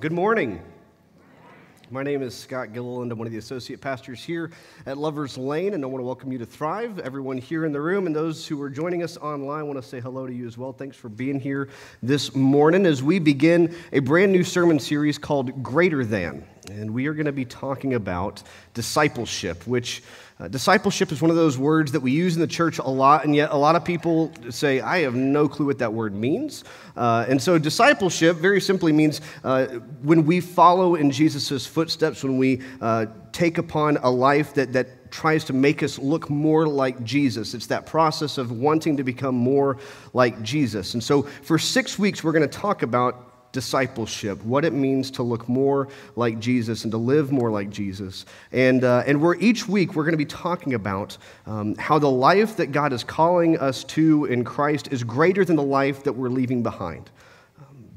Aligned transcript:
Good 0.00 0.12
morning. 0.12 0.62
My 1.90 2.04
name 2.04 2.22
is 2.22 2.32
Scott 2.32 2.72
Gilliland. 2.72 3.10
I'm 3.10 3.18
one 3.18 3.26
of 3.26 3.32
the 3.32 3.38
associate 3.38 3.80
pastors 3.80 4.22
here 4.22 4.52
at 4.86 4.96
Lover's 4.96 5.36
Lane, 5.36 5.74
and 5.74 5.82
I 5.82 5.88
want 5.88 6.00
to 6.00 6.06
welcome 6.06 6.30
you 6.30 6.38
to 6.38 6.46
Thrive. 6.46 7.00
Everyone 7.00 7.36
here 7.36 7.64
in 7.64 7.72
the 7.72 7.80
room 7.80 8.06
and 8.06 8.14
those 8.14 8.46
who 8.46 8.62
are 8.62 8.70
joining 8.70 9.02
us 9.02 9.16
online, 9.16 9.58
I 9.58 9.62
want 9.64 9.82
to 9.82 9.82
say 9.82 9.98
hello 9.98 10.24
to 10.24 10.32
you 10.32 10.46
as 10.46 10.56
well. 10.56 10.72
Thanks 10.72 10.96
for 10.96 11.08
being 11.08 11.40
here 11.40 11.68
this 12.00 12.32
morning 12.36 12.86
as 12.86 13.02
we 13.02 13.18
begin 13.18 13.74
a 13.92 13.98
brand 13.98 14.30
new 14.30 14.44
sermon 14.44 14.78
series 14.78 15.18
called 15.18 15.64
Greater 15.64 16.04
Than. 16.04 16.46
And 16.70 16.92
we 16.92 17.06
are 17.06 17.14
going 17.14 17.26
to 17.26 17.32
be 17.32 17.44
talking 17.44 17.94
about 17.94 18.42
discipleship, 18.74 19.66
which 19.66 20.02
uh, 20.38 20.48
discipleship 20.48 21.10
is 21.10 21.20
one 21.20 21.30
of 21.30 21.36
those 21.36 21.58
words 21.58 21.92
that 21.92 22.00
we 22.00 22.12
use 22.12 22.34
in 22.34 22.40
the 22.40 22.46
church 22.46 22.78
a 22.78 22.88
lot, 22.88 23.24
and 23.24 23.34
yet 23.34 23.50
a 23.50 23.56
lot 23.56 23.74
of 23.74 23.84
people 23.84 24.32
say, 24.50 24.80
I 24.80 24.98
have 24.98 25.14
no 25.14 25.48
clue 25.48 25.66
what 25.66 25.78
that 25.78 25.92
word 25.92 26.14
means. 26.14 26.62
Uh, 26.96 27.26
and 27.28 27.42
so, 27.42 27.58
discipleship 27.58 28.36
very 28.36 28.60
simply 28.60 28.92
means 28.92 29.20
uh, 29.42 29.66
when 30.02 30.24
we 30.26 30.40
follow 30.40 30.94
in 30.94 31.10
Jesus' 31.10 31.66
footsteps, 31.66 32.22
when 32.22 32.38
we 32.38 32.62
uh, 32.80 33.06
take 33.32 33.58
upon 33.58 33.96
a 33.98 34.10
life 34.10 34.54
that, 34.54 34.72
that 34.74 35.10
tries 35.10 35.44
to 35.44 35.52
make 35.52 35.82
us 35.82 35.98
look 35.98 36.28
more 36.28 36.68
like 36.68 37.02
Jesus. 37.02 37.54
It's 37.54 37.66
that 37.68 37.86
process 37.86 38.38
of 38.38 38.52
wanting 38.52 38.98
to 38.98 39.04
become 39.04 39.34
more 39.34 39.78
like 40.12 40.42
Jesus. 40.42 40.94
And 40.94 41.02
so, 41.02 41.22
for 41.22 41.58
six 41.58 41.98
weeks, 41.98 42.22
we're 42.22 42.32
going 42.32 42.48
to 42.48 42.58
talk 42.58 42.82
about 42.82 43.27
discipleship, 43.58 44.40
what 44.44 44.64
it 44.64 44.72
means 44.72 45.10
to 45.10 45.24
look 45.24 45.48
more 45.48 45.88
like 46.14 46.38
Jesus 46.38 46.84
and 46.84 46.92
to 46.92 46.96
live 46.96 47.32
more 47.32 47.50
like 47.50 47.70
Jesus. 47.70 48.24
And, 48.52 48.84
uh, 48.84 49.02
and 49.04 49.20
we're, 49.20 49.34
each 49.38 49.66
week 49.66 49.96
we're 49.96 50.04
going 50.04 50.12
to 50.12 50.16
be 50.16 50.24
talking 50.24 50.74
about 50.74 51.18
um, 51.44 51.74
how 51.74 51.98
the 51.98 52.08
life 52.08 52.58
that 52.58 52.70
God 52.70 52.92
is 52.92 53.02
calling 53.02 53.58
us 53.58 53.82
to 53.84 54.26
in 54.26 54.44
Christ 54.44 54.92
is 54.92 55.02
greater 55.02 55.44
than 55.44 55.56
the 55.56 55.70
life 55.80 56.04
that 56.04 56.12
we're 56.12 56.28
leaving 56.28 56.62
behind. 56.62 57.10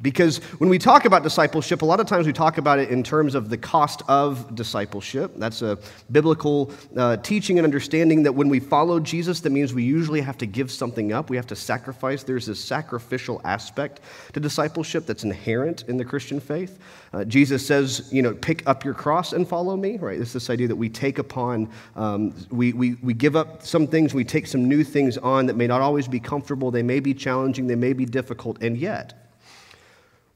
Because 0.01 0.37
when 0.59 0.69
we 0.69 0.79
talk 0.79 1.05
about 1.05 1.23
discipleship, 1.23 1.81
a 1.81 1.85
lot 1.85 1.99
of 1.99 2.07
times 2.07 2.25
we 2.25 2.33
talk 2.33 2.57
about 2.57 2.79
it 2.79 2.89
in 2.89 3.03
terms 3.03 3.35
of 3.35 3.49
the 3.49 3.57
cost 3.57 4.01
of 4.07 4.55
discipleship. 4.55 5.33
That's 5.35 5.61
a 5.61 5.77
biblical 6.11 6.71
uh, 6.97 7.17
teaching 7.17 7.59
and 7.59 7.65
understanding 7.65 8.23
that 8.23 8.33
when 8.33 8.49
we 8.49 8.59
follow 8.59 8.99
Jesus, 8.99 9.41
that 9.41 9.51
means 9.51 9.73
we 9.73 9.83
usually 9.83 10.21
have 10.21 10.37
to 10.39 10.45
give 10.45 10.71
something 10.71 11.13
up. 11.13 11.29
We 11.29 11.35
have 11.35 11.47
to 11.47 11.55
sacrifice. 11.55 12.23
There's 12.23 12.47
this 12.47 12.63
sacrificial 12.63 13.41
aspect 13.43 14.01
to 14.33 14.39
discipleship 14.39 15.05
that's 15.05 15.23
inherent 15.23 15.83
in 15.87 15.97
the 15.97 16.05
Christian 16.05 16.39
faith. 16.39 16.79
Uh, 17.13 17.25
Jesus 17.25 17.65
says, 17.65 18.09
you 18.11 18.21
know, 18.21 18.33
pick 18.33 18.67
up 18.67 18.85
your 18.85 18.93
cross 18.93 19.33
and 19.33 19.47
follow 19.47 19.75
me, 19.75 19.97
right? 19.97 20.19
It's 20.19 20.33
this 20.33 20.49
idea 20.49 20.67
that 20.69 20.75
we 20.75 20.89
take 20.89 21.19
upon, 21.19 21.69
um, 21.95 22.33
we, 22.49 22.73
we, 22.73 22.93
we 23.03 23.13
give 23.13 23.35
up 23.35 23.63
some 23.63 23.85
things, 23.85 24.13
we 24.13 24.23
take 24.23 24.47
some 24.47 24.67
new 24.67 24.83
things 24.83 25.17
on 25.17 25.45
that 25.47 25.57
may 25.57 25.67
not 25.67 25.81
always 25.81 26.07
be 26.07 26.19
comfortable, 26.19 26.71
they 26.71 26.83
may 26.83 26.99
be 26.99 27.13
challenging, 27.13 27.67
they 27.67 27.75
may 27.75 27.93
be 27.93 28.05
difficult, 28.05 28.61
and 28.63 28.77
yet, 28.77 29.13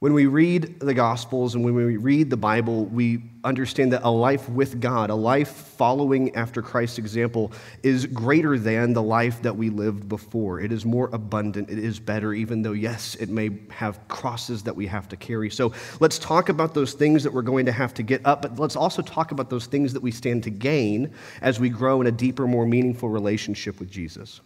when 0.05 0.13
we 0.13 0.27
read 0.27 0.79
the 0.81 0.93
Gospels 0.93 1.55
and 1.55 1.65
when 1.65 1.73
we 1.73 1.97
read 1.97 2.29
the 2.29 2.37
Bible, 2.37 2.85
we 2.85 3.23
understand 3.43 3.91
that 3.91 4.03
a 4.03 4.11
life 4.11 4.47
with 4.47 4.79
God, 4.79 5.09
a 5.09 5.15
life 5.15 5.49
following 5.49 6.35
after 6.35 6.61
Christ's 6.61 6.99
example, 6.99 7.51
is 7.81 8.05
greater 8.05 8.59
than 8.59 8.93
the 8.93 9.01
life 9.01 9.41
that 9.41 9.57
we 9.57 9.71
lived 9.71 10.07
before. 10.07 10.59
It 10.59 10.71
is 10.71 10.85
more 10.85 11.09
abundant, 11.11 11.71
it 11.71 11.79
is 11.79 11.99
better, 11.99 12.35
even 12.35 12.61
though, 12.61 12.73
yes, 12.73 13.15
it 13.15 13.29
may 13.29 13.49
have 13.71 13.99
crosses 14.07 14.61
that 14.61 14.75
we 14.75 14.85
have 14.85 15.09
to 15.09 15.17
carry. 15.17 15.49
So 15.49 15.73
let's 15.99 16.19
talk 16.19 16.49
about 16.49 16.75
those 16.75 16.93
things 16.93 17.23
that 17.23 17.33
we're 17.33 17.41
going 17.41 17.65
to 17.65 17.71
have 17.71 17.95
to 17.95 18.03
get 18.03 18.23
up, 18.27 18.43
but 18.43 18.59
let's 18.59 18.75
also 18.75 19.01
talk 19.01 19.31
about 19.31 19.49
those 19.49 19.65
things 19.65 19.91
that 19.93 20.03
we 20.03 20.11
stand 20.11 20.43
to 20.43 20.51
gain 20.51 21.11
as 21.41 21.59
we 21.59 21.69
grow 21.69 21.99
in 22.01 22.05
a 22.05 22.11
deeper, 22.11 22.45
more 22.45 22.67
meaningful 22.67 23.09
relationship 23.09 23.79
with 23.79 23.89
Jesus. 23.89 24.41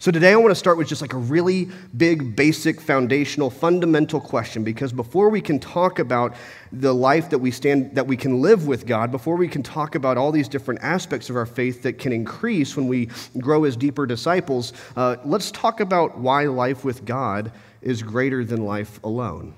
So 0.00 0.12
today 0.12 0.30
I 0.30 0.36
want 0.36 0.52
to 0.52 0.54
start 0.54 0.78
with 0.78 0.86
just 0.86 1.02
like 1.02 1.12
a 1.12 1.18
really 1.18 1.68
big, 1.96 2.36
basic, 2.36 2.80
foundational, 2.80 3.50
fundamental 3.50 4.20
question 4.20 4.62
because 4.62 4.92
before 4.92 5.28
we 5.28 5.40
can 5.40 5.58
talk 5.58 5.98
about 5.98 6.36
the 6.70 6.94
life 6.94 7.30
that 7.30 7.38
we 7.38 7.50
stand 7.50 7.96
that 7.96 8.06
we 8.06 8.16
can 8.16 8.40
live 8.40 8.68
with 8.68 8.86
God, 8.86 9.10
before 9.10 9.34
we 9.34 9.48
can 9.48 9.64
talk 9.64 9.96
about 9.96 10.16
all 10.16 10.30
these 10.30 10.46
different 10.46 10.84
aspects 10.84 11.30
of 11.30 11.36
our 11.36 11.46
faith 11.46 11.82
that 11.82 11.98
can 11.98 12.12
increase 12.12 12.76
when 12.76 12.86
we 12.86 13.08
grow 13.40 13.64
as 13.64 13.76
deeper 13.76 14.06
disciples, 14.06 14.72
uh, 14.96 15.16
let's 15.24 15.50
talk 15.50 15.80
about 15.80 16.16
why 16.16 16.44
life 16.44 16.84
with 16.84 17.04
God 17.04 17.50
is 17.82 18.00
greater 18.00 18.44
than 18.44 18.64
life 18.64 19.02
alone. 19.02 19.52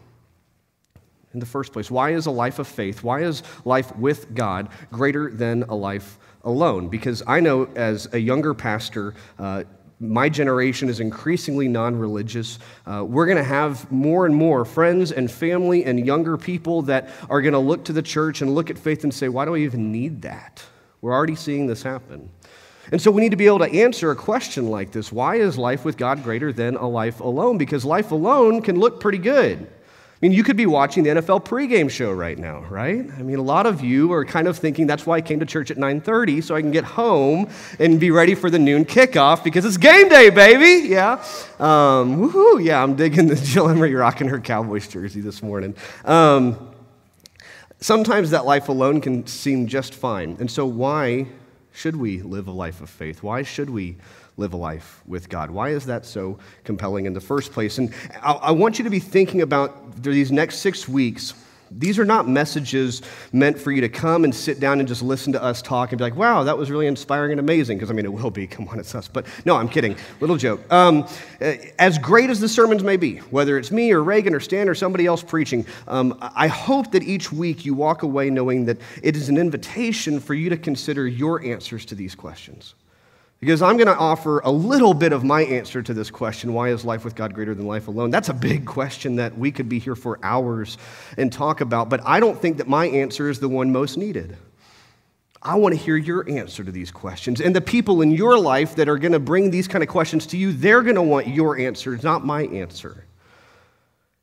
In 1.35 1.39
the 1.39 1.47
first 1.47 1.75
place, 1.75 1.91
why 1.91 2.15
is 2.15 2.25
a 2.25 2.31
life 2.31 2.59
of 2.59 2.67
faith, 2.67 3.05
why 3.05 3.25
is 3.25 3.43
life 3.67 3.95
with 3.95 4.35
God 4.35 4.71
greater 4.91 5.31
than 5.31 5.65
a 5.65 5.75
life 5.75 6.19
alone? 6.45 6.89
Because 6.89 7.23
I 7.27 7.41
know 7.41 7.69
as 7.77 8.09
a 8.15 8.19
younger 8.19 8.55
pastor, 8.55 9.15
uh, 9.39 9.65
my 10.01 10.31
generation 10.31 10.89
is 10.89 10.99
increasingly 10.99 11.69
non 11.69 11.95
religious. 11.95 12.59
Uh, 12.87 13.05
we're 13.07 13.27
going 13.27 13.37
to 13.37 13.45
have 13.45 13.91
more 13.93 14.25
and 14.25 14.35
more 14.35 14.65
friends 14.65 15.13
and 15.13 15.31
family 15.31 15.85
and 15.85 16.05
younger 16.05 16.39
people 16.39 16.83
that 16.83 17.11
are 17.29 17.43
going 17.43 17.53
to 17.53 17.59
look 17.59 17.85
to 17.85 17.93
the 17.93 18.03
church 18.03 18.41
and 18.41 18.55
look 18.55 18.71
at 18.71 18.79
faith 18.79 19.05
and 19.05 19.13
say, 19.13 19.29
Why 19.29 19.45
do 19.45 19.55
I 19.55 19.59
even 19.59 19.93
need 19.93 20.23
that? 20.23 20.65
We're 21.03 21.13
already 21.13 21.37
seeing 21.37 21.67
this 21.67 21.83
happen. 21.83 22.31
And 22.93 23.01
so 23.01 23.11
we 23.11 23.23
need 23.23 23.31
to 23.31 23.37
be 23.37 23.47
able 23.47 23.61
to 23.61 23.71
answer 23.71 24.11
a 24.11 24.17
question 24.17 24.69
like 24.69 24.91
this 24.91 25.13
Why 25.13 25.37
is 25.37 25.59
life 25.59 25.85
with 25.85 25.99
God 25.99 26.23
greater 26.23 26.53
than 26.53 26.77
a 26.77 26.89
life 26.89 27.21
alone? 27.21 27.59
Because 27.59 27.85
life 27.85 28.11
alone 28.11 28.63
can 28.63 28.79
look 28.79 29.01
pretty 29.01 29.19
good. 29.19 29.71
I 30.23 30.27
mean, 30.27 30.33
you 30.33 30.45
could 30.45 30.59
be 30.59 30.67
watching 30.67 31.03
the 31.03 31.11
NFL 31.11 31.47
pregame 31.47 31.91
show 31.91 32.13
right 32.13 32.37
now, 32.37 32.59
right? 32.69 33.09
I 33.17 33.23
mean, 33.23 33.39
a 33.39 33.43
lot 33.43 33.65
of 33.65 33.81
you 33.81 34.13
are 34.13 34.23
kind 34.23 34.49
of 34.49 34.59
thinking 34.59 34.87
that's 34.87 35.07
why 35.07 35.17
I 35.17 35.23
came 35.23 35.41
to 35.41 35.47
church 35.47 35.71
at 35.71 35.79
9:30 35.79 36.43
so 36.43 36.55
I 36.55 36.61
can 36.61 36.71
get 36.71 36.85
home 36.85 37.49
and 37.79 37.99
be 37.99 38.11
ready 38.11 38.35
for 38.35 38.51
the 38.51 38.59
noon 38.59 38.85
kickoff 38.85 39.43
because 39.43 39.65
it's 39.65 39.79
game 39.79 40.11
day, 40.11 40.29
baby. 40.29 40.89
Yeah, 40.89 41.13
um, 41.59 42.21
woohoo! 42.21 42.63
Yeah, 42.63 42.83
I'm 42.83 42.97
digging 42.97 43.29
the 43.29 43.35
Jill 43.43 43.71
Emery 43.71 43.95
rocking 43.95 44.29
her 44.29 44.39
Cowboys 44.39 44.87
jersey 44.87 45.23
this 45.23 45.43
morning. 45.43 45.75
Um, 46.05 46.71
sometimes 47.81 48.29
that 48.29 48.45
life 48.45 48.69
alone 48.69 49.01
can 49.01 49.27
seem 49.27 49.69
just 49.69 49.95
fine, 49.95 50.37
and 50.39 50.51
so 50.51 50.67
why 50.67 51.29
should 51.73 51.97
we 51.97 52.23
live 52.23 52.49
a 52.49 52.53
life 52.53 52.81
of 52.81 52.91
faith? 52.91 53.23
Why 53.23 53.43
should 53.43 53.71
we? 53.71 53.97
live 54.41 54.55
a 54.55 54.57
life 54.57 55.03
with 55.07 55.29
God. 55.29 55.51
Why 55.51 55.69
is 55.69 55.87
that 55.87 56.05
so 56.05 56.39
compelling 56.65 57.07
in 57.07 57.13
the 57.13 57.21
first 57.21 57.53
place? 57.53 57.79
And 57.79 57.95
I, 58.23 58.33
I 58.33 58.51
want 58.51 58.79
you 58.79 58.85
to 58.85 58.91
be 58.91 58.99
thinking 58.99 59.43
about 59.43 60.03
these 60.03 60.33
next 60.33 60.59
six 60.59 60.89
weeks. 60.89 61.35
These 61.71 61.99
are 61.99 62.05
not 62.05 62.29
messages 62.29 63.03
meant 63.33 63.59
for 63.59 63.71
you 63.71 63.81
to 63.83 63.89
come 63.89 64.25
and 64.25 64.35
sit 64.35 64.59
down 64.59 64.81
and 64.81 64.89
just 64.89 65.03
listen 65.03 65.33
to 65.35 65.43
us 65.43 65.63
talk 65.63 65.93
and 65.93 65.99
be 65.99 66.05
like, 66.05 66.17
wow, 66.17 66.43
that 66.45 66.59
was 66.59 66.71
really 66.71 66.87
inspiring 66.87 67.33
and 67.33 67.41
amazing. 67.41 67.79
Because, 67.79 67.91
I 67.91 67.95
mean, 67.95 68.05
it 68.05 68.13
will 68.13 68.31
be. 68.31 68.47
Come 68.51 68.69
on, 68.69 68.79
it's 68.79 68.95
us. 68.95 69.09
But 69.09 69.27
no, 69.45 69.57
I'm 69.57 69.69
kidding. 69.69 69.97
Little 70.21 70.37
joke. 70.37 70.61
Um, 70.73 71.07
as 71.41 71.99
great 71.99 72.31
as 72.31 72.41
the 72.41 72.49
sermons 72.49 72.83
may 72.83 72.97
be, 72.97 73.19
whether 73.31 73.57
it's 73.59 73.71
me 73.71 73.93
or 73.93 74.03
Reagan 74.03 74.35
or 74.35 74.41
Stan 74.41 74.69
or 74.69 74.75
somebody 74.75 75.07
else 75.07 75.23
preaching, 75.23 75.65
um, 75.87 76.19
I 76.21 76.49
hope 76.49 76.91
that 76.93 77.03
each 77.03 77.33
week 77.33 77.65
you 77.65 77.75
walk 77.75 78.03
away 78.03 78.31
knowing 78.31 78.65
that 78.67 78.79
it 79.03 79.17
is 79.17 79.29
an 79.29 79.39
invitation 79.39 80.21
for 80.21 80.35
you 80.35 80.51
to 80.51 80.57
consider 80.57 81.07
your 81.07 81.43
answers 81.45 81.85
to 81.87 81.95
these 81.95 82.15
questions. 82.15 82.75
Because 83.41 83.63
I'm 83.63 83.79
going 83.79 83.87
to 83.87 83.97
offer 83.97 84.41
a 84.41 84.51
little 84.51 84.93
bit 84.93 85.15
of 85.15 85.25
my 85.25 85.43
answer 85.43 85.83
to 85.83 85.95
this 85.95 86.11
question 86.11 86.53
why 86.53 86.69
is 86.69 86.85
life 86.85 87.05
with 87.07 87.15
God 87.15 87.33
greater 87.33 87.55
than 87.55 87.67
life 87.67 87.89
alone? 87.89 88.11
That's 88.11 88.29
a 88.29 88.35
big 88.35 88.67
question 88.67 89.17
that 89.17 89.37
we 89.37 89.51
could 89.51 89.69
be 89.69 89.79
here 89.79 89.97
for 89.97 90.19
hours 90.23 90.77
and 91.17 91.33
talk 91.33 91.63
about, 91.63 91.89
but 91.89 92.01
I 92.05 92.21
don't 92.21 92.41
think 92.41 92.59
that 92.59 92.69
my 92.69 92.87
answer 92.87 93.31
is 93.31 93.41
the 93.41 93.49
one 93.49 93.73
most 93.73 93.97
needed. 93.97 94.37
I 95.43 95.55
want 95.55 95.75
to 95.75 95.81
hear 95.81 95.97
your 95.97 96.29
answer 96.29 96.63
to 96.63 96.71
these 96.71 96.91
questions. 96.91 97.41
And 97.41 97.57
the 97.57 97.63
people 97.63 98.03
in 98.03 98.11
your 98.11 98.39
life 98.39 98.77
that 98.77 98.91
are 98.91 98.99
going 98.99 99.13
to 99.13 99.19
bring 99.19 99.51
these 99.51 99.67
kind 99.67 99.83
of 99.83 99.89
questions 99.89 100.27
to 100.27 100.37
you, 100.37 100.53
they're 100.53 100.83
going 100.83 100.97
to 100.97 101.03
want 101.03 101.27
your 101.27 101.59
answer, 101.59 101.99
not 102.03 102.27
my 102.27 102.43
answer. 102.43 103.07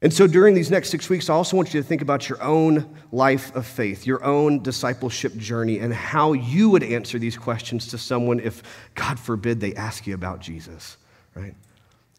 And 0.01 0.13
so 0.13 0.27
during 0.27 0.53
these 0.53 0.69
next 0.69 0.89
six 0.89 1.09
weeks, 1.09 1.27
I 1.27 1.33
also 1.33 1.57
want 1.57 1.73
you 1.73 1.81
to 1.81 1.87
think 1.87 2.03
about 2.03 2.29
your 2.29 2.41
own 2.41 2.95
life 3.11 3.55
of 3.55 3.65
faith, 3.65 4.05
your 4.05 4.23
own 4.23 4.61
discipleship 4.61 5.35
journey, 5.37 5.79
and 5.79 5.91
how 5.91 6.33
you 6.33 6.69
would 6.69 6.83
answer 6.83 7.17
these 7.17 7.35
questions 7.35 7.87
to 7.87 7.97
someone 7.97 8.39
if, 8.39 8.61
God 8.93 9.19
forbid, 9.19 9.59
they 9.59 9.73
ask 9.73 10.05
you 10.05 10.13
about 10.13 10.39
Jesus, 10.39 10.97
right? 11.33 11.55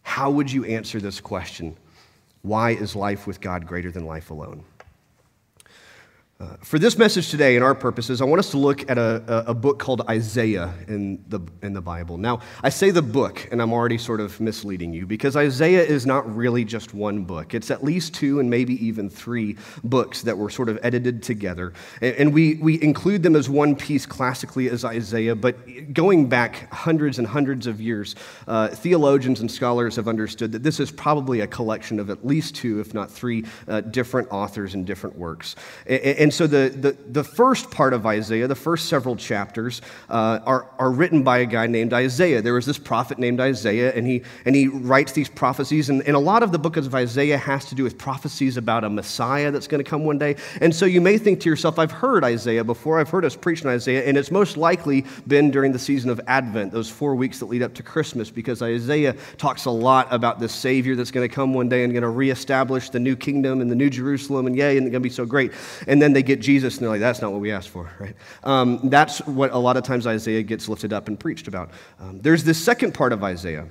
How 0.03 0.29
would 0.31 0.51
you 0.51 0.65
answer 0.65 1.01
this 1.01 1.21
question? 1.21 1.77
Why 2.43 2.71
is 2.71 2.97
life 2.97 3.29
with 3.29 3.41
God 3.41 3.67
greater 3.67 3.93
than 3.93 4.07
life 4.07 4.31
alone? 4.31 4.65
Uh, 6.41 6.57
for 6.61 6.79
this 6.79 6.97
message 6.97 7.31
today 7.31 7.57
and 7.57 7.65
our 7.65 7.75
purposes, 7.75 8.23
I 8.23 8.25
want 8.25 8.39
us 8.39 8.53
to 8.53 8.59
look 8.59 8.89
at 8.89 8.97
a, 8.97 9.45
a, 9.49 9.55
book 9.55 9.81
called 9.81 10.03
Isaiah 10.09 10.73
in 10.87 11.25
the, 11.27 11.41
in 11.63 11.73
the 11.73 11.81
Bible. 11.81 12.17
Now, 12.17 12.39
I 12.63 12.69
say 12.69 12.93
the 12.93 13.03
book, 13.03 13.49
and 13.51 13.61
I'm 13.61 13.73
already 13.73 13.99
sort 13.99 14.21
of 14.21 14.39
misleading 14.39 14.95
you 14.95 15.05
because 15.05 15.35
Isaiah 15.35 15.83
is 15.83 16.07
not 16.07 16.33
really 16.33 16.65
just 16.65 16.95
one 16.95 17.25
book. 17.25 17.55
It's 17.55 17.73
at 17.73 17.83
least 17.83 18.15
two 18.15 18.39
and 18.39 18.49
maybe 18.49 18.75
even 18.87 19.11
three 19.11 19.57
books 19.83 20.23
that 20.23 20.39
were 20.39 20.49
sort 20.49 20.69
of 20.69 20.79
edited 20.85 21.25
together. 21.25 21.73
And, 22.01 22.15
and 22.15 22.33
we, 22.33 22.55
we 22.55 22.81
include 22.81 23.25
them 23.25 23.35
as 23.35 23.51
one 23.51 23.75
piece 23.75 24.07
classically 24.07 24.71
as 24.71 24.85
Isaiah, 24.85 25.35
but 25.35 25.93
going 25.93 26.29
back 26.29 26.73
hundreds 26.73 27.19
and 27.19 27.27
hundreds 27.27 27.67
of 27.67 27.81
years, 27.81 28.15
uh, 28.47 28.69
theologians 28.69 29.41
and 29.41 29.51
scholars 29.51 29.97
have 29.97 30.07
understood 30.07 30.53
that 30.53 30.63
this 30.63 30.79
is 30.79 30.93
probably 30.93 31.41
a 31.41 31.49
collection 31.49 31.99
of 31.99 32.11
at 32.11 32.25
least 32.25 32.55
two, 32.55 32.79
if 32.79 32.95
not 32.95 33.11
three, 33.11 33.45
uh, 33.67 33.81
different 33.81 34.29
authors 34.31 34.75
and 34.75 34.87
different 34.87 35.19
works. 35.19 35.57
And, 35.85 36.01
and 36.01 36.28
so 36.33 36.47
the, 36.47 36.69
the, 36.75 36.97
the, 37.11 37.25
first 37.25 37.71
part 37.71 37.93
of 37.93 38.07
Isaiah, 38.07 38.47
the 38.47 38.55
first 38.55 38.89
several 38.89 39.17
chapters, 39.17 39.83
uh, 40.09 40.41
are, 40.45 40.69
are 40.79 40.91
written 40.91 41.23
by 41.23 41.39
a 41.39 41.47
guy 41.47 41.67
named 41.67 41.93
Isaiah. 41.93 42.43
There 42.43 42.55
was 42.55 42.67
this 42.67 42.79
prophet 42.79 43.19
named 43.19 43.41
Isaiah, 43.41 43.93
and 43.95 44.07
he, 44.07 44.23
and 44.45 44.57
he 44.57 44.69
writes 44.69 45.13
these 45.13 45.29
prophecies. 45.29 45.91
And, 45.91 46.03
and 46.03 46.17
a 46.17 46.21
lot 46.21 46.43
of 46.43 46.53
the 46.53 46.59
book 46.59 46.77
of 46.77 46.95
Isaiah 46.95 47.39
has 47.39 47.65
to 47.67 47.75
do 47.75 47.85
with 47.85 47.99
prophecies 47.99 48.57
about 48.57 48.85
a 48.85 48.91
Messiah 48.91 49.51
that's 49.51 49.67
going 49.67 49.83
to 49.83 49.89
come 49.89 50.05
one 50.05 50.19
day. 50.19 50.37
And 50.61 50.75
so 50.75 50.87
you 50.87 51.01
may 51.01 51.19
think 51.19 51.41
to 51.41 51.49
yourself, 51.49 51.79
I've 51.79 51.93
heard 51.93 52.25
Isaiah 52.25 52.65
before, 52.65 52.99
I've 52.99 53.11
heard 53.11 53.25
us 53.25 53.37
preach 53.37 53.65
on 53.65 53.71
Isaiah, 53.71 54.05
and 54.05 54.17
it's 54.17 54.31
most 54.31 54.57
likely 54.57 55.05
been 55.27 55.51
during 55.51 55.73
the 55.73 55.79
season 55.79 56.11
of 56.11 56.21
Advent, 56.27 56.73
those 56.73 56.91
four 56.91 57.15
weeks 57.15 57.39
that 57.41 57.47
lead 57.47 57.63
up 57.63 57.75
to 57.75 57.83
Christmas, 57.83 58.31
because 58.31 58.63
Isaiah 58.63 59.15
talks 59.37 59.65
a 59.67 59.71
lot 59.71 60.09
about 60.11 60.41
this 60.41 60.53
Savior 60.53 60.97
that's 60.97 61.11
going 61.11 61.29
to 61.29 61.35
come 61.35 61.55
one 61.55 61.69
day 61.69 61.85
and 61.85 61.93
going 61.93 62.03
to 62.03 62.09
reestablish 62.09 62.91
the 62.91 63.01
new 63.01 63.17
kingdom 63.17 63.61
and 63.61 63.71
the 63.71 63.75
new 63.77 63.91
Jerusalem, 63.91 64.47
and 64.47 64.57
yay, 64.57 64.77
and 64.77 64.87
it's 64.87 64.93
going 64.93 65.03
to 65.03 65.09
be 65.09 65.11
so 65.11 65.27
great. 65.27 65.53
And 65.87 66.01
then 66.01 66.13
they 66.19 66.23
get 66.25 66.41
Jesus, 66.41 66.75
and 66.75 66.83
they're 66.83 66.91
like, 66.91 66.99
that's 66.99 67.23
not 67.23 67.31
what 67.31 67.41
we 67.41 67.53
asked 67.53 67.69
for, 67.69 67.89
right? 68.01 68.17
Um, 68.43 68.81
that's 68.91 69.21
what 69.21 69.53
a 69.53 69.59
lot 69.59 69.77
of 69.77 69.85
times 69.85 70.05
Isaiah 70.05 70.43
gets 70.43 70.69
lifted 70.69 70.93
up 70.93 71.07
and 71.07 71.19
preached 71.19 71.47
about. 71.47 71.71
Um, 72.01 72.19
there's 72.19 72.43
this 72.43 72.59
second 72.59 72.93
part 72.93 73.13
of 73.13 73.23
Isaiah. 73.23 73.69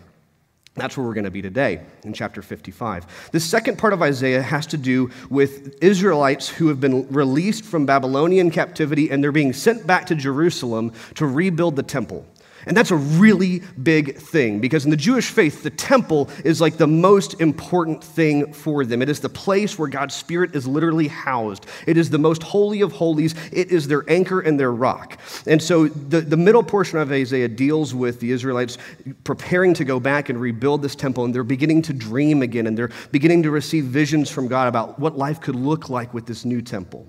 That's 0.75 0.95
where 0.95 1.05
we're 1.05 1.13
going 1.13 1.25
to 1.25 1.31
be 1.31 1.41
today 1.41 1.81
in 2.03 2.13
chapter 2.13 2.41
55. 2.41 3.31
The 3.33 3.39
second 3.41 3.77
part 3.77 3.91
of 3.91 4.01
Isaiah 4.01 4.41
has 4.41 4.65
to 4.67 4.77
do 4.77 5.11
with 5.29 5.83
Israelites 5.83 6.47
who 6.47 6.69
have 6.69 6.79
been 6.79 7.05
released 7.09 7.65
from 7.65 7.85
Babylonian 7.85 8.49
captivity 8.49 9.09
and 9.09 9.21
they're 9.21 9.33
being 9.33 9.51
sent 9.51 9.85
back 9.85 10.05
to 10.05 10.15
Jerusalem 10.15 10.93
to 11.15 11.25
rebuild 11.25 11.75
the 11.75 11.83
temple. 11.83 12.25
And 12.67 12.75
that's 12.75 12.91
a 12.91 12.95
really 12.95 13.61
big 13.81 14.17
thing 14.17 14.59
because 14.59 14.83
in 14.83 14.91
the 14.91 14.97
Jewish 14.97 15.29
faith, 15.29 15.63
the 15.63 15.69
temple 15.69 16.29
is 16.43 16.59
like 16.59 16.77
the 16.77 16.87
most 16.87 17.39
important 17.39 18.03
thing 18.03 18.51
for 18.53 18.83
them. 18.83 19.01
It 19.01 19.09
is 19.09 19.21
the 19.21 19.29
place 19.29 19.79
where 19.79 19.87
God's 19.87 20.13
Spirit 20.13 20.53
is 20.53 20.67
literally 20.67 21.07
housed, 21.07 21.65
it 21.85 21.97
is 21.97 22.09
the 22.09 22.17
most 22.17 22.43
holy 22.43 22.81
of 22.81 22.91
holies, 22.91 23.35
it 23.51 23.71
is 23.71 23.87
their 23.87 24.03
anchor 24.09 24.41
and 24.41 24.59
their 24.59 24.73
rock. 24.73 25.17
And 25.47 25.61
so 25.61 25.87
the, 25.87 26.21
the 26.21 26.37
middle 26.37 26.63
portion 26.63 26.99
of 26.99 27.11
Isaiah 27.11 27.47
deals 27.47 27.95
with 27.95 28.19
the 28.19 28.31
Israelites 28.31 28.77
preparing 29.23 29.73
to 29.75 29.85
go 29.85 29.99
back 29.99 30.29
and 30.29 30.39
rebuild 30.39 30.81
this 30.81 30.95
temple, 30.95 31.23
and 31.23 31.33
they're 31.33 31.43
beginning 31.43 31.81
to 31.83 31.93
dream 31.93 32.41
again, 32.41 32.67
and 32.67 32.77
they're 32.77 32.91
beginning 33.11 33.43
to 33.43 33.51
receive 33.51 33.85
visions 33.85 34.29
from 34.29 34.47
God 34.47 34.67
about 34.67 34.99
what 34.99 35.17
life 35.17 35.39
could 35.39 35.55
look 35.55 35.89
like 35.89 36.13
with 36.13 36.25
this 36.25 36.43
new 36.43 36.61
temple. 36.61 37.07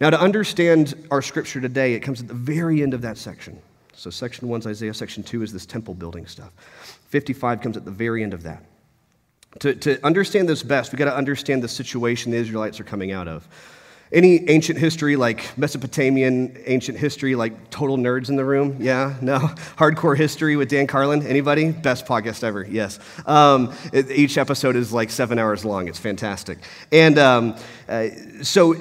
Now, 0.00 0.10
to 0.10 0.20
understand 0.20 0.94
our 1.10 1.22
scripture 1.22 1.60
today, 1.60 1.94
it 1.94 2.00
comes 2.00 2.20
at 2.20 2.28
the 2.28 2.34
very 2.34 2.82
end 2.82 2.94
of 2.94 3.02
that 3.02 3.18
section. 3.18 3.60
So, 3.96 4.10
section 4.10 4.48
one's 4.48 4.66
Isaiah, 4.66 4.92
section 4.92 5.22
two 5.22 5.42
is 5.42 5.52
this 5.52 5.64
temple 5.64 5.94
building 5.94 6.26
stuff. 6.26 6.52
55 7.08 7.62
comes 7.62 7.76
at 7.76 7.84
the 7.84 7.90
very 7.90 8.22
end 8.22 8.34
of 8.34 8.42
that. 8.42 8.62
To, 9.60 9.74
to 9.74 10.04
understand 10.04 10.48
this 10.48 10.62
best, 10.62 10.92
we've 10.92 10.98
got 10.98 11.06
to 11.06 11.16
understand 11.16 11.62
the 11.62 11.68
situation 11.68 12.30
the 12.30 12.36
Israelites 12.36 12.78
are 12.78 12.84
coming 12.84 13.12
out 13.12 13.26
of. 13.26 13.48
Any 14.12 14.48
ancient 14.48 14.78
history, 14.78 15.16
like 15.16 15.56
Mesopotamian 15.58 16.56
ancient 16.66 16.98
history, 16.98 17.34
like 17.34 17.70
total 17.70 17.96
nerds 17.96 18.28
in 18.28 18.36
the 18.36 18.44
room? 18.44 18.76
Yeah? 18.78 19.16
No? 19.20 19.38
Hardcore 19.78 20.16
history 20.16 20.56
with 20.56 20.68
Dan 20.68 20.86
Carlin? 20.86 21.26
Anybody? 21.26 21.72
Best 21.72 22.06
podcast 22.06 22.44
ever, 22.44 22.64
yes. 22.64 23.00
Um, 23.24 23.72
each 23.92 24.38
episode 24.38 24.76
is 24.76 24.92
like 24.92 25.10
seven 25.10 25.38
hours 25.38 25.64
long. 25.64 25.88
It's 25.88 25.98
fantastic. 25.98 26.58
And 26.92 27.18
um, 27.18 27.56
uh, 27.88 28.08
so 28.42 28.76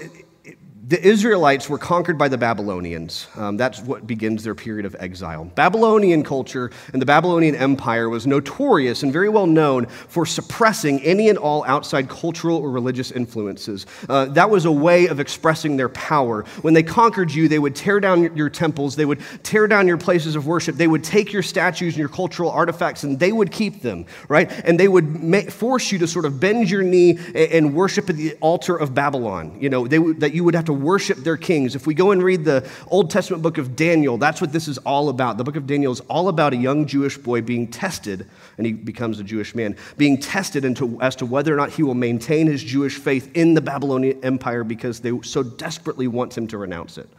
the 0.88 1.04
Israelites 1.04 1.68
were 1.68 1.80
conquered 1.80 2.16
by 2.16 2.28
the 2.28 2.38
Babylonians. 2.38 3.28
Um, 3.36 3.58
that's 3.58 3.82
what 3.82 4.06
begins 4.06 4.44
their 4.44 4.54
period 4.54 4.86
of 4.86 4.96
exile. 5.00 5.46
Babylonian 5.56 6.24
culture 6.24 6.70
and 6.94 7.02
the 7.02 7.08
Babylonian 7.08 7.56
Empire 7.56 8.08
was 8.08 8.28
notorious 8.28 9.02
and 9.02 9.12
very 9.12 9.30
well 9.30 9.48
known 9.48 9.88
for 9.88 10.28
suppressing 10.28 11.02
any 11.02 11.28
and 11.30 11.40
all 11.40 11.64
outside 11.66 12.08
cultural 12.08 12.58
or 12.58 12.70
religious 12.70 13.10
influences. 13.10 13.88
Uh, 14.08 14.26
that 14.26 14.52
was 14.52 14.66
a 14.66 14.72
way 14.72 15.08
of 15.08 15.20
expressing 15.20 15.76
their 15.76 15.90
power. 15.90 16.44
When 16.62 16.76
they 16.76 16.84
conquered 16.84 17.34
you, 17.34 17.48
they 17.48 17.58
would 17.58 17.76
tear 17.76 18.00
down 18.00 18.36
your 18.36 18.52
temples, 18.52 18.96
they 18.96 19.06
would 19.06 19.22
tear 19.42 19.66
down 19.66 19.88
your 19.88 19.98
places 19.98 20.36
of 20.36 20.46
worship, 20.46 20.76
they 20.76 20.88
would 20.88 21.04
take 21.04 21.34
your 21.34 21.42
statues 21.42 21.96
and 21.96 22.00
your 22.00 22.10
cultural 22.10 22.52
artifacts 22.52 23.04
and 23.04 23.20
they 23.20 23.32
would 23.32 23.52
keep 23.52 23.82
them, 23.82 24.06
right? 24.30 24.52
And 24.64 24.80
they 24.80 24.88
would 24.88 25.52
force 25.52 25.92
you 25.92 25.98
to 25.98 26.08
sort 26.08 26.26
of 26.26 26.40
bend 26.40 26.70
your 26.70 26.84
knee 26.84 27.18
and, 27.34 27.38
and 27.38 27.74
worship 27.74 28.08
at 28.08 28.18
the 28.18 28.36
altar 28.36 28.76
of 28.76 28.94
Babylon. 28.94 29.58
You 29.60 29.70
know, 29.70 29.88
they, 29.88 29.98
that 29.98 30.36
you 30.36 30.44
would 30.44 30.54
have 30.54 30.66
to 30.66 30.75
worship 30.76 31.18
their 31.20 31.38
kings. 31.38 31.76
If 31.76 31.88
we 31.88 31.94
go 31.94 32.12
and 32.12 32.22
read 32.22 32.46
the 32.46 32.70
Old 32.88 33.10
Testament 33.10 33.42
book 33.42 33.58
of 33.58 33.76
Daniel, 33.76 34.18
that's 34.18 34.42
what 34.42 34.52
this 34.52 34.68
is 34.68 34.78
all 34.80 35.10
about. 35.10 35.38
The 35.38 35.44
book 35.44 35.56
of 35.56 35.66
Daniel 35.66 35.92
is 35.92 36.02
all 36.02 36.28
about 36.30 36.54
a 36.54 36.58
young 36.58 36.86
Jewish 36.86 37.18
boy 37.18 37.42
being 37.42 37.68
tested, 37.68 38.28
and 38.58 38.66
he 38.66 38.74
becomes 38.74 39.20
a 39.20 39.24
Jewish 39.24 39.56
man, 39.56 39.76
being 39.98 40.18
tested 40.18 40.66
into, 40.66 41.02
as 41.02 41.16
to 41.18 41.26
whether 41.26 41.54
or 41.54 41.58
not 41.58 41.72
he 41.72 41.84
will 41.84 41.96
maintain 41.96 42.48
his 42.48 42.64
Jewish 42.64 42.98
faith 42.98 43.32
in 43.34 43.54
the 43.54 43.62
Babylonian 43.62 44.24
Empire 44.24 44.64
because 44.64 45.00
they 45.00 45.12
so 45.22 45.42
desperately 45.42 46.08
want 46.08 46.38
him 46.38 46.48
to 46.48 46.58
renounce 46.58 46.98
it. 46.98 47.10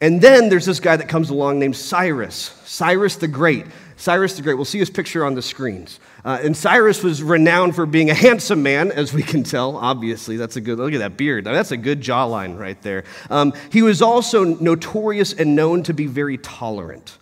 And 0.00 0.20
then 0.20 0.50
there's 0.50 0.66
this 0.66 0.80
guy 0.80 0.96
that 0.96 1.08
comes 1.08 1.30
along 1.30 1.58
named 1.58 1.76
Cyrus, 1.76 2.60
Cyrus 2.64 3.16
the 3.16 3.28
Great. 3.28 3.66
Cyrus 3.96 4.34
the 4.36 4.42
Great, 4.42 4.54
we'll 4.54 4.66
see 4.66 4.78
his 4.78 4.90
picture 4.90 5.24
on 5.24 5.34
the 5.34 5.42
screens. 5.42 6.00
Uh, 6.24 6.38
and 6.42 6.54
Cyrus 6.54 7.02
was 7.02 7.22
renowned 7.22 7.74
for 7.74 7.86
being 7.86 8.10
a 8.10 8.14
handsome 8.14 8.62
man, 8.62 8.92
as 8.92 9.12
we 9.12 9.22
can 9.22 9.42
tell, 9.42 9.76
obviously. 9.76 10.36
That's 10.36 10.56
a 10.56 10.60
good, 10.60 10.78
look 10.78 10.92
at 10.92 10.98
that 10.98 11.16
beard. 11.16 11.44
That's 11.44 11.72
a 11.72 11.76
good 11.78 12.02
jawline 12.02 12.58
right 12.58 12.80
there. 12.82 13.04
Um, 13.30 13.54
he 13.72 13.82
was 13.82 14.02
also 14.02 14.44
notorious 14.44 15.32
and 15.32 15.56
known 15.56 15.82
to 15.84 15.94
be 15.94 16.06
very 16.06 16.36
tolerant. 16.36 17.16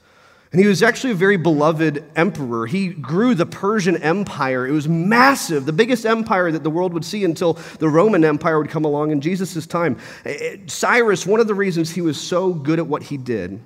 And 0.50 0.60
he 0.60 0.68
was 0.68 0.84
actually 0.84 1.12
a 1.12 1.16
very 1.16 1.36
beloved 1.36 2.04
emperor. 2.14 2.66
He 2.66 2.88
grew 2.88 3.34
the 3.34 3.46
Persian 3.46 3.96
Empire. 3.96 4.66
It 4.66 4.70
was 4.70 4.88
massive, 4.88 5.66
the 5.66 5.72
biggest 5.72 6.06
empire 6.06 6.52
that 6.52 6.62
the 6.62 6.70
world 6.70 6.92
would 6.92 7.04
see 7.04 7.24
until 7.24 7.54
the 7.80 7.88
Roman 7.88 8.24
Empire 8.24 8.58
would 8.58 8.70
come 8.70 8.84
along 8.84 9.10
in 9.10 9.20
Jesus' 9.20 9.66
time. 9.66 9.96
Eh, 10.24 10.30
eh, 10.40 10.56
Cyrus, 10.66 11.26
one 11.26 11.40
of 11.40 11.48
the 11.48 11.54
reasons 11.54 11.90
he 11.90 12.02
was 12.02 12.20
so 12.20 12.52
good 12.52 12.78
at 12.78 12.86
what 12.86 13.02
he 13.02 13.16
did 13.16 13.60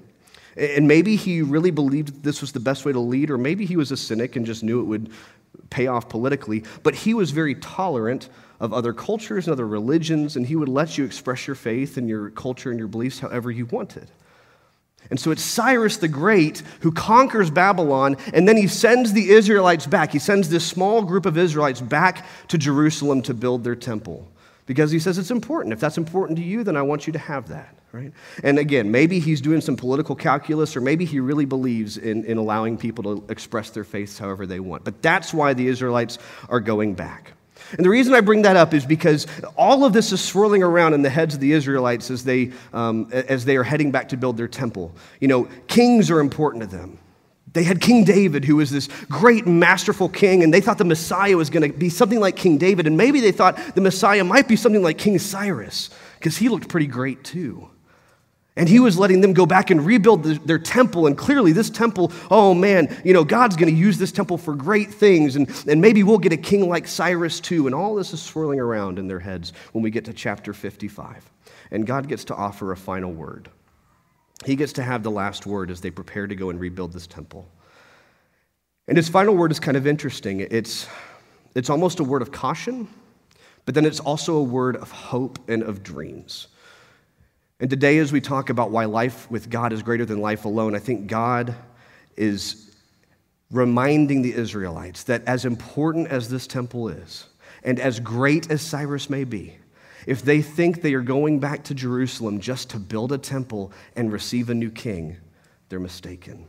and 0.58 0.88
maybe 0.88 1.16
he 1.16 1.40
really 1.42 1.70
believed 1.70 2.22
this 2.24 2.40
was 2.40 2.52
the 2.52 2.60
best 2.60 2.84
way 2.84 2.92
to 2.92 3.00
lead, 3.00 3.30
or 3.30 3.38
maybe 3.38 3.64
he 3.64 3.76
was 3.76 3.92
a 3.92 3.96
cynic 3.96 4.36
and 4.36 4.44
just 4.44 4.62
knew 4.62 4.80
it 4.80 4.84
would 4.84 5.10
pay 5.70 5.86
off 5.86 6.08
politically. 6.08 6.64
But 6.82 6.94
he 6.94 7.14
was 7.14 7.30
very 7.30 7.54
tolerant 7.54 8.28
of 8.60 8.72
other 8.72 8.92
cultures 8.92 9.46
and 9.46 9.52
other 9.52 9.66
religions, 9.66 10.36
and 10.36 10.46
he 10.46 10.56
would 10.56 10.68
let 10.68 10.98
you 10.98 11.04
express 11.04 11.46
your 11.46 11.54
faith 11.54 11.96
and 11.96 12.08
your 12.08 12.30
culture 12.30 12.70
and 12.70 12.78
your 12.78 12.88
beliefs 12.88 13.20
however 13.20 13.50
you 13.50 13.66
wanted. 13.66 14.10
And 15.10 15.18
so 15.18 15.30
it's 15.30 15.42
Cyrus 15.42 15.96
the 15.98 16.08
Great 16.08 16.62
who 16.80 16.90
conquers 16.90 17.50
Babylon, 17.50 18.16
and 18.34 18.48
then 18.48 18.56
he 18.56 18.66
sends 18.66 19.12
the 19.12 19.30
Israelites 19.30 19.86
back. 19.86 20.12
He 20.12 20.18
sends 20.18 20.48
this 20.48 20.66
small 20.66 21.02
group 21.02 21.24
of 21.24 21.38
Israelites 21.38 21.80
back 21.80 22.26
to 22.48 22.58
Jerusalem 22.58 23.22
to 23.22 23.32
build 23.32 23.62
their 23.62 23.76
temple 23.76 24.28
because 24.68 24.92
he 24.92 25.00
says 25.00 25.18
it's 25.18 25.32
important. 25.32 25.72
If 25.72 25.80
that's 25.80 25.98
important 25.98 26.38
to 26.38 26.44
you, 26.44 26.62
then 26.62 26.76
I 26.76 26.82
want 26.82 27.08
you 27.08 27.12
to 27.14 27.18
have 27.18 27.48
that 27.48 27.74
right? 27.92 28.12
And 28.44 28.58
again, 28.58 28.90
maybe 28.90 29.18
he's 29.18 29.40
doing 29.40 29.60
some 29.60 29.76
political 29.76 30.14
calculus, 30.14 30.76
or 30.76 30.80
maybe 30.80 31.04
he 31.04 31.20
really 31.20 31.44
believes 31.44 31.96
in, 31.96 32.24
in 32.24 32.36
allowing 32.36 32.76
people 32.76 33.04
to 33.04 33.24
express 33.30 33.70
their 33.70 33.84
faiths 33.84 34.18
however 34.18 34.46
they 34.46 34.60
want. 34.60 34.84
But 34.84 35.02
that's 35.02 35.32
why 35.32 35.54
the 35.54 35.66
Israelites 35.66 36.18
are 36.48 36.60
going 36.60 36.94
back. 36.94 37.32
And 37.72 37.84
the 37.84 37.90
reason 37.90 38.14
I 38.14 38.20
bring 38.20 38.42
that 38.42 38.56
up 38.56 38.72
is 38.72 38.86
because 38.86 39.26
all 39.56 39.84
of 39.84 39.92
this 39.92 40.12
is 40.12 40.22
swirling 40.22 40.62
around 40.62 40.94
in 40.94 41.02
the 41.02 41.10
heads 41.10 41.34
of 41.34 41.40
the 41.40 41.52
Israelites 41.52 42.10
as 42.10 42.24
they, 42.24 42.52
um, 42.72 43.08
as 43.12 43.44
they 43.44 43.56
are 43.56 43.64
heading 43.64 43.90
back 43.90 44.08
to 44.10 44.16
build 44.16 44.36
their 44.36 44.48
temple. 44.48 44.94
You 45.20 45.28
know, 45.28 45.48
kings 45.66 46.10
are 46.10 46.20
important 46.20 46.62
to 46.62 46.76
them. 46.76 46.98
They 47.52 47.62
had 47.64 47.80
King 47.80 48.04
David, 48.04 48.44
who 48.44 48.56
was 48.56 48.70
this 48.70 48.88
great, 49.08 49.46
masterful 49.46 50.08
king, 50.08 50.42
and 50.42 50.52
they 50.52 50.60
thought 50.60 50.78
the 50.78 50.84
Messiah 50.84 51.36
was 51.36 51.50
going 51.50 51.70
to 51.70 51.76
be 51.76 51.88
something 51.88 52.20
like 52.20 52.36
King 52.36 52.58
David. 52.58 52.86
And 52.86 52.96
maybe 52.96 53.20
they 53.20 53.32
thought 53.32 53.74
the 53.74 53.80
Messiah 53.80 54.24
might 54.24 54.48
be 54.48 54.56
something 54.56 54.82
like 54.82 54.98
King 54.98 55.18
Cyrus, 55.18 55.90
because 56.18 56.36
he 56.36 56.48
looked 56.48 56.68
pretty 56.68 56.86
great 56.86 57.24
too. 57.24 57.70
And 58.58 58.68
he 58.68 58.80
was 58.80 58.98
letting 58.98 59.20
them 59.20 59.34
go 59.34 59.46
back 59.46 59.70
and 59.70 59.86
rebuild 59.86 60.24
the, 60.24 60.34
their 60.44 60.58
temple. 60.58 61.06
And 61.06 61.16
clearly, 61.16 61.52
this 61.52 61.70
temple, 61.70 62.10
oh 62.28 62.54
man, 62.54 63.00
you 63.04 63.12
know, 63.12 63.22
God's 63.22 63.54
going 63.54 63.72
to 63.72 63.78
use 63.78 63.98
this 63.98 64.10
temple 64.10 64.36
for 64.36 64.52
great 64.52 64.92
things. 64.92 65.36
And, 65.36 65.48
and 65.68 65.80
maybe 65.80 66.02
we'll 66.02 66.18
get 66.18 66.32
a 66.32 66.36
king 66.36 66.68
like 66.68 66.88
Cyrus 66.88 67.38
too. 67.38 67.66
And 67.66 67.74
all 67.74 67.94
this 67.94 68.12
is 68.12 68.20
swirling 68.20 68.58
around 68.58 68.98
in 68.98 69.06
their 69.06 69.20
heads 69.20 69.52
when 69.70 69.84
we 69.84 69.92
get 69.92 70.06
to 70.06 70.12
chapter 70.12 70.52
55. 70.52 71.30
And 71.70 71.86
God 71.86 72.08
gets 72.08 72.24
to 72.24 72.34
offer 72.34 72.72
a 72.72 72.76
final 72.76 73.12
word. 73.12 73.48
He 74.44 74.56
gets 74.56 74.72
to 74.74 74.82
have 74.82 75.02
the 75.02 75.10
last 75.10 75.46
word 75.46 75.70
as 75.70 75.80
they 75.80 75.90
prepare 75.90 76.26
to 76.26 76.34
go 76.34 76.50
and 76.50 76.60
rebuild 76.60 76.92
this 76.92 77.06
temple. 77.06 77.48
And 78.86 78.96
his 78.96 79.08
final 79.08 79.34
word 79.34 79.50
is 79.50 79.60
kind 79.60 79.76
of 79.76 79.86
interesting. 79.86 80.40
It's, 80.40 80.86
it's 81.54 81.68
almost 81.68 82.00
a 82.00 82.04
word 82.04 82.22
of 82.22 82.32
caution, 82.32 82.88
but 83.66 83.74
then 83.74 83.84
it's 83.84 84.00
also 84.00 84.36
a 84.36 84.42
word 84.42 84.76
of 84.76 84.90
hope 84.90 85.38
and 85.48 85.62
of 85.62 85.82
dreams. 85.82 86.48
And 87.60 87.68
today, 87.68 87.98
as 87.98 88.12
we 88.12 88.20
talk 88.20 88.50
about 88.50 88.70
why 88.70 88.84
life 88.84 89.30
with 89.30 89.50
God 89.50 89.72
is 89.72 89.82
greater 89.82 90.04
than 90.04 90.20
life 90.20 90.44
alone, 90.44 90.76
I 90.76 90.78
think 90.78 91.08
God 91.08 91.54
is 92.16 92.74
reminding 93.50 94.22
the 94.22 94.32
Israelites 94.32 95.02
that 95.04 95.24
as 95.26 95.44
important 95.44 96.08
as 96.08 96.28
this 96.28 96.46
temple 96.46 96.88
is, 96.88 97.26
and 97.64 97.80
as 97.80 97.98
great 97.98 98.50
as 98.50 98.62
Cyrus 98.62 99.10
may 99.10 99.24
be, 99.24 99.56
if 100.08 100.22
they 100.22 100.40
think 100.40 100.80
they 100.80 100.94
are 100.94 101.02
going 101.02 101.38
back 101.38 101.64
to 101.64 101.74
Jerusalem 101.74 102.40
just 102.40 102.70
to 102.70 102.78
build 102.78 103.12
a 103.12 103.18
temple 103.18 103.72
and 103.94 104.10
receive 104.10 104.48
a 104.48 104.54
new 104.54 104.70
king, 104.70 105.18
they're 105.68 105.78
mistaken. 105.78 106.46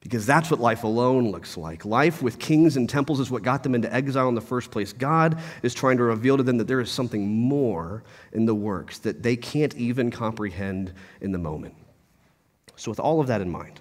Because 0.00 0.24
that's 0.24 0.50
what 0.50 0.60
life 0.60 0.82
alone 0.82 1.30
looks 1.30 1.58
like. 1.58 1.84
Life 1.84 2.22
with 2.22 2.38
kings 2.38 2.78
and 2.78 2.88
temples 2.88 3.20
is 3.20 3.30
what 3.30 3.42
got 3.42 3.64
them 3.64 3.74
into 3.74 3.92
exile 3.92 4.30
in 4.30 4.34
the 4.34 4.40
first 4.40 4.70
place. 4.70 4.94
God 4.94 5.38
is 5.62 5.74
trying 5.74 5.98
to 5.98 6.04
reveal 6.04 6.38
to 6.38 6.42
them 6.42 6.56
that 6.56 6.66
there 6.66 6.80
is 6.80 6.90
something 6.90 7.28
more 7.28 8.02
in 8.32 8.46
the 8.46 8.54
works 8.54 8.96
that 9.00 9.22
they 9.22 9.36
can't 9.36 9.74
even 9.76 10.10
comprehend 10.10 10.94
in 11.20 11.32
the 11.32 11.38
moment. 11.38 11.74
So, 12.76 12.90
with 12.90 12.98
all 12.98 13.20
of 13.20 13.26
that 13.26 13.42
in 13.42 13.50
mind, 13.50 13.78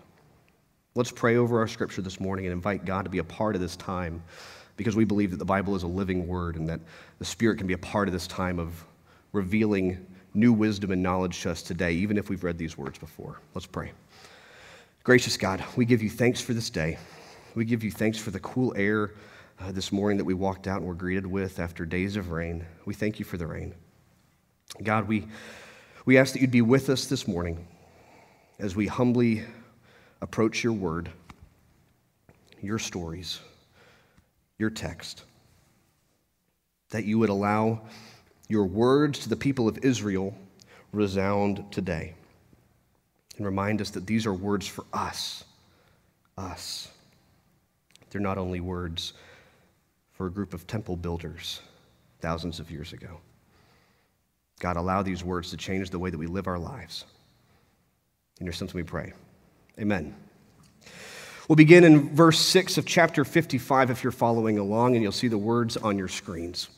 let's 0.94 1.12
pray 1.12 1.38
over 1.38 1.58
our 1.60 1.70
scripture 1.70 2.02
this 2.02 2.20
morning 2.20 2.48
and 2.48 2.52
invite 2.52 2.84
God 2.84 3.04
to 3.04 3.10
be 3.10 3.20
a 3.20 3.24
part 3.24 3.56
of 3.56 3.62
this 3.62 3.78
time 3.78 4.22
because 4.76 4.96
we 4.96 5.06
believe 5.06 5.32
that 5.32 5.38
the 5.38 5.46
Bible 5.46 5.76
is 5.76 5.84
a 5.84 5.88
living 5.88 6.28
word 6.28 6.56
and 6.56 6.68
that 6.70 6.80
the 7.20 7.26
Spirit 7.26 7.58
can 7.58 7.68
be 7.68 7.74
a 7.74 7.78
part 7.78 8.08
of 8.08 8.14
this 8.14 8.28
time 8.28 8.60
of 8.60 8.84
revealing 9.32 10.06
new 10.34 10.52
wisdom 10.52 10.92
and 10.92 11.04
knowledge 11.04 11.42
to 11.42 11.52
us 11.52 11.62
today, 11.62 11.94
even 11.94 12.18
if 12.18 12.30
we've 12.30 12.44
read 12.44 12.58
these 12.58 12.78
words 12.78 12.98
before. 12.98 13.40
Let's 13.54 13.68
pray. 13.68 13.92
Gracious 15.04 15.38
God, 15.38 15.64
we 15.76 15.86
give 15.86 16.02
you 16.02 16.10
thanks 16.10 16.42
for 16.42 16.54
this 16.54 16.70
day. 16.70 16.98
We 17.56 17.66
give 17.66 17.84
you 17.84 17.92
thanks 17.92 18.18
for 18.18 18.32
the 18.32 18.40
cool 18.40 18.74
air 18.76 19.12
uh, 19.60 19.72
this 19.72 19.92
morning 19.92 20.18
that 20.18 20.26
we 20.26 20.34
walked 20.34 20.68
out 20.68 20.80
and 20.80 20.88
were 20.88 20.96
greeted 20.96 21.28
with 21.28 21.60
after 21.60 21.86
days 21.86 22.16
of 22.16 22.32
rain. 22.32 22.66
We 22.86 22.94
thank 22.94 23.20
you 23.20 23.26
for 23.26 23.38
the 23.38 23.46
rain. 23.46 23.76
God, 24.82 25.08
we, 25.08 25.28
we 26.06 26.18
ask 26.18 26.34
that 26.34 26.42
you'd 26.42 26.52
be 26.52 26.62
with 26.62 26.90
us 26.90 27.06
this 27.06 27.28
morning 27.28 27.68
as 28.60 28.76
we 28.76 28.88
humbly 28.88 29.44
approach 30.22 30.64
your 30.64 30.74
word, 30.74 31.12
your 32.62 32.80
stories, 32.80 33.40
your 34.58 34.70
text. 34.70 35.24
That 36.90 37.06
you 37.06 37.20
would 37.20 37.30
allow 37.30 37.82
your 38.48 38.66
words 38.66 39.20
to 39.20 39.30
the 39.30 39.36
people 39.36 39.68
of 39.68 39.80
Israel 39.84 40.36
resound 40.92 41.72
today 41.72 42.14
and 43.38 43.46
remind 43.46 43.82
us 43.82 43.90
that 43.92 44.06
these 44.06 44.26
are 44.26 44.34
words 44.34 44.68
for 44.68 44.86
us. 44.94 45.44
Us. 46.38 46.90
They're 48.10 48.22
not 48.22 48.38
only 48.38 48.60
words 48.60 49.14
for 50.12 50.28
a 50.28 50.32
group 50.32 50.54
of 50.54 50.68
temple 50.68 50.96
builders 50.96 51.62
thousands 52.22 52.60
of 52.60 52.70
years 52.70 52.94
ago. 52.94 53.20
God, 54.60 54.78
allow 54.78 55.02
these 55.02 55.24
words 55.24 55.50
to 55.50 55.58
change 55.58 55.90
the 55.90 56.00
way 56.00 56.10
that 56.10 56.18
we 56.18 56.28
live 56.28 56.48
our 56.48 56.60
lives. 56.60 57.06
In 58.40 58.46
your 58.46 58.54
sense, 58.54 58.74
we 58.74 58.84
pray. 58.84 59.14
Amen. 59.80 60.16
We'll 61.50 61.58
begin 61.58 61.84
in 61.84 62.16
verse 62.16 62.40
6 62.40 62.78
of 62.78 62.86
chapter 62.86 63.26
55 63.26 63.90
if 63.90 64.02
you're 64.02 64.12
following 64.12 64.60
along, 64.60 64.96
and 64.96 65.04
you'll 65.04 65.12
see 65.12 65.28
the 65.28 65.38
words 65.38 65.76
on 65.76 65.98
your 65.98 66.08
screens. 66.08 66.70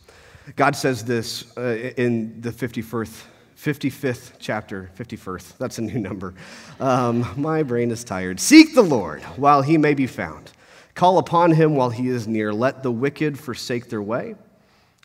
God 0.56 0.76
says 0.76 1.06
this 1.06 1.56
uh, 1.56 1.94
in 1.98 2.42
the 2.42 2.50
51st 2.50 3.22
55th 3.58 4.34
chapter, 4.40 4.90
51st. 4.98 5.58
That's 5.58 5.78
a 5.78 5.82
new 5.82 6.00
number. 6.00 6.34
Um, 6.80 7.28
my 7.38 7.64
brain 7.64 7.92
is 7.92 8.04
tired. 8.04 8.40
Seek 8.40 8.76
the 8.76 8.82
Lord 8.82 9.22
while 9.38 9.62
he 9.62 9.78
may 9.78 9.94
be 9.94 10.08
found. 10.08 10.52
Call 10.94 11.20
upon 11.20 11.52
him 11.52 11.76
while 11.76 11.90
he 11.90 12.08
is 12.08 12.28
near. 12.28 12.54
Let 12.54 12.84
the 12.84 12.92
wicked 12.92 13.40
forsake 13.40 13.90
their 13.90 14.02
way, 14.02 14.36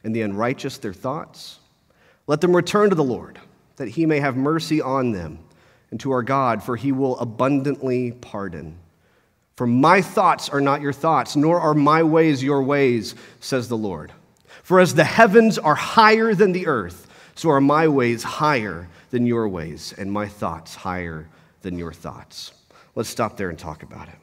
and 0.04 0.14
the 0.14 0.22
unrighteous 0.22 0.78
their 0.78 0.92
thoughts. 0.92 1.58
Let 2.26 2.40
them 2.40 2.56
return 2.56 2.90
to 2.90 2.96
the 2.96 3.04
Lord, 3.04 3.38
that 3.76 3.88
he 3.88 4.06
may 4.06 4.20
have 4.20 4.36
mercy 4.36 4.80
on 4.80 5.12
them, 5.12 5.38
and 5.90 6.00
to 6.00 6.12
our 6.12 6.22
God, 6.22 6.62
for 6.62 6.76
he 6.76 6.92
will 6.92 7.18
abundantly 7.18 8.12
pardon. 8.12 8.78
For 9.60 9.66
my 9.66 10.00
thoughts 10.00 10.48
are 10.48 10.62
not 10.62 10.80
your 10.80 10.94
thoughts, 10.94 11.36
nor 11.36 11.60
are 11.60 11.74
my 11.74 12.02
ways 12.02 12.42
your 12.42 12.62
ways, 12.62 13.14
says 13.40 13.68
the 13.68 13.76
Lord. 13.76 14.10
For 14.62 14.80
as 14.80 14.94
the 14.94 15.04
heavens 15.04 15.58
are 15.58 15.74
higher 15.74 16.34
than 16.34 16.52
the 16.52 16.66
earth, 16.66 17.06
so 17.34 17.50
are 17.50 17.60
my 17.60 17.86
ways 17.86 18.22
higher 18.22 18.88
than 19.10 19.26
your 19.26 19.46
ways, 19.50 19.92
and 19.98 20.10
my 20.10 20.28
thoughts 20.28 20.74
higher 20.74 21.28
than 21.60 21.76
your 21.78 21.92
thoughts. 21.92 22.52
Let's 22.94 23.10
stop 23.10 23.36
there 23.36 23.50
and 23.50 23.58
talk 23.58 23.82
about 23.82 24.08
it. 24.08 24.14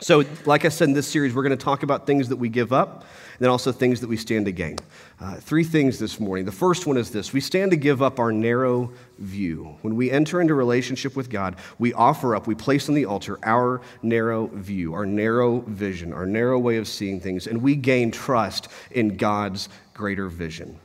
So, 0.00 0.24
like 0.46 0.64
I 0.64 0.70
said 0.70 0.88
in 0.88 0.94
this 0.94 1.06
series, 1.06 1.34
we're 1.34 1.42
going 1.42 1.56
to 1.56 1.64
talk 1.64 1.82
about 1.82 2.06
things 2.06 2.30
that 2.30 2.36
we 2.36 2.48
give 2.48 2.72
up, 2.72 3.02
and 3.02 3.40
then 3.40 3.50
also 3.50 3.72
things 3.72 4.00
that 4.00 4.08
we 4.08 4.16
stand 4.16 4.46
to 4.46 4.52
gain. 4.52 4.78
Uh, 5.20 5.36
three 5.36 5.64
things 5.64 5.98
this 5.98 6.18
morning. 6.18 6.46
The 6.46 6.50
first 6.50 6.86
one 6.86 6.96
is 6.96 7.10
this 7.10 7.34
we 7.34 7.40
stand 7.40 7.70
to 7.72 7.76
give 7.76 8.00
up 8.00 8.18
our 8.18 8.32
narrow 8.32 8.90
view. 9.18 9.76
When 9.82 9.94
we 9.94 10.10
enter 10.10 10.40
into 10.40 10.54
relationship 10.54 11.14
with 11.14 11.28
God, 11.28 11.56
we 11.78 11.92
offer 11.92 12.34
up, 12.34 12.46
we 12.46 12.54
place 12.54 12.88
on 12.88 12.94
the 12.94 13.04
altar 13.04 13.38
our 13.42 13.82
narrow 14.02 14.46
view, 14.46 14.94
our 14.94 15.04
narrow 15.04 15.60
vision, 15.60 16.14
our 16.14 16.26
narrow 16.26 16.58
way 16.58 16.78
of 16.78 16.88
seeing 16.88 17.20
things, 17.20 17.46
and 17.46 17.60
we 17.60 17.76
gain 17.76 18.10
trust 18.10 18.68
in 18.92 19.18
God's 19.18 19.68
greater 19.92 20.28
vision. 20.28 20.78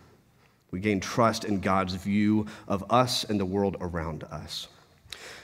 We 0.69 0.81
gain 0.81 0.99
trust 0.99 1.45
in 1.45 1.61
God's 1.61 1.95
view 1.95 2.45
of 2.67 2.83
us 2.91 3.23
and 3.23 3.39
the 3.39 3.45
world 3.45 3.77
around 3.79 4.25
us. 4.25 4.67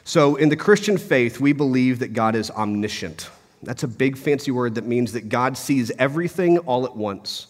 So, 0.03 0.35
in 0.35 0.49
the 0.49 0.57
Christian 0.57 0.97
faith, 0.97 1.39
we 1.39 1.53
believe 1.53 1.99
that 1.99 2.11
God 2.11 2.35
is 2.35 2.51
omniscient. 2.51 3.29
That's 3.65 3.83
a 3.83 3.87
big 3.87 4.17
fancy 4.17 4.51
word 4.51 4.75
that 4.75 4.85
means 4.85 5.13
that 5.13 5.29
God 5.29 5.57
sees 5.57 5.91
everything 5.97 6.59
all 6.59 6.85
at 6.85 6.95
once. 6.95 7.47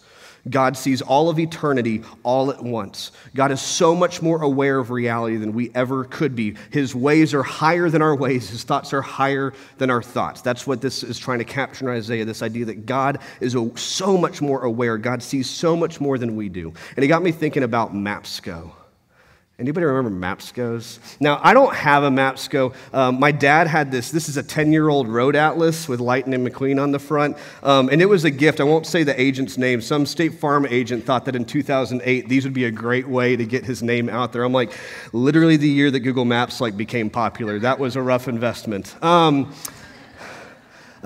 God 0.50 0.75
sees 0.75 1.01
all 1.01 1.29
of 1.29 1.39
eternity 1.39 2.03
all 2.24 2.51
at 2.51 2.62
once. 2.62 3.12
God 3.34 3.51
is 3.51 3.62
so 3.62 3.96
much 3.96 4.22
more 4.22 4.41
aware 4.41 4.77
of 4.77 4.91
reality 4.91 5.38
than 5.38 5.53
we 5.53 5.72
ever 5.74 6.03
could 6.03 6.36
be. 6.36 6.55
His 6.70 6.93
ways 6.93 7.34
are 7.34 7.43
higher 7.43 7.89
than 7.89 8.01
our 8.01 8.15
ways, 8.15 8.50
His 8.50 8.63
thoughts 8.63 8.91
are 8.93 9.01
higher 9.01 9.53
than 9.77 9.89
our 9.89 10.01
thoughts. 10.01 10.41
That's 10.41 10.67
what 10.67 10.82
this 10.82 11.01
is 11.01 11.17
trying 11.17 11.39
to 11.39 11.46
capture 11.46 11.89
in 11.89 11.98
Isaiah 11.98 12.25
this 12.25 12.41
idea 12.41 12.65
that 12.65 12.86
God 12.86 13.20
is 13.39 13.55
so 13.75 14.17
much 14.17 14.41
more 14.41 14.63
aware. 14.63 14.98
God 14.98 15.24
sees 15.24 15.50
so 15.50 15.77
much 15.77 16.01
more 16.01 16.17
than 16.17 16.36
we 16.36 16.50
do. 16.50 16.74
And 16.96 17.05
it 17.05 17.08
got 17.08 17.24
me 17.24 17.32
thinking 17.32 17.63
about 17.63 17.93
MAPSCO. 17.93 18.72
Anybody 19.63 19.86
remember 19.86 20.27
Mapscos? 20.27 21.00
Now, 21.22 21.39
I 21.41 21.53
don't 21.53 21.74
have 21.74 22.03
a 22.03 22.10
Mapsco. 22.10 22.74
Um, 22.91 23.17
my 23.17 23.32
dad 23.32 23.65
had 23.65 23.91
this. 23.91 24.12
This 24.12 24.27
is 24.27 24.36
a 24.36 24.43
10 24.43 24.74
year 24.74 24.89
old 24.89 25.08
road 25.08 25.38
atlas 25.38 25.88
with 25.88 26.01
Lightning 26.01 26.46
McQueen 26.46 26.84
on 26.84 26.91
the 26.91 27.00
front. 27.00 27.38
Um, 27.63 27.88
and 27.88 28.01
it 28.01 28.08
was 28.08 28.25
a 28.25 28.29
gift. 28.29 28.60
I 28.60 28.65
won't 28.65 28.86
say 28.86 29.03
the 29.03 29.17
agent's 29.17 29.58
name. 29.58 29.79
Some 29.79 30.05
State 30.05 30.34
Farm 30.34 30.65
agent 30.65 31.05
thought 31.05 31.24
that 31.24 31.36
in 31.38 31.46
2008, 31.46 32.27
these 32.27 32.43
would 32.43 32.53
be 32.53 32.65
a 32.65 32.72
great 32.72 33.08
way 33.08 33.38
to 33.38 33.46
get 33.46 33.63
his 33.63 33.82
name 33.82 34.10
out 34.10 34.34
there. 34.34 34.43
I'm 34.43 34.51
like, 34.51 34.74
literally 35.13 35.55
the 35.55 35.70
year 35.70 35.89
that 35.91 36.01
Google 36.01 36.25
Maps 36.25 36.60
like 36.60 36.75
became 36.75 37.10
popular. 37.10 37.58
That 37.58 37.79
was 37.79 37.96
a 37.96 38.01
rough 38.01 38.27
investment. 38.27 39.01
Um, 39.01 39.53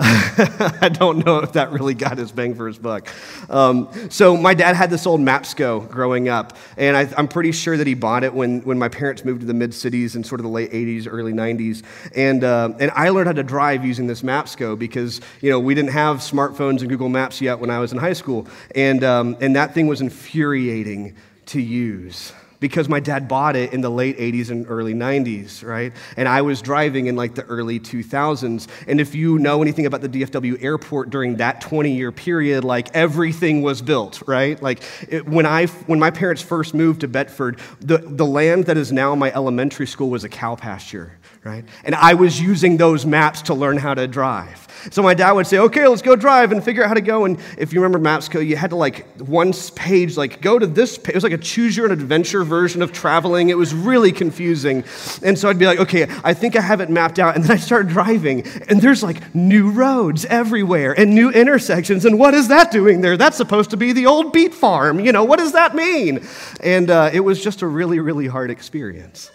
I 0.00 0.90
don't 0.92 1.26
know 1.26 1.38
if 1.38 1.54
that 1.54 1.72
really 1.72 1.94
got 1.94 2.18
his 2.18 2.30
bang 2.30 2.54
for 2.54 2.68
his 2.68 2.78
buck. 2.78 3.08
Um, 3.50 3.88
so 4.10 4.36
my 4.36 4.54
dad 4.54 4.76
had 4.76 4.90
this 4.90 5.06
old 5.06 5.20
Mapsco 5.20 5.90
growing 5.90 6.28
up, 6.28 6.56
and 6.76 6.96
I, 6.96 7.08
am 7.18 7.26
pretty 7.26 7.50
sure 7.50 7.76
that 7.76 7.86
he 7.86 7.94
bought 7.94 8.22
it 8.22 8.32
when, 8.32 8.60
when 8.60 8.78
my 8.78 8.88
parents 8.88 9.24
moved 9.24 9.40
to 9.40 9.46
the 9.46 9.54
mid 9.54 9.74
cities 9.74 10.14
in 10.14 10.22
sort 10.22 10.40
of 10.40 10.44
the 10.44 10.50
late 10.50 10.70
80s, 10.70 11.08
early 11.10 11.32
90s. 11.32 11.82
And, 12.14 12.44
uh, 12.44 12.74
and 12.78 12.92
I 12.94 13.08
learned 13.08 13.26
how 13.26 13.32
to 13.32 13.42
drive 13.42 13.84
using 13.84 14.06
this 14.06 14.22
Mapsco 14.22 14.78
because 14.78 15.20
you 15.40 15.50
know 15.50 15.58
we 15.58 15.74
didn't 15.74 15.90
have 15.90 16.18
smartphones 16.18 16.80
and 16.80 16.88
Google 16.88 17.08
Maps 17.08 17.40
yet 17.40 17.58
when 17.58 17.70
I 17.70 17.80
was 17.80 17.92
in 17.92 17.98
high 17.98 18.12
school, 18.12 18.46
and 18.76 19.02
um, 19.02 19.36
and 19.40 19.56
that 19.56 19.74
thing 19.74 19.88
was 19.88 20.00
infuriating 20.00 21.16
to 21.46 21.60
use 21.60 22.32
because 22.60 22.88
my 22.88 23.00
dad 23.00 23.28
bought 23.28 23.56
it 23.56 23.72
in 23.72 23.80
the 23.80 23.90
late 23.90 24.18
80s 24.18 24.50
and 24.50 24.66
early 24.68 24.94
90s, 24.94 25.64
right? 25.64 25.92
And 26.16 26.28
I 26.28 26.42
was 26.42 26.60
driving 26.60 27.06
in 27.06 27.16
like 27.16 27.34
the 27.34 27.44
early 27.44 27.78
2000s. 27.78 28.68
And 28.86 29.00
if 29.00 29.14
you 29.14 29.38
know 29.38 29.62
anything 29.62 29.86
about 29.86 30.00
the 30.00 30.08
DFW 30.08 30.62
airport 30.62 31.10
during 31.10 31.36
that 31.36 31.60
20 31.60 31.92
year 31.92 32.12
period, 32.12 32.64
like 32.64 32.94
everything 32.94 33.62
was 33.62 33.82
built, 33.82 34.22
right? 34.26 34.60
Like 34.62 34.82
it, 35.08 35.26
when, 35.26 35.46
I, 35.46 35.66
when 35.66 35.98
my 35.98 36.10
parents 36.10 36.42
first 36.42 36.74
moved 36.74 37.00
to 37.02 37.08
Bedford, 37.08 37.58
the, 37.80 37.98
the 37.98 38.26
land 38.26 38.66
that 38.66 38.76
is 38.76 38.92
now 38.92 39.14
my 39.14 39.32
elementary 39.32 39.86
school 39.86 40.10
was 40.10 40.24
a 40.24 40.28
cow 40.28 40.56
pasture, 40.56 41.12
right? 41.44 41.64
And 41.84 41.94
I 41.94 42.14
was 42.14 42.40
using 42.40 42.76
those 42.76 43.06
maps 43.06 43.42
to 43.42 43.54
learn 43.54 43.76
how 43.76 43.94
to 43.94 44.06
drive. 44.06 44.66
So 44.90 45.02
my 45.02 45.14
dad 45.14 45.32
would 45.32 45.46
say, 45.46 45.58
okay, 45.58 45.86
let's 45.86 46.02
go 46.02 46.16
drive 46.16 46.52
and 46.52 46.62
figure 46.62 46.82
out 46.82 46.88
how 46.88 46.94
to 46.94 47.00
go. 47.00 47.24
And 47.24 47.38
if 47.56 47.72
you 47.72 47.80
remember 47.80 47.98
Mapsco, 47.98 48.46
you 48.46 48.56
had 48.56 48.70
to 48.70 48.76
like 48.76 49.06
one 49.18 49.52
page, 49.74 50.16
like 50.16 50.40
go 50.40 50.58
to 50.58 50.66
this 50.66 50.98
page. 50.98 51.10
It 51.10 51.14
was 51.14 51.24
like 51.24 51.32
a 51.32 51.38
choose 51.38 51.76
your 51.76 51.86
own 51.86 51.92
adventure 51.92 52.44
version 52.48 52.82
of 52.82 52.92
traveling. 52.92 53.50
It 53.50 53.56
was 53.56 53.74
really 53.74 54.10
confusing. 54.10 54.84
And 55.22 55.38
so 55.38 55.48
I'd 55.48 55.58
be 55.58 55.66
like, 55.66 55.78
okay, 55.78 56.06
I 56.24 56.34
think 56.34 56.56
I 56.56 56.60
have 56.60 56.80
it 56.80 56.90
mapped 56.90 57.18
out. 57.18 57.36
And 57.36 57.44
then 57.44 57.52
I 57.52 57.60
start 57.60 57.86
driving 57.88 58.46
and 58.68 58.80
there's 58.80 59.02
like 59.02 59.34
new 59.34 59.70
roads 59.70 60.24
everywhere 60.24 60.98
and 60.98 61.14
new 61.14 61.30
intersections. 61.30 62.04
And 62.04 62.18
what 62.18 62.34
is 62.34 62.48
that 62.48 62.70
doing 62.70 63.00
there? 63.00 63.16
That's 63.16 63.36
supposed 63.36 63.70
to 63.70 63.76
be 63.76 63.92
the 63.92 64.06
old 64.06 64.32
beet 64.32 64.54
farm. 64.54 65.00
You 65.00 65.12
know, 65.12 65.24
what 65.24 65.38
does 65.38 65.52
that 65.52 65.74
mean? 65.74 66.26
And 66.60 66.90
uh, 66.90 67.10
it 67.12 67.20
was 67.20 67.42
just 67.42 67.62
a 67.62 67.66
really, 67.66 68.00
really 68.00 68.26
hard 68.26 68.50
experience. 68.50 69.30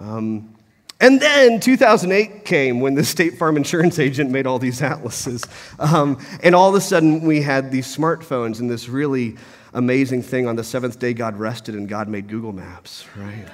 Um, 0.00 0.54
and 1.02 1.20
then 1.20 1.58
2008 1.58 2.44
came 2.44 2.78
when 2.78 2.94
the 2.94 3.04
State 3.04 3.36
Farm 3.36 3.56
insurance 3.56 3.98
agent 3.98 4.30
made 4.30 4.46
all 4.46 4.60
these 4.60 4.80
atlases. 4.80 5.44
Um, 5.80 6.24
and 6.44 6.54
all 6.54 6.68
of 6.68 6.76
a 6.76 6.80
sudden, 6.80 7.22
we 7.22 7.42
had 7.42 7.72
these 7.72 7.88
smartphones 7.94 8.60
and 8.60 8.70
this 8.70 8.88
really 8.88 9.36
amazing 9.72 10.22
thing 10.22 10.46
on 10.46 10.56
the 10.56 10.64
seventh 10.64 10.98
day 10.98 11.14
God 11.14 11.38
rested 11.38 11.74
and 11.74 11.88
God 11.88 12.08
made 12.08 12.28
Google 12.28 12.52
Maps, 12.52 13.06
right? 13.16 13.46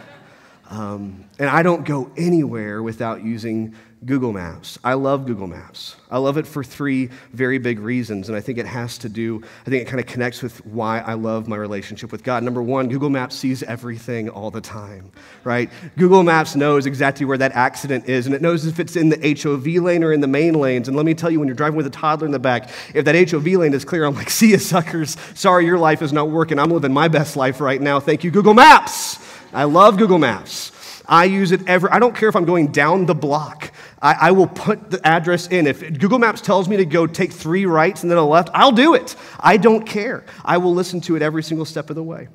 Um, 0.71 1.25
and 1.39 1.49
I 1.49 1.63
don't 1.63 1.85
go 1.85 2.11
anywhere 2.17 2.83
without 2.83 3.23
using 3.23 3.75
Google 4.05 4.33
Maps. 4.33 4.79
I 4.85 4.95
love 4.95 5.27
Google 5.27 5.49
Maps. 5.49 5.97
I 6.11 6.19
love 6.19 6.39
it 6.39 6.47
for 6.47 6.63
three 6.63 7.11
very 7.33 7.59
big 7.59 7.81
reasons, 7.81 8.29
and 8.29 8.37
I 8.37 8.41
think 8.41 8.59
it 8.59 8.67
has 8.67 8.97
to 8.99 9.09
do, 9.09 9.43
I 9.67 9.71
think 9.71 9.83
it 9.83 9.87
kind 9.87 9.99
of 9.99 10.07
connects 10.07 10.41
with 10.41 10.65
why 10.65 11.01
I 11.01 11.15
love 11.15 11.49
my 11.49 11.57
relationship 11.57 12.13
with 12.13 12.23
God. 12.23 12.43
Number 12.45 12.63
one, 12.63 12.89
Google 12.89 13.11
Maps 13.11 13.35
sees 13.35 13.63
everything 13.65 14.29
all 14.29 14.51
the 14.51 14.61
time, 14.61 15.11
right? 15.43 15.69
Google 15.97 16.23
Maps 16.23 16.55
knows 16.55 16.87
exactly 16.87 17.27
where 17.27 17.39
that 17.39 17.53
accident 17.53 18.09
is, 18.09 18.27
and 18.27 18.35
it 18.35 18.41
knows 18.41 18.67
if 18.67 18.79
it's 18.79 18.95
in 18.95 19.09
the 19.09 19.37
HOV 19.43 19.83
lane 19.83 20.05
or 20.05 20.13
in 20.13 20.21
the 20.21 20.29
main 20.29 20.55
lanes. 20.55 20.87
And 20.87 20.97
let 20.97 21.05
me 21.05 21.15
tell 21.15 21.31
you, 21.31 21.41
when 21.41 21.49
you're 21.49 21.57
driving 21.57 21.77
with 21.77 21.87
a 21.87 21.91
toddler 21.91 22.27
in 22.27 22.33
the 22.33 22.39
back, 22.39 22.71
if 22.95 23.05
that 23.05 23.31
HOV 23.31 23.47
lane 23.47 23.75
is 23.75 23.85
clear, 23.85 24.05
I'm 24.05 24.15
like, 24.15 24.31
see 24.31 24.51
you, 24.51 24.59
suckers. 24.59 25.17
Sorry, 25.35 25.67
your 25.67 25.79
life 25.79 26.03
is 26.03 26.13
not 26.13 26.31
working. 26.31 26.59
I'm 26.59 26.71
living 26.71 26.93
my 26.93 27.09
best 27.09 27.37
life 27.37 27.61
right 27.61 27.81
now. 27.81 27.99
Thank 27.99 28.23
you, 28.23 28.31
Google 28.31 28.55
Maps. 28.55 29.19
I 29.53 29.65
love 29.65 29.97
Google 29.99 30.19
Maps. 30.19 30.73
I 31.09 31.25
use 31.25 31.53
it 31.53 31.67
ever. 31.67 31.93
I 31.93 31.99
don't 31.99 32.15
care 32.15 32.29
if 32.29 32.37
I'm 32.37 32.45
going 32.45 32.71
down 32.71 33.07
the 33.07 33.15
block. 33.15 33.73
I, 34.03 34.13
I, 34.21 34.31
will 34.33 34.47
put 34.47 34.91
the 34.91 35.05
address 35.07 35.47
in. 35.49 35.67
If 35.67 35.81
Google 35.99 36.19
Maps 36.19 36.43
tells 36.43 36.69
me 36.69 36.77
to 36.77 36.85
go 36.85 37.07
take 37.07 37.33
three 37.33 37.65
rights 37.65 38.03
and 38.03 38.11
then 38.11 38.19
a 38.19 38.25
left, 38.25 38.51
I'll 38.53 38.73
do 38.73 38.95
it. 38.95 39.17
I 39.41 39.57
don't 39.57 39.87
care. 39.87 40.27
I 40.45 40.59
will 40.59 40.75
listen 40.75 41.01
to 41.03 41.17
it 41.17 41.23
every 41.23 41.43
single 41.43 41.65
step 41.65 41.89
of 41.89 41.97
the 41.97 42.03
way. 42.03 42.29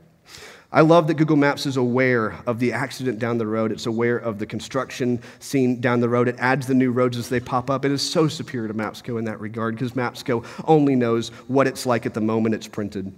I 0.72 0.82
love 0.82 1.06
that 1.08 1.13
Google 1.15 1.36
Maps 1.36 1.68
is 1.68 1.77
aware 1.77 2.36
of 2.48 2.58
the 2.58 2.74
accident 2.74 3.20
down 3.20 3.38
the 3.38 3.46
road. 3.46 3.72
It's 3.72 3.86
aware 3.86 4.18
of 4.18 4.39
the 4.39 4.48
construction 4.48 5.22
scene 5.39 5.80
down 5.80 6.00
the 6.00 6.10
road. 6.10 6.27
It 6.27 6.36
adds 6.39 6.65
the 6.65 6.74
new 6.74 6.92
roads 6.92 7.15
as 7.15 7.30
they 7.30 7.39
pop 7.39 7.70
up. 7.70 7.86
It 7.86 7.92
is 7.92 8.01
so 8.01 8.27
superior 8.27 8.70
to 8.70 8.74
Mapsco 8.74 9.20
in 9.20 9.25
that 9.25 9.39
regard 9.39 9.75
because 9.75 9.92
Mapsco 9.92 10.44
only 10.65 10.96
knows 10.96 11.30
what 11.48 11.68
it's 11.68 11.86
like 11.86 12.08
at 12.08 12.15
the 12.15 12.22
moment 12.22 12.56
it's 12.56 12.68
printed. 12.68 13.13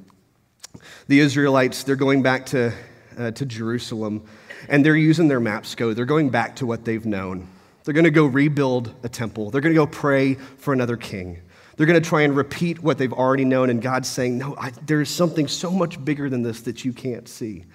The 1.08 1.22
Israelites, 1.22 1.84
they're 1.84 1.96
going 1.96 2.22
back 2.22 2.46
to, 2.48 2.74
uh, 3.18 3.32
to 3.32 3.46
Jerusalem 3.46 4.26
and 4.70 4.86
they're 4.86 4.96
using 4.96 5.28
their 5.28 5.40
Mapsco. 5.40 5.96
They're 5.96 6.06
going 6.06 6.30
back 6.30 6.56
to 6.58 6.66
what 6.66 6.86
they've 6.86 7.06
known. 7.06 7.48
They're 7.84 7.94
going 7.94 8.06
to 8.06 8.12
go 8.12 8.26
rebuild 8.26 8.94
a 9.04 9.10
temple. 9.10 9.52
They're 9.52 9.62
going 9.62 9.74
to 9.74 9.80
go 9.80 9.88
pray 9.88 10.34
for 10.34 10.74
another 10.74 10.98
king. 10.98 11.42
They're 11.78 11.86
going 11.86 12.02
to 12.02 12.08
try 12.08 12.22
and 12.22 12.36
repeat 12.36 12.82
what 12.82 12.98
they've 12.98 13.14
already 13.14 13.46
known. 13.46 13.70
And 13.70 13.82
God's 13.82 14.10
saying, 14.10 14.38
No, 14.38 14.56
I, 14.58 14.72
there's 14.86 15.10
something 15.10 15.48
so 15.48 15.72
much 15.72 16.04
bigger 16.04 16.30
than 16.30 16.42
this 16.42 16.62
that 16.62 16.84
you 16.84 16.94
can't 16.94 17.28
see. 17.28 17.66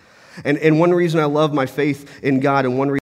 And, 0.44 0.58
and 0.58 0.80
one 0.80 0.92
reason 0.92 1.20
I 1.20 1.26
love 1.26 1.52
my 1.52 1.66
faith 1.66 2.22
in 2.22 2.40
God, 2.40 2.64
and 2.64 2.78
one 2.78 2.88
reason 2.88 3.00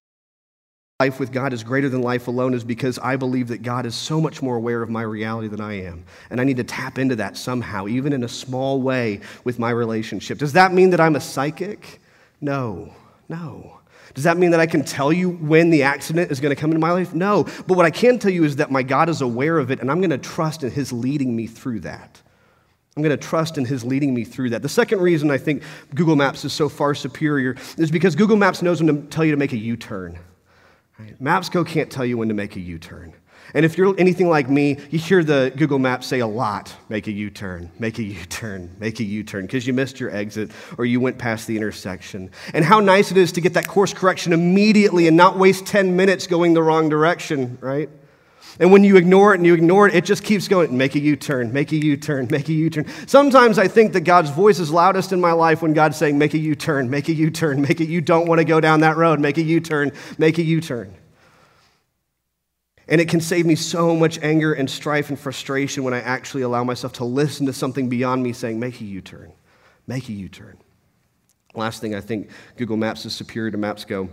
life 0.99 1.19
with 1.19 1.31
God 1.31 1.53
is 1.53 1.63
greater 1.63 1.87
than 1.87 2.01
life 2.01 2.27
alone, 2.27 2.53
is 2.53 2.65
because 2.65 2.99
I 2.99 3.15
believe 3.15 3.47
that 3.47 3.61
God 3.61 3.85
is 3.85 3.95
so 3.95 4.19
much 4.19 4.41
more 4.41 4.57
aware 4.57 4.81
of 4.81 4.89
my 4.89 5.01
reality 5.01 5.47
than 5.47 5.61
I 5.61 5.85
am. 5.85 6.03
And 6.29 6.41
I 6.41 6.43
need 6.43 6.57
to 6.57 6.63
tap 6.65 6.99
into 6.99 7.15
that 7.15 7.37
somehow, 7.37 7.87
even 7.87 8.11
in 8.11 8.23
a 8.23 8.27
small 8.27 8.81
way, 8.81 9.21
with 9.45 9.59
my 9.59 9.69
relationship. 9.69 10.37
Does 10.37 10.53
that 10.53 10.73
mean 10.73 10.89
that 10.89 10.99
I'm 10.99 11.15
a 11.15 11.21
psychic? 11.21 12.01
No, 12.41 12.93
no. 13.29 13.79
Does 14.15 14.23
that 14.23 14.37
mean 14.37 14.51
that 14.51 14.59
I 14.59 14.65
can 14.65 14.83
tell 14.83 15.13
you 15.13 15.29
when 15.29 15.69
the 15.69 15.83
accident 15.83 16.31
is 16.31 16.39
going 16.39 16.53
to 16.53 16.59
come 16.59 16.71
into 16.71 16.79
my 16.79 16.91
life? 16.91 17.13
No. 17.13 17.43
But 17.67 17.77
what 17.77 17.85
I 17.85 17.91
can 17.91 18.17
tell 18.17 18.31
you 18.31 18.43
is 18.43 18.55
that 18.55 18.71
my 18.71 18.81
God 18.81 19.07
is 19.07 19.21
aware 19.21 19.59
of 19.59 19.69
it, 19.69 19.79
and 19.79 19.91
I'm 19.91 19.99
going 19.99 20.09
to 20.09 20.17
trust 20.17 20.63
in 20.63 20.71
His 20.71 20.91
leading 20.91 21.35
me 21.35 21.45
through 21.45 21.81
that. 21.81 22.21
I'm 22.97 23.03
going 23.03 23.17
to 23.17 23.23
trust 23.23 23.57
in 23.57 23.65
His 23.65 23.85
leading 23.85 24.13
me 24.13 24.23
through 24.23 24.49
that. 24.49 24.63
The 24.63 24.69
second 24.69 24.99
reason 24.99 25.29
I 25.29 25.37
think 25.37 25.63
Google 25.93 26.15
Maps 26.15 26.43
is 26.43 26.53
so 26.53 26.67
far 26.67 26.95
superior 26.95 27.55
is 27.77 27.91
because 27.91 28.15
Google 28.15 28.35
Maps 28.35 28.61
knows 28.61 28.81
when 28.81 29.03
to 29.03 29.07
tell 29.09 29.23
you 29.23 29.31
to 29.31 29.37
make 29.37 29.53
a 29.53 29.57
U 29.57 29.77
turn. 29.77 30.17
Right? 30.97 31.21
Mapsco 31.21 31.65
can't 31.65 31.91
tell 31.91 32.05
you 32.05 32.17
when 32.17 32.27
to 32.29 32.33
make 32.33 32.55
a 32.55 32.59
U 32.59 32.79
turn. 32.79 33.13
And 33.53 33.65
if 33.65 33.77
you're 33.77 33.95
anything 33.99 34.29
like 34.29 34.49
me, 34.49 34.77
you 34.89 34.99
hear 34.99 35.23
the 35.23 35.51
Google 35.55 35.79
Maps 35.79 36.07
say 36.07 36.19
a 36.19 36.27
lot 36.27 36.75
make 36.89 37.07
a 37.07 37.11
U 37.11 37.29
turn, 37.29 37.71
make 37.79 37.99
a 37.99 38.03
U 38.03 38.25
turn, 38.25 38.75
make 38.79 38.99
a 38.99 39.03
U 39.03 39.23
turn, 39.23 39.45
because 39.45 39.65
you 39.65 39.73
missed 39.73 39.99
your 39.99 40.11
exit 40.11 40.51
or 40.77 40.85
you 40.85 40.99
went 40.99 41.17
past 41.17 41.47
the 41.47 41.55
intersection. 41.55 42.31
And 42.53 42.63
how 42.63 42.79
nice 42.79 43.11
it 43.11 43.17
is 43.17 43.31
to 43.33 43.41
get 43.41 43.53
that 43.53 43.67
course 43.67 43.93
correction 43.93 44.33
immediately 44.33 45.07
and 45.07 45.17
not 45.17 45.37
waste 45.37 45.65
10 45.65 45.95
minutes 45.95 46.27
going 46.27 46.53
the 46.53 46.63
wrong 46.63 46.89
direction, 46.89 47.57
right? 47.61 47.89
And 48.59 48.71
when 48.71 48.83
you 48.83 48.97
ignore 48.97 49.33
it 49.33 49.37
and 49.37 49.45
you 49.45 49.53
ignore 49.53 49.87
it, 49.87 49.95
it 49.95 50.03
just 50.03 50.23
keeps 50.23 50.47
going. 50.47 50.75
Make 50.77 50.95
a 50.95 50.99
U 50.99 51.15
turn, 51.15 51.53
make 51.53 51.71
a 51.71 51.77
U 51.77 51.95
turn, 51.95 52.27
make 52.29 52.49
a 52.49 52.53
U 52.53 52.69
turn. 52.69 52.85
Sometimes 53.07 53.57
I 53.57 53.67
think 53.67 53.93
that 53.93 54.01
God's 54.01 54.29
voice 54.31 54.59
is 54.59 54.71
loudest 54.71 55.13
in 55.13 55.21
my 55.21 55.31
life 55.31 55.61
when 55.61 55.73
God's 55.73 55.97
saying, 55.97 56.17
Make 56.17 56.33
a 56.33 56.37
U 56.37 56.55
turn, 56.55 56.89
make 56.89 57.07
a 57.07 57.13
U 57.13 57.29
turn, 57.29 57.61
make 57.61 57.79
it. 57.79 57.87
You 57.87 58.01
don't 58.01 58.27
want 58.27 58.39
to 58.39 58.45
go 58.45 58.59
down 58.59 58.81
that 58.81 58.97
road, 58.97 59.19
make 59.19 59.37
a 59.37 59.41
U 59.41 59.59
turn, 59.61 59.91
make 60.17 60.37
a 60.39 60.43
U 60.43 60.59
turn. 60.59 60.93
And 62.89 62.99
it 62.99 63.07
can 63.07 63.21
save 63.21 63.45
me 63.45 63.55
so 63.55 63.95
much 63.95 64.17
anger 64.23 64.51
and 64.53 64.69
strife 64.69 65.09
and 65.09 65.19
frustration 65.19 65.83
when 65.83 65.93
I 65.93 66.01
actually 66.01 66.41
allow 66.41 66.63
myself 66.63 66.91
to 66.93 67.05
listen 67.05 67.45
to 67.45 67.53
something 67.53 67.87
beyond 67.87 68.23
me 68.23 68.33
saying, 68.33 68.59
make 68.59 68.81
a 68.81 68.83
U 68.83 68.99
turn, 68.99 69.31
make 69.85 70.09
a 70.09 70.11
U 70.11 70.27
turn. 70.27 70.57
Last 71.53 71.81
thing 71.81 71.93
I 71.93 72.01
think 72.01 72.29
Google 72.57 72.77
Maps 72.77 73.05
is 73.05 73.15
superior 73.15 73.51
to 73.51 73.57
Mapsco 73.57 74.09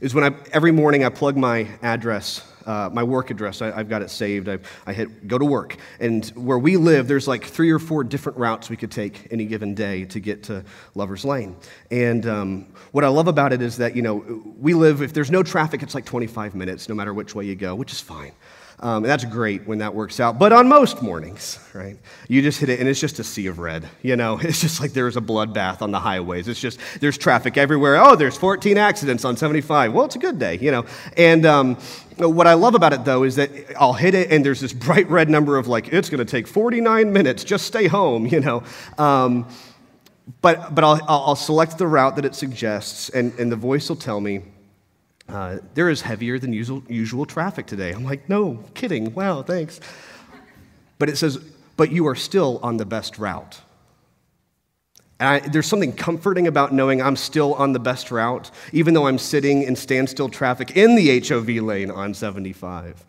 is 0.00 0.14
when 0.14 0.24
I, 0.24 0.34
every 0.52 0.72
morning 0.72 1.04
I 1.04 1.10
plug 1.10 1.36
my 1.36 1.68
address 1.82 2.42
uh, 2.66 2.90
my 2.92 3.02
work 3.02 3.30
address. 3.30 3.62
I, 3.62 3.70
have 3.70 3.88
got 3.88 4.02
it 4.02 4.10
saved. 4.10 4.48
I've, 4.48 4.68
I 4.86 4.92
hit 4.92 5.28
go 5.28 5.38
to 5.38 5.44
work. 5.44 5.76
And 6.00 6.26
where 6.30 6.58
we 6.58 6.76
live, 6.76 7.08
there's 7.08 7.28
like 7.28 7.44
three 7.44 7.70
or 7.70 7.78
four 7.78 8.04
different 8.04 8.38
routes 8.38 8.70
we 8.70 8.76
could 8.76 8.90
take 8.90 9.28
any 9.30 9.44
given 9.46 9.74
day 9.74 10.04
to 10.06 10.20
get 10.20 10.44
to 10.44 10.64
Lover's 10.94 11.24
Lane. 11.24 11.56
And 11.90 12.26
um, 12.26 12.66
what 12.92 13.04
I 13.04 13.08
love 13.08 13.28
about 13.28 13.52
it 13.52 13.62
is 13.62 13.76
that, 13.78 13.96
you 13.96 14.02
know, 14.02 14.42
we 14.58 14.74
live, 14.74 15.02
if 15.02 15.12
there's 15.12 15.30
no 15.30 15.42
traffic, 15.42 15.82
it's 15.82 15.94
like 15.94 16.04
25 16.04 16.54
minutes 16.54 16.88
no 16.88 16.94
matter 16.94 17.14
which 17.14 17.34
way 17.34 17.44
you 17.44 17.54
go, 17.54 17.74
which 17.74 17.92
is 17.92 18.00
fine. 18.00 18.32
Um, 18.82 19.04
and 19.04 19.06
that's 19.06 19.24
great 19.24 19.64
when 19.64 19.78
that 19.78 19.94
works 19.94 20.18
out. 20.18 20.40
But 20.40 20.52
on 20.52 20.68
most 20.68 21.02
mornings, 21.02 21.60
right, 21.72 21.96
you 22.28 22.42
just 22.42 22.58
hit 22.58 22.68
it 22.68 22.80
and 22.80 22.88
it's 22.88 22.98
just 22.98 23.20
a 23.20 23.24
sea 23.24 23.46
of 23.46 23.60
red. 23.60 23.88
You 24.02 24.16
know, 24.16 24.38
it's 24.42 24.60
just 24.60 24.80
like 24.80 24.92
there's 24.92 25.16
a 25.16 25.20
bloodbath 25.20 25.82
on 25.82 25.92
the 25.92 26.00
highways. 26.00 26.48
It's 26.48 26.60
just, 26.60 26.80
there's 26.98 27.16
traffic 27.16 27.56
everywhere. 27.56 27.96
Oh, 27.96 28.16
there's 28.16 28.36
14 28.36 28.76
accidents 28.76 29.24
on 29.24 29.36
75. 29.36 29.92
Well, 29.92 30.04
it's 30.04 30.16
a 30.16 30.18
good 30.18 30.40
day, 30.40 30.58
you 30.58 30.72
know. 30.72 30.84
And 31.16 31.46
um, 31.46 31.76
what 32.18 32.48
I 32.48 32.54
love 32.54 32.74
about 32.74 32.92
it, 32.92 33.04
though, 33.04 33.22
is 33.22 33.36
that 33.36 33.50
I'll 33.78 33.92
hit 33.92 34.14
it 34.14 34.32
and 34.32 34.44
there's 34.44 34.60
this 34.60 34.72
bright 34.72 35.08
red 35.08 35.30
number 35.30 35.56
of 35.58 35.68
like, 35.68 35.92
it's 35.92 36.10
going 36.10 36.18
to 36.18 36.30
take 36.30 36.48
49 36.48 37.12
minutes, 37.12 37.44
just 37.44 37.66
stay 37.66 37.86
home, 37.86 38.26
you 38.26 38.40
know. 38.40 38.64
Um, 38.98 39.48
but 40.40 40.74
but 40.74 40.84
I'll, 40.84 41.00
I'll 41.08 41.36
select 41.36 41.78
the 41.78 41.86
route 41.86 42.16
that 42.16 42.24
it 42.24 42.34
suggests, 42.34 43.08
and, 43.10 43.32
and 43.38 43.50
the 43.50 43.56
voice 43.56 43.88
will 43.88 43.96
tell 43.96 44.20
me, 44.20 44.42
uh, 45.32 45.58
there 45.72 45.88
is 45.88 46.02
heavier 46.02 46.38
than 46.38 46.52
usual, 46.52 46.82
usual 46.88 47.24
traffic 47.24 47.66
today. 47.66 47.92
I'm 47.92 48.04
like, 48.04 48.28
no, 48.28 48.62
kidding. 48.74 49.14
Wow, 49.14 49.42
thanks. 49.42 49.80
But 50.98 51.08
it 51.08 51.16
says, 51.16 51.38
but 51.78 51.90
you 51.90 52.06
are 52.06 52.14
still 52.14 52.60
on 52.62 52.76
the 52.76 52.84
best 52.84 53.18
route. 53.18 53.58
And 55.18 55.28
I, 55.28 55.38
there's 55.38 55.66
something 55.66 55.92
comforting 55.92 56.48
about 56.48 56.74
knowing 56.74 57.00
I'm 57.00 57.16
still 57.16 57.54
on 57.54 57.72
the 57.72 57.78
best 57.78 58.10
route, 58.10 58.50
even 58.72 58.92
though 58.92 59.06
I'm 59.06 59.18
sitting 59.18 59.62
in 59.62 59.74
standstill 59.74 60.28
traffic 60.28 60.76
in 60.76 60.96
the 60.96 61.20
HOV 61.20 61.48
lane 61.64 61.90
on 61.90 62.12
75. 62.12 63.02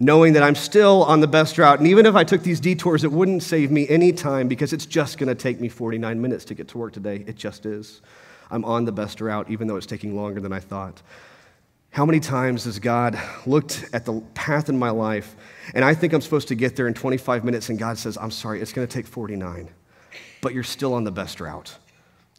Knowing 0.00 0.34
that 0.34 0.42
I'm 0.42 0.54
still 0.54 1.04
on 1.04 1.20
the 1.20 1.28
best 1.28 1.56
route. 1.56 1.78
And 1.78 1.88
even 1.88 2.04
if 2.04 2.14
I 2.14 2.24
took 2.24 2.42
these 2.42 2.60
detours, 2.60 3.04
it 3.04 3.12
wouldn't 3.12 3.42
save 3.42 3.70
me 3.70 3.88
any 3.88 4.12
time 4.12 4.48
because 4.48 4.72
it's 4.72 4.86
just 4.86 5.16
going 5.16 5.28
to 5.28 5.34
take 5.34 5.60
me 5.60 5.68
49 5.70 6.20
minutes 6.20 6.44
to 6.46 6.54
get 6.54 6.68
to 6.68 6.78
work 6.78 6.92
today. 6.92 7.24
It 7.26 7.36
just 7.36 7.64
is. 7.64 8.02
I'm 8.50 8.64
on 8.64 8.84
the 8.84 8.92
best 8.92 9.20
route, 9.20 9.48
even 9.48 9.66
though 9.66 9.76
it's 9.76 9.86
taking 9.86 10.14
longer 10.14 10.40
than 10.40 10.52
I 10.52 10.60
thought. 10.60 11.00
How 11.90 12.06
many 12.06 12.20
times 12.20 12.64
has 12.64 12.78
God 12.78 13.18
looked 13.46 13.88
at 13.92 14.04
the 14.04 14.20
path 14.34 14.68
in 14.68 14.78
my 14.78 14.90
life 14.90 15.34
and 15.74 15.84
I 15.84 15.94
think 15.94 16.12
I'm 16.12 16.20
supposed 16.20 16.48
to 16.48 16.54
get 16.54 16.76
there 16.76 16.86
in 16.86 16.94
25 16.94 17.44
minutes 17.44 17.68
and 17.68 17.78
God 17.78 17.98
says, 17.98 18.16
I'm 18.16 18.30
sorry, 18.30 18.60
it's 18.60 18.72
going 18.72 18.86
to 18.86 18.92
take 18.92 19.06
49, 19.06 19.68
but 20.40 20.54
you're 20.54 20.62
still 20.62 20.94
on 20.94 21.04
the 21.04 21.10
best 21.10 21.40
route. 21.40 21.76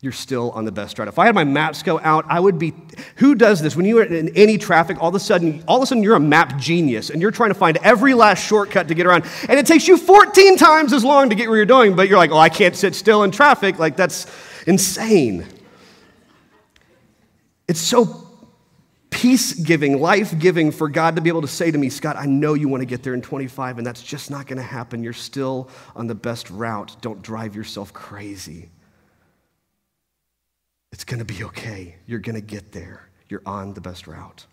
You're 0.03 0.11
still 0.11 0.49
on 0.51 0.65
the 0.65 0.71
best 0.71 0.97
route. 0.97 1.07
If 1.07 1.19
I 1.19 1.27
had 1.27 1.35
my 1.35 1.43
Mapsco 1.43 2.01
out, 2.01 2.25
I 2.27 2.39
would 2.39 2.57
be. 2.57 2.73
Who 3.17 3.35
does 3.35 3.61
this? 3.61 3.75
When 3.75 3.85
you're 3.85 4.01
in 4.01 4.29
any 4.29 4.57
traffic, 4.57 4.97
all 4.99 5.09
of 5.09 5.15
a 5.15 5.19
sudden, 5.19 5.63
all 5.67 5.77
of 5.77 5.83
a 5.83 5.85
sudden, 5.85 6.01
you're 6.01 6.15
a 6.15 6.19
map 6.19 6.57
genius, 6.57 7.11
and 7.11 7.21
you're 7.21 7.29
trying 7.29 7.51
to 7.51 7.55
find 7.55 7.77
every 7.83 8.15
last 8.15 8.43
shortcut 8.43 8.87
to 8.87 8.95
get 8.95 9.05
around, 9.05 9.25
and 9.47 9.59
it 9.59 9.67
takes 9.67 9.87
you 9.87 9.97
14 9.97 10.57
times 10.57 10.91
as 10.91 11.03
long 11.03 11.29
to 11.29 11.35
get 11.35 11.49
where 11.49 11.57
you're 11.57 11.67
going. 11.67 11.95
But 11.95 12.09
you're 12.09 12.17
like, 12.17 12.31
"Oh, 12.31 12.37
I 12.39 12.49
can't 12.49 12.75
sit 12.75 12.95
still 12.95 13.21
in 13.21 13.29
traffic." 13.29 13.77
Like 13.77 13.95
that's 13.95 14.25
insane. 14.65 15.45
It's 17.67 17.79
so 17.79 18.30
peace 19.11 19.53
giving, 19.53 20.01
life 20.01 20.37
giving 20.39 20.71
for 20.71 20.89
God 20.89 21.15
to 21.17 21.21
be 21.21 21.29
able 21.29 21.41
to 21.41 21.47
say 21.47 21.69
to 21.69 21.77
me, 21.77 21.89
Scott, 21.89 22.15
I 22.17 22.25
know 22.25 22.55
you 22.55 22.67
want 22.67 22.81
to 22.81 22.87
get 22.87 23.03
there 23.03 23.13
in 23.13 23.21
25, 23.21 23.77
and 23.77 23.85
that's 23.85 24.01
just 24.01 24.31
not 24.31 24.47
going 24.47 24.57
to 24.57 24.63
happen. 24.63 25.03
You're 25.03 25.13
still 25.13 25.69
on 25.95 26.07
the 26.07 26.15
best 26.15 26.49
route. 26.49 26.95
Don't 27.01 27.21
drive 27.21 27.55
yourself 27.55 27.93
crazy. 27.93 28.71
It's 30.91 31.03
going 31.03 31.19
to 31.19 31.25
be 31.25 31.43
okay. 31.43 31.95
You're 32.07 32.19
going 32.19 32.35
to 32.35 32.41
get 32.41 32.71
there. 32.71 33.09
You're 33.29 33.43
on 33.45 33.73
the 33.73 33.81
best 33.81 34.07
route. 34.07 34.45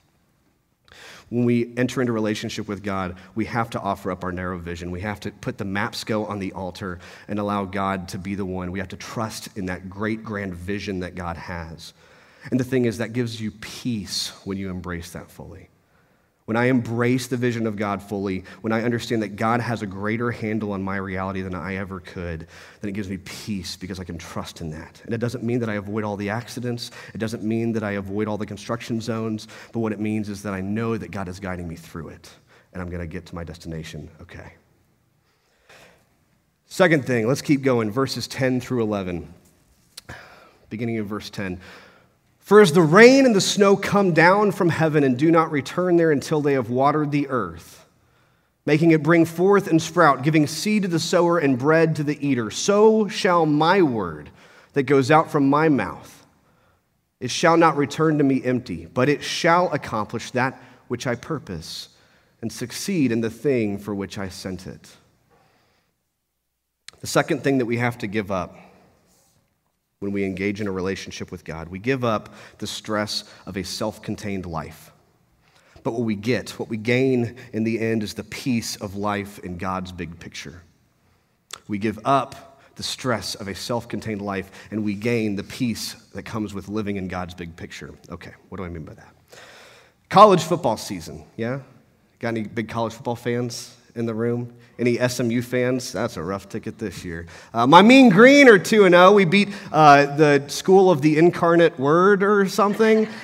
When 1.31 1.45
we 1.45 1.75
enter 1.77 2.01
into 2.01 2.13
relationship 2.13 2.69
with 2.69 2.83
God, 2.83 3.17
we 3.35 3.45
have 3.47 3.71
to 3.71 3.81
offer 3.81 4.11
up 4.11 4.25
our 4.25 4.33
narrow 4.33 4.59
vision. 4.59 4.91
We 4.91 5.03
have 5.03 5.21
to 5.21 5.31
put 5.31 5.59
the 5.59 5.65
Mapsco 5.65 6.29
on 6.29 6.39
the 6.39 6.53
altar 6.53 6.99
and 7.27 7.39
allow 7.39 7.65
God 7.65 8.09
to 8.09 8.19
be 8.19 8.35
the 8.35 8.47
one. 8.47 8.73
We 8.73 8.79
have 8.79 8.89
to 8.89 8.97
trust 8.97 9.57
in 9.57 9.67
that 9.67 9.91
great, 9.91 10.25
grand 10.25 10.55
vision 10.55 11.01
that 11.01 11.15
God 11.15 11.37
has. 11.37 11.93
And 12.51 12.59
the 12.59 12.65
thing 12.65 12.85
is, 12.85 12.99
that 12.99 13.13
gives 13.13 13.41
you 13.41 13.51
peace 13.51 14.33
when 14.45 14.59
you 14.59 14.71
embrace 14.71 15.11
that 15.11 15.31
fully. 15.31 15.69
when 16.49 16.57
I 16.57 16.71
embrace 16.71 17.27
the 17.27 17.37
vision 17.37 17.67
of 17.67 17.77
God 17.77 18.03
fully, 18.03 18.43
when 18.63 18.73
I 18.73 18.83
understand 18.83 19.21
that 19.21 19.37
God 19.37 19.61
has 19.61 19.83
a 19.83 19.87
greater 19.87 20.31
handle 20.31 20.73
on 20.73 20.83
my 20.83 20.97
reality 20.97 21.43
than 21.43 21.55
I 21.55 21.77
ever 21.77 22.01
could, 22.01 22.47
then 22.81 22.89
it 22.89 22.93
gives 22.93 23.11
me 23.11 23.19
peace 23.19 23.77
because 23.77 24.01
I 24.01 24.05
can 24.05 24.17
trust 24.17 24.63
in 24.63 24.71
that. 24.71 24.99
And 25.05 25.13
it 25.13 25.19
doesn't 25.19 25.45
mean 25.45 25.61
that 25.61 25.69
I 25.69 25.75
avoid 25.75 26.05
all 26.05 26.17
the 26.17 26.31
accidents, 26.31 26.91
it 27.13 27.19
doesn't 27.19 27.43
mean 27.43 27.73
that 27.73 27.83
I 27.83 27.91
avoid 27.91 28.29
all 28.29 28.39
the 28.39 28.47
construction 28.47 28.99
zones, 28.99 29.47
but 29.75 29.81
what 29.81 29.93
it 29.93 30.01
means 30.01 30.31
is 30.31 30.43
that 30.45 30.55
I 30.55 30.63
know 30.63 30.97
that 30.97 31.11
God 31.11 31.29
is 31.29 31.39
guiding 31.39 31.69
me 31.69 31.77
through 31.77 32.09
it, 32.09 32.31
and 32.73 32.81
I'm 32.81 32.89
going 32.89 33.03
to 33.03 33.07
get 33.07 33.27
to 33.27 33.35
my 33.35 33.45
destination 33.45 34.09
okay. 34.23 34.55
Second 36.65 37.05
thing, 37.05 37.29
let's 37.29 37.43
keep 37.43 37.61
going, 37.61 37.91
verses 37.91 38.27
10 38.27 38.63
through 38.63 38.85
11. 38.85 39.35
Beginning 40.71 40.97
of 40.97 41.09
verse 41.09 41.29
10. 41.29 41.61
For 42.49 42.63
as 42.63 42.73
the 42.73 42.81
rain 42.81 43.27
and 43.27 43.37
the 43.37 43.43
snow 43.43 43.77
come 43.77 44.15
down 44.15 44.53
from 44.53 44.71
heaven 44.71 45.05
and 45.05 45.19
do 45.19 45.31
not 45.31 45.51
return 45.51 45.99
there 45.99 46.11
until 46.11 46.41
they 46.41 46.55
have 46.55 46.71
watered 46.71 47.11
the 47.11 47.29
earth, 47.29 47.85
making 48.65 48.91
it 48.91 49.03
bring 49.03 49.27
forth 49.27 49.69
and 49.69 49.83
sprout, 49.83 50.23
giving 50.23 50.47
seed 50.47 50.81
to 50.81 50.89
the 50.89 50.99
sower 50.99 51.37
and 51.37 51.59
bread 51.59 51.95
to 51.97 52.03
the 52.03 52.27
eater, 52.27 52.51
so 52.51 53.07
shall 53.07 53.45
my 53.45 53.83
word 53.83 54.31
that 54.73 54.85
goes 54.85 55.11
out 55.11 55.31
from 55.31 55.51
my 55.51 55.69
mouth. 55.69 56.27
It 57.21 57.31
shall 57.31 57.59
not 57.59 57.77
return 57.77 58.17
to 58.17 58.25
me 58.25 58.43
empty, 58.43 58.87
but 58.87 59.11
it 59.11 59.23
shall 59.23 59.71
accomplish 59.71 60.31
that 60.31 60.59
which 60.87 61.07
I 61.07 61.17
purpose 61.17 61.91
and 62.41 62.51
succeed 62.51 63.13
in 63.13 63.21
the 63.21 63.29
thing 63.29 63.77
for 63.77 63.95
which 63.95 64.17
I 64.17 64.31
sent 64.31 64.67
it. 64.67 64.97
The 67.01 67.07
second 67.07 67.45
thing 67.45 67.59
that 67.59 67.67
we 67.67 67.77
have 67.77 67.99
to 67.99 68.07
give 68.07 68.31
up 68.31 68.57
when 70.01 70.13
we 70.13 70.25
engage 70.25 70.61
in 70.61 70.69
a 70.69 70.73
relationship 70.73 71.33
with 71.33 71.45
God. 71.45 71.69
We 71.69 71.79
give 71.79 72.05
up 72.05 72.35
the 72.59 72.67
stress 72.67 73.25
of 73.47 73.57
a 73.57 73.65
self 73.65 74.03
contained 74.03 74.47
life. 74.47 74.93
But 75.83 75.93
what 75.93 76.03
we 76.03 76.17
get, 76.17 76.51
what 76.59 76.69
we 76.69 76.77
gain 76.77 77.37
in 77.53 77.65
the 77.65 77.81
end, 77.81 78.03
is 78.03 78.15
the 78.15 78.25
peace 78.25 78.77
of 78.77 78.95
life 78.95 79.39
in 79.41 79.59
God's 79.59 79.93
big 79.93 80.19
picture. 80.19 80.63
We 81.67 81.79
give 81.79 81.99
up 82.05 82.61
the 82.77 82.83
stress 82.83 83.35
of 83.35 83.49
a 83.49 83.55
self 83.55 83.89
contained 83.89 84.23
life 84.23 84.51
and 84.71 84.85
we 84.85 84.95
gain 84.95 85.35
the 85.35 85.45
peace 85.45 85.95
that 86.15 86.23
comes 86.25 86.55
with 86.55 86.69
living 86.69 86.97
in 86.97 87.09
God's 87.09 87.35
big 87.35 87.57
picture. 87.57 87.93
Okay, 88.11 88.33
what 88.49 88.59
do 88.59 88.65
I 88.65 88.69
mean 88.69 88.85
by 88.85 88.95
that? 88.95 89.15
College 90.09 90.43
football 90.43 90.77
season, 90.77 91.25
yeah? 91.37 91.61
Got 92.21 92.29
any 92.29 92.43
big 92.43 92.69
college 92.69 92.95
football 92.95 93.17
fans 93.17 93.78
in 93.99 94.07
the 94.07 94.15
room? 94.15 94.55
Any 94.79 94.97
SMU 94.97 95.43
fans? 95.43 95.93
That's 95.93 96.17
a 96.17 96.23
rough 96.23 96.49
ticket 96.49 96.79
this 96.79 97.05
year. 97.05 97.27
Uh, 97.53 97.67
my 97.67 97.83
Mean 97.83 98.09
Green 98.09 98.49
are 98.49 98.59
2 98.59 98.89
0. 98.89 99.13
We 99.13 99.25
beat 99.25 99.49
uh, 99.73 100.17
the 100.17 100.45
School 100.47 100.91
of 100.91 101.03
the 101.03 101.19
Incarnate 101.19 101.79
Word 101.79 102.23
or 102.23 102.49
something. 102.49 103.09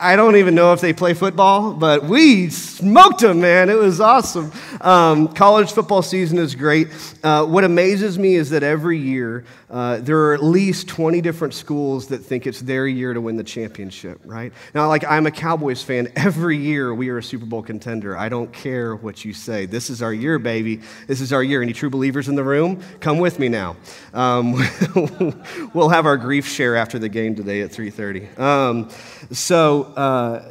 I 0.00 0.14
don't 0.14 0.36
even 0.36 0.54
know 0.54 0.72
if 0.72 0.80
they 0.80 0.92
play 0.92 1.14
football, 1.14 1.72
but 1.72 2.04
we 2.04 2.50
smoked 2.50 3.20
them, 3.20 3.40
man. 3.40 3.68
It 3.68 3.78
was 3.78 4.00
awesome. 4.00 4.52
Um, 4.80 5.28
college 5.28 5.72
football 5.72 6.02
season 6.02 6.38
is 6.38 6.54
great. 6.54 6.88
Uh, 7.24 7.44
what 7.44 7.64
amazes 7.64 8.16
me 8.18 8.36
is 8.36 8.50
that 8.50 8.62
every 8.62 8.98
year 8.98 9.44
uh, 9.70 9.98
there 9.98 10.18
are 10.18 10.34
at 10.34 10.42
least 10.42 10.88
20 10.88 11.20
different 11.20 11.52
schools 11.52 12.06
that 12.08 12.18
think 12.18 12.46
it's 12.46 12.60
their 12.60 12.86
year 12.86 13.12
to 13.12 13.20
win 13.20 13.36
the 13.36 13.44
championship, 13.44 14.20
right? 14.24 14.52
Now, 14.72 14.86
like 14.88 15.04
I'm 15.04 15.26
a 15.26 15.30
Cowboys 15.30 15.82
fan. 15.82 16.12
Every 16.16 16.56
year 16.56 16.94
we 16.94 17.08
are 17.08 17.18
a 17.18 17.22
Super 17.22 17.44
Bowl 17.44 17.62
contender. 17.62 18.16
I 18.16 18.28
don't 18.28 18.52
care 18.52 18.94
what 18.94 19.24
you 19.24 19.32
say. 19.32 19.66
This 19.66 19.90
is 19.90 20.00
our 20.00 20.12
year, 20.12 20.38
baby. 20.38 20.80
This 21.06 21.20
is 21.20 21.32
our 21.32 21.42
year. 21.42 21.60
Any 21.60 21.72
true 21.72 21.90
believers 21.90 22.28
in 22.28 22.34
the 22.34 22.44
room? 22.44 22.82
Come 23.00 23.18
with 23.18 23.38
me 23.38 23.48
now. 23.48 23.76
Um, 24.14 24.54
we'll 25.74 25.88
have 25.90 26.06
our 26.06 26.16
grief 26.16 26.46
share 26.46 26.76
after 26.76 26.98
the 26.98 27.08
game 27.08 27.34
today 27.34 27.60
at 27.62 27.70
3:30. 27.70 28.38
Um, 28.38 28.88
so 29.32 29.87
uh, 29.96 30.42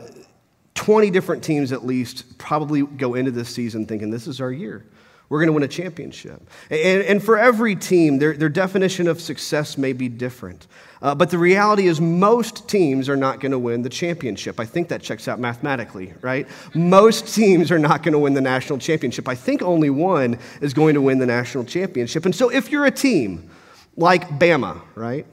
20 0.75 1.09
different 1.09 1.43
teams 1.43 1.71
at 1.71 1.85
least 1.85 2.37
probably 2.37 2.83
go 2.83 3.15
into 3.15 3.31
this 3.31 3.49
season 3.49 3.85
thinking 3.85 4.09
this 4.09 4.27
is 4.27 4.39
our 4.39 4.51
year. 4.51 4.85
We're 5.29 5.39
going 5.39 5.47
to 5.47 5.53
win 5.53 5.63
a 5.63 5.67
championship. 5.67 6.41
And, 6.69 7.03
and 7.03 7.23
for 7.23 7.37
every 7.37 7.75
team, 7.75 8.17
their, 8.17 8.33
their 8.33 8.47
definition 8.47 9.07
of 9.07 9.19
success 9.19 9.77
may 9.77 9.91
be 9.91 10.07
different. 10.07 10.67
Uh, 11.01 11.15
but 11.15 11.29
the 11.29 11.37
reality 11.37 11.87
is, 11.87 11.99
most 11.99 12.69
teams 12.69 13.09
are 13.09 13.17
not 13.17 13.41
going 13.41 13.51
to 13.51 13.59
win 13.59 13.81
the 13.81 13.89
championship. 13.89 14.59
I 14.59 14.65
think 14.65 14.87
that 14.87 15.01
checks 15.01 15.27
out 15.27 15.39
mathematically, 15.39 16.13
right? 16.21 16.47
Most 16.73 17.35
teams 17.35 17.71
are 17.71 17.79
not 17.79 18.03
going 18.03 18.13
to 18.13 18.19
win 18.19 18.33
the 18.33 18.41
national 18.41 18.79
championship. 18.79 19.27
I 19.27 19.35
think 19.35 19.61
only 19.61 19.89
one 19.89 20.39
is 20.61 20.73
going 20.73 20.93
to 20.93 21.01
win 21.01 21.19
the 21.19 21.25
national 21.25 21.65
championship. 21.65 22.25
And 22.25 22.33
so, 22.33 22.49
if 22.49 22.71
you're 22.71 22.85
a 22.85 22.91
team 22.91 23.49
like 23.97 24.39
Bama, 24.39 24.81
right? 24.95 25.25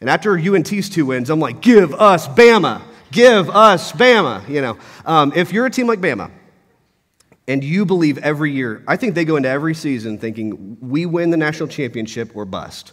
And 0.00 0.10
after 0.10 0.38
UNT's 0.38 0.88
two 0.88 1.06
wins, 1.06 1.30
I'm 1.30 1.40
like, 1.40 1.62
give 1.62 1.94
us 1.94 2.28
Bama. 2.28 2.82
Give 3.10 3.48
us 3.50 3.92
Bama. 3.92 4.46
You 4.48 4.60
know, 4.60 4.78
um, 5.04 5.32
if 5.34 5.52
you're 5.52 5.66
a 5.66 5.70
team 5.70 5.86
like 5.86 6.00
Bama 6.00 6.30
and 7.46 7.64
you 7.64 7.86
believe 7.86 8.18
every 8.18 8.52
year, 8.52 8.82
I 8.86 8.96
think 8.96 9.14
they 9.14 9.24
go 9.24 9.36
into 9.36 9.48
every 9.48 9.74
season 9.74 10.18
thinking 10.18 10.76
we 10.80 11.06
win 11.06 11.30
the 11.30 11.36
national 11.36 11.68
championship 11.68 12.34
or 12.34 12.44
bust. 12.44 12.92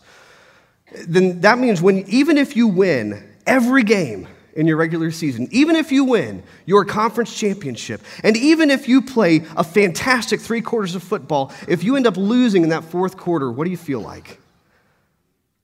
Then 1.07 1.41
that 1.41 1.59
means 1.59 1.81
when 1.81 2.05
even 2.07 2.37
if 2.37 2.55
you 2.55 2.67
win 2.67 3.35
every 3.45 3.83
game 3.83 4.27
in 4.53 4.65
your 4.67 4.77
regular 4.77 5.11
season, 5.11 5.49
even 5.51 5.75
if 5.75 5.91
you 5.91 6.05
win 6.05 6.41
your 6.65 6.85
conference 6.85 7.37
championship, 7.37 8.01
and 8.23 8.37
even 8.37 8.71
if 8.71 8.87
you 8.87 9.01
play 9.01 9.45
a 9.57 9.63
fantastic 9.63 10.39
three 10.39 10.61
quarters 10.61 10.95
of 10.95 11.03
football, 11.03 11.51
if 11.67 11.83
you 11.83 11.97
end 11.97 12.07
up 12.07 12.15
losing 12.15 12.63
in 12.63 12.69
that 12.69 12.85
fourth 12.85 13.17
quarter, 13.17 13.51
what 13.51 13.65
do 13.65 13.71
you 13.71 13.77
feel 13.77 13.99
like? 13.99 14.39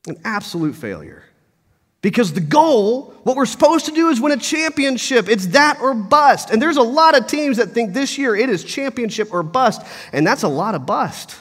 An 0.07 0.17
absolute 0.25 0.75
failure. 0.75 1.23
Because 2.01 2.33
the 2.33 2.41
goal, 2.41 3.13
what 3.23 3.35
we're 3.35 3.45
supposed 3.45 3.85
to 3.85 3.91
do 3.91 4.09
is 4.09 4.19
win 4.19 4.31
a 4.31 4.37
championship. 4.37 5.29
It's 5.29 5.47
that 5.47 5.79
or 5.81 5.93
bust. 5.93 6.49
And 6.49 6.59
there's 6.59 6.77
a 6.77 6.81
lot 6.81 7.15
of 7.15 7.27
teams 7.27 7.57
that 7.57 7.69
think 7.69 7.93
this 7.93 8.17
year 8.17 8.35
it 8.35 8.49
is 8.49 8.63
championship 8.63 9.31
or 9.31 9.43
bust, 9.43 9.83
and 10.11 10.25
that's 10.25 10.43
a 10.43 10.47
lot 10.47 10.73
of 10.73 10.85
bust. 10.85 11.35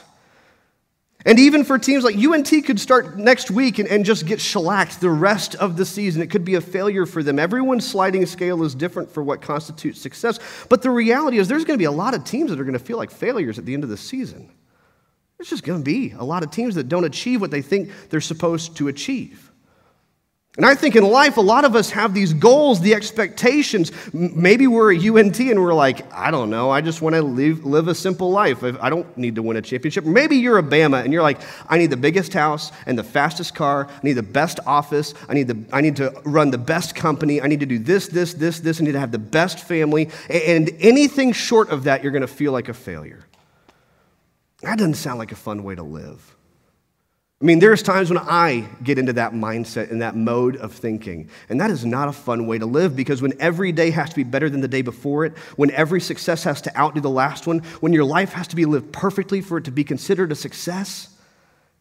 And 1.23 1.39
even 1.39 1.63
for 1.63 1.77
teams 1.77 2.03
like 2.03 2.15
UNT 2.15 2.49
could 2.65 2.79
start 2.79 3.17
next 3.17 3.51
week 3.51 3.77
and, 3.77 3.87
and 3.87 4.03
just 4.03 4.25
get 4.25 4.41
shellacked 4.41 4.99
the 4.99 5.09
rest 5.09 5.53
of 5.55 5.77
the 5.77 5.85
season. 5.85 6.21
It 6.21 6.31
could 6.31 6.43
be 6.43 6.55
a 6.55 6.61
failure 6.61 7.05
for 7.05 7.21
them. 7.21 7.37
Everyone's 7.37 7.87
sliding 7.87 8.25
scale 8.25 8.63
is 8.63 8.73
different 8.73 9.11
for 9.11 9.21
what 9.21 9.39
constitutes 9.39 10.01
success. 10.01 10.39
But 10.67 10.81
the 10.81 10.89
reality 10.89 11.37
is 11.37 11.47
there's 11.47 11.63
going 11.63 11.77
to 11.77 11.81
be 11.81 11.85
a 11.85 11.91
lot 11.91 12.15
of 12.15 12.23
teams 12.23 12.49
that 12.49 12.59
are 12.59 12.63
going 12.63 12.77
to 12.77 12.83
feel 12.83 12.97
like 12.97 13.11
failures 13.11 13.59
at 13.59 13.65
the 13.65 13.73
end 13.75 13.83
of 13.83 13.89
the 13.91 13.97
season. 13.97 14.49
There's 15.37 15.49
just 15.49 15.63
going 15.63 15.79
to 15.79 15.85
be 15.85 16.11
a 16.11 16.23
lot 16.23 16.41
of 16.41 16.49
teams 16.49 16.73
that 16.75 16.89
don't 16.89 17.03
achieve 17.03 17.39
what 17.39 17.51
they 17.51 17.61
think 17.61 17.91
they're 18.09 18.19
supposed 18.19 18.77
to 18.77 18.87
achieve. 18.87 19.50
And 20.57 20.65
I 20.65 20.75
think 20.75 20.97
in 20.97 21.05
life, 21.05 21.37
a 21.37 21.41
lot 21.41 21.63
of 21.63 21.77
us 21.77 21.91
have 21.91 22.13
these 22.13 22.33
goals, 22.33 22.81
the 22.81 22.93
expectations. 22.93 23.93
Maybe 24.13 24.67
we're 24.67 24.93
at 24.93 25.01
UNT 25.01 25.39
and 25.39 25.61
we're 25.61 25.73
like, 25.73 26.11
I 26.11 26.29
don't 26.29 26.49
know, 26.49 26.69
I 26.69 26.81
just 26.81 27.01
want 27.01 27.15
to 27.15 27.21
live, 27.21 27.65
live 27.65 27.87
a 27.87 27.95
simple 27.95 28.31
life. 28.31 28.61
I 28.61 28.89
don't 28.89 29.17
need 29.17 29.35
to 29.35 29.41
win 29.41 29.55
a 29.55 29.61
championship. 29.61 30.03
Maybe 30.03 30.35
you're 30.35 30.57
a 30.57 30.63
Bama 30.63 31.05
and 31.05 31.13
you're 31.13 31.21
like, 31.21 31.39
I 31.69 31.77
need 31.77 31.89
the 31.89 31.95
biggest 31.95 32.33
house 32.33 32.73
and 32.85 32.99
the 32.99 33.03
fastest 33.03 33.55
car. 33.55 33.87
I 33.89 33.99
need 34.03 34.13
the 34.13 34.23
best 34.23 34.59
office. 34.67 35.13
I 35.29 35.35
need, 35.35 35.47
the, 35.47 35.57
I 35.71 35.79
need 35.79 35.95
to 35.95 36.11
run 36.25 36.51
the 36.51 36.57
best 36.57 36.95
company. 36.95 37.41
I 37.41 37.47
need 37.47 37.61
to 37.61 37.65
do 37.65 37.79
this, 37.79 38.09
this, 38.09 38.33
this, 38.33 38.59
this. 38.59 38.81
I 38.81 38.83
need 38.83 38.91
to 38.91 38.99
have 38.99 39.13
the 39.13 39.19
best 39.19 39.59
family. 39.59 40.09
And 40.29 40.69
anything 40.81 41.31
short 41.31 41.69
of 41.69 41.85
that, 41.85 42.03
you're 42.03 42.11
going 42.11 42.23
to 42.23 42.27
feel 42.27 42.51
like 42.51 42.67
a 42.67 42.73
failure. 42.73 43.25
That 44.63 44.79
doesn't 44.79 44.95
sound 44.95 45.17
like 45.17 45.31
a 45.31 45.37
fun 45.37 45.63
way 45.63 45.75
to 45.75 45.83
live. 45.83 46.35
I 47.41 47.43
mean, 47.43 47.57
there's 47.57 47.81
times 47.81 48.11
when 48.11 48.19
I 48.19 48.69
get 48.83 48.99
into 48.99 49.13
that 49.13 49.33
mindset 49.33 49.89
and 49.89 50.03
that 50.03 50.15
mode 50.15 50.57
of 50.57 50.73
thinking. 50.73 51.27
And 51.49 51.59
that 51.59 51.71
is 51.71 51.83
not 51.83 52.07
a 52.07 52.11
fun 52.11 52.45
way 52.45 52.59
to 52.59 52.67
live 52.67 52.95
because 52.95 53.19
when 53.19 53.33
every 53.39 53.71
day 53.71 53.89
has 53.89 54.11
to 54.11 54.15
be 54.15 54.23
better 54.23 54.47
than 54.47 54.61
the 54.61 54.67
day 54.67 54.83
before 54.83 55.25
it, 55.25 55.35
when 55.55 55.71
every 55.71 56.01
success 56.01 56.43
has 56.43 56.61
to 56.61 56.77
outdo 56.77 57.01
the 57.01 57.09
last 57.09 57.47
one, 57.47 57.59
when 57.79 57.93
your 57.93 58.03
life 58.03 58.33
has 58.33 58.47
to 58.49 58.55
be 58.55 58.65
lived 58.65 58.93
perfectly 58.93 59.41
for 59.41 59.57
it 59.57 59.63
to 59.63 59.71
be 59.71 59.83
considered 59.83 60.31
a 60.31 60.35
success, 60.35 61.09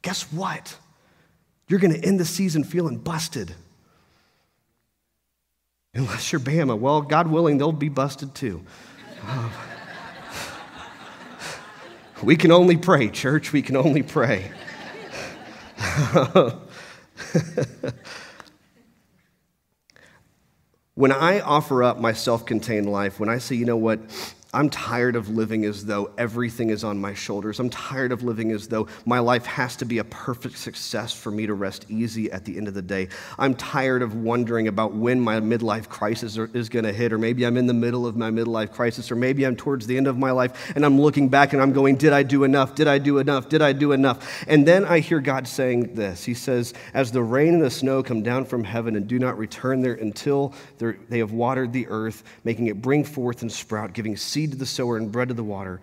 guess 0.00 0.22
what? 0.32 0.78
You're 1.68 1.78
going 1.78 1.92
to 1.92 2.06
end 2.06 2.18
the 2.18 2.24
season 2.24 2.64
feeling 2.64 2.96
busted. 2.96 3.54
Unless 5.92 6.32
you're 6.32 6.40
Bama. 6.40 6.78
Well, 6.78 7.02
God 7.02 7.26
willing, 7.26 7.58
they'll 7.58 7.70
be 7.70 7.90
busted 7.90 8.34
too. 8.34 8.64
Um, 9.28 9.52
we 12.22 12.36
can 12.36 12.50
only 12.50 12.78
pray, 12.78 13.10
church. 13.10 13.52
We 13.52 13.60
can 13.60 13.76
only 13.76 14.02
pray. 14.02 14.50
When 20.94 21.12
I 21.12 21.40
offer 21.40 21.82
up 21.82 21.98
my 21.98 22.12
self 22.12 22.44
contained 22.44 22.90
life, 22.90 23.18
when 23.18 23.28
I 23.28 23.38
say, 23.38 23.56
you 23.56 23.64
know 23.64 23.76
what, 23.76 24.00
I'm 24.52 24.68
tired 24.68 25.14
of 25.14 25.28
living 25.28 25.64
as 25.64 25.84
though 25.84 26.10
everything 26.18 26.70
is 26.70 26.82
on 26.82 27.00
my 27.00 27.14
shoulders. 27.14 27.60
I'm 27.60 27.70
tired 27.70 28.10
of 28.10 28.24
living 28.24 28.50
as 28.50 28.66
though 28.66 28.88
my 29.06 29.20
life 29.20 29.46
has 29.46 29.76
to 29.76 29.84
be 29.84 29.98
a 29.98 30.04
perfect 30.04 30.58
success 30.58 31.12
for 31.12 31.30
me 31.30 31.46
to 31.46 31.54
rest 31.54 31.86
easy 31.88 32.32
at 32.32 32.44
the 32.44 32.56
end 32.56 32.66
of 32.66 32.74
the 32.74 32.82
day. 32.82 33.08
I'm 33.38 33.54
tired 33.54 34.02
of 34.02 34.16
wondering 34.16 34.66
about 34.66 34.92
when 34.92 35.20
my 35.20 35.38
midlife 35.38 35.88
crisis 35.88 36.36
is 36.36 36.68
going 36.68 36.84
to 36.84 36.92
hit, 36.92 37.12
or 37.12 37.18
maybe 37.18 37.46
I'm 37.46 37.56
in 37.56 37.68
the 37.68 37.74
middle 37.74 38.08
of 38.08 38.16
my 38.16 38.30
midlife 38.32 38.72
crisis, 38.72 39.12
or 39.12 39.14
maybe 39.14 39.46
I'm 39.46 39.54
towards 39.54 39.86
the 39.86 39.96
end 39.96 40.08
of 40.08 40.18
my 40.18 40.32
life 40.32 40.72
and 40.74 40.84
I'm 40.84 41.00
looking 41.00 41.28
back 41.28 41.52
and 41.52 41.62
I'm 41.62 41.72
going, 41.72 41.94
Did 41.94 42.12
I 42.12 42.24
do 42.24 42.42
enough? 42.42 42.74
Did 42.74 42.88
I 42.88 42.98
do 42.98 43.18
enough? 43.18 43.48
Did 43.48 43.62
I 43.62 43.72
do 43.72 43.92
enough? 43.92 44.44
And 44.48 44.66
then 44.66 44.84
I 44.84 44.98
hear 44.98 45.20
God 45.20 45.46
saying 45.46 45.94
this 45.94 46.24
He 46.24 46.34
says, 46.34 46.74
As 46.92 47.12
the 47.12 47.22
rain 47.22 47.54
and 47.54 47.62
the 47.62 47.70
snow 47.70 48.02
come 48.02 48.24
down 48.24 48.46
from 48.46 48.64
heaven 48.64 48.96
and 48.96 49.06
do 49.06 49.20
not 49.20 49.38
return 49.38 49.80
there 49.80 49.94
until 49.94 50.54
they 50.78 51.18
have 51.18 51.30
watered 51.30 51.72
the 51.72 51.86
earth, 51.86 52.24
making 52.42 52.66
it 52.66 52.82
bring 52.82 53.04
forth 53.04 53.42
and 53.42 53.52
sprout, 53.52 53.92
giving 53.92 54.16
seed 54.16 54.39
seed 54.40 54.52
to 54.52 54.56
the 54.56 54.64
sower 54.64 54.96
and 54.96 55.12
bread 55.12 55.28
to 55.28 55.34
the 55.34 55.44
water. 55.44 55.82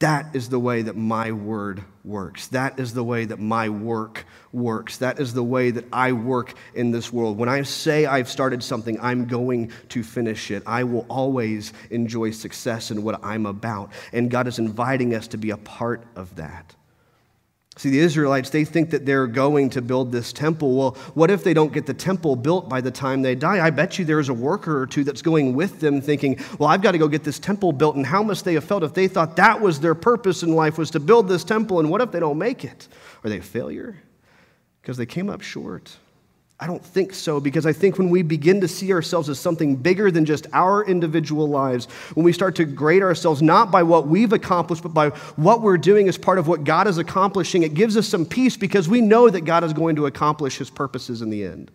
That 0.00 0.34
is 0.34 0.50
the 0.50 0.58
way 0.58 0.82
that 0.82 0.96
my 0.96 1.32
word 1.32 1.82
works. 2.04 2.48
That 2.48 2.78
is 2.78 2.92
the 2.92 3.04
way 3.04 3.24
that 3.24 3.38
my 3.38 3.70
work 3.70 4.26
works. 4.52 4.98
That 4.98 5.18
is 5.18 5.32
the 5.32 5.44
way 5.44 5.70
that 5.70 5.86
I 5.90 6.12
work 6.12 6.52
in 6.74 6.90
this 6.90 7.10
world. 7.12 7.38
When 7.38 7.48
I 7.48 7.62
say 7.62 8.04
I've 8.04 8.28
started 8.28 8.62
something, 8.62 9.00
I'm 9.00 9.26
going 9.26 9.70
to 9.90 10.02
finish 10.02 10.50
it. 10.50 10.64
I 10.66 10.84
will 10.84 11.06
always 11.08 11.72
enjoy 11.90 12.32
success 12.32 12.90
in 12.90 13.04
what 13.04 13.24
I'm 13.24 13.46
about. 13.46 13.92
And 14.12 14.30
God 14.30 14.48
is 14.48 14.58
inviting 14.58 15.14
us 15.14 15.28
to 15.28 15.38
be 15.38 15.50
a 15.50 15.56
part 15.56 16.04
of 16.14 16.34
that. 16.36 16.74
See, 17.78 17.88
the 17.88 18.00
Israelites, 18.00 18.50
they 18.50 18.66
think 18.66 18.90
that 18.90 19.06
they're 19.06 19.26
going 19.26 19.70
to 19.70 19.80
build 19.80 20.12
this 20.12 20.30
temple. 20.32 20.76
Well, 20.76 20.90
what 21.14 21.30
if 21.30 21.42
they 21.42 21.54
don't 21.54 21.72
get 21.72 21.86
the 21.86 21.94
temple 21.94 22.36
built 22.36 22.68
by 22.68 22.82
the 22.82 22.90
time 22.90 23.22
they 23.22 23.34
die? 23.34 23.64
I 23.64 23.70
bet 23.70 23.98
you 23.98 24.04
there's 24.04 24.28
a 24.28 24.34
worker 24.34 24.78
or 24.78 24.86
two 24.86 25.04
that's 25.04 25.22
going 25.22 25.54
with 25.54 25.80
them 25.80 26.02
thinking, 26.02 26.38
well, 26.58 26.68
I've 26.68 26.82
got 26.82 26.92
to 26.92 26.98
go 26.98 27.08
get 27.08 27.24
this 27.24 27.38
temple 27.38 27.72
built. 27.72 27.96
And 27.96 28.04
how 28.04 28.22
must 28.22 28.44
they 28.44 28.54
have 28.54 28.64
felt 28.64 28.82
if 28.82 28.92
they 28.92 29.08
thought 29.08 29.36
that 29.36 29.60
was 29.60 29.80
their 29.80 29.94
purpose 29.94 30.42
in 30.42 30.54
life 30.54 30.76
was 30.76 30.90
to 30.90 31.00
build 31.00 31.28
this 31.28 31.44
temple? 31.44 31.80
And 31.80 31.88
what 31.88 32.02
if 32.02 32.12
they 32.12 32.20
don't 32.20 32.38
make 32.38 32.62
it? 32.62 32.88
Are 33.24 33.30
they 33.30 33.38
a 33.38 33.42
failure? 33.42 33.96
Because 34.82 34.98
they 34.98 35.06
came 35.06 35.30
up 35.30 35.40
short. 35.40 35.96
I 36.62 36.66
don't 36.68 36.84
think 36.84 37.12
so 37.12 37.40
because 37.40 37.66
I 37.66 37.72
think 37.72 37.98
when 37.98 38.08
we 38.08 38.22
begin 38.22 38.60
to 38.60 38.68
see 38.68 38.92
ourselves 38.92 39.28
as 39.28 39.36
something 39.40 39.74
bigger 39.74 40.12
than 40.12 40.24
just 40.24 40.46
our 40.52 40.84
individual 40.84 41.48
lives, 41.48 41.86
when 42.14 42.22
we 42.22 42.32
start 42.32 42.54
to 42.54 42.64
grade 42.64 43.02
ourselves 43.02 43.42
not 43.42 43.72
by 43.72 43.82
what 43.82 44.06
we've 44.06 44.32
accomplished, 44.32 44.84
but 44.84 44.94
by 44.94 45.08
what 45.34 45.60
we're 45.60 45.76
doing 45.76 46.06
as 46.06 46.16
part 46.16 46.38
of 46.38 46.46
what 46.46 46.62
God 46.62 46.86
is 46.86 46.98
accomplishing, 46.98 47.64
it 47.64 47.74
gives 47.74 47.96
us 47.96 48.06
some 48.06 48.24
peace 48.24 48.56
because 48.56 48.88
we 48.88 49.00
know 49.00 49.28
that 49.28 49.40
God 49.40 49.64
is 49.64 49.72
going 49.72 49.96
to 49.96 50.06
accomplish 50.06 50.56
his 50.56 50.70
purposes 50.70 51.20
in 51.20 51.30
the 51.30 51.44
end. 51.44 51.72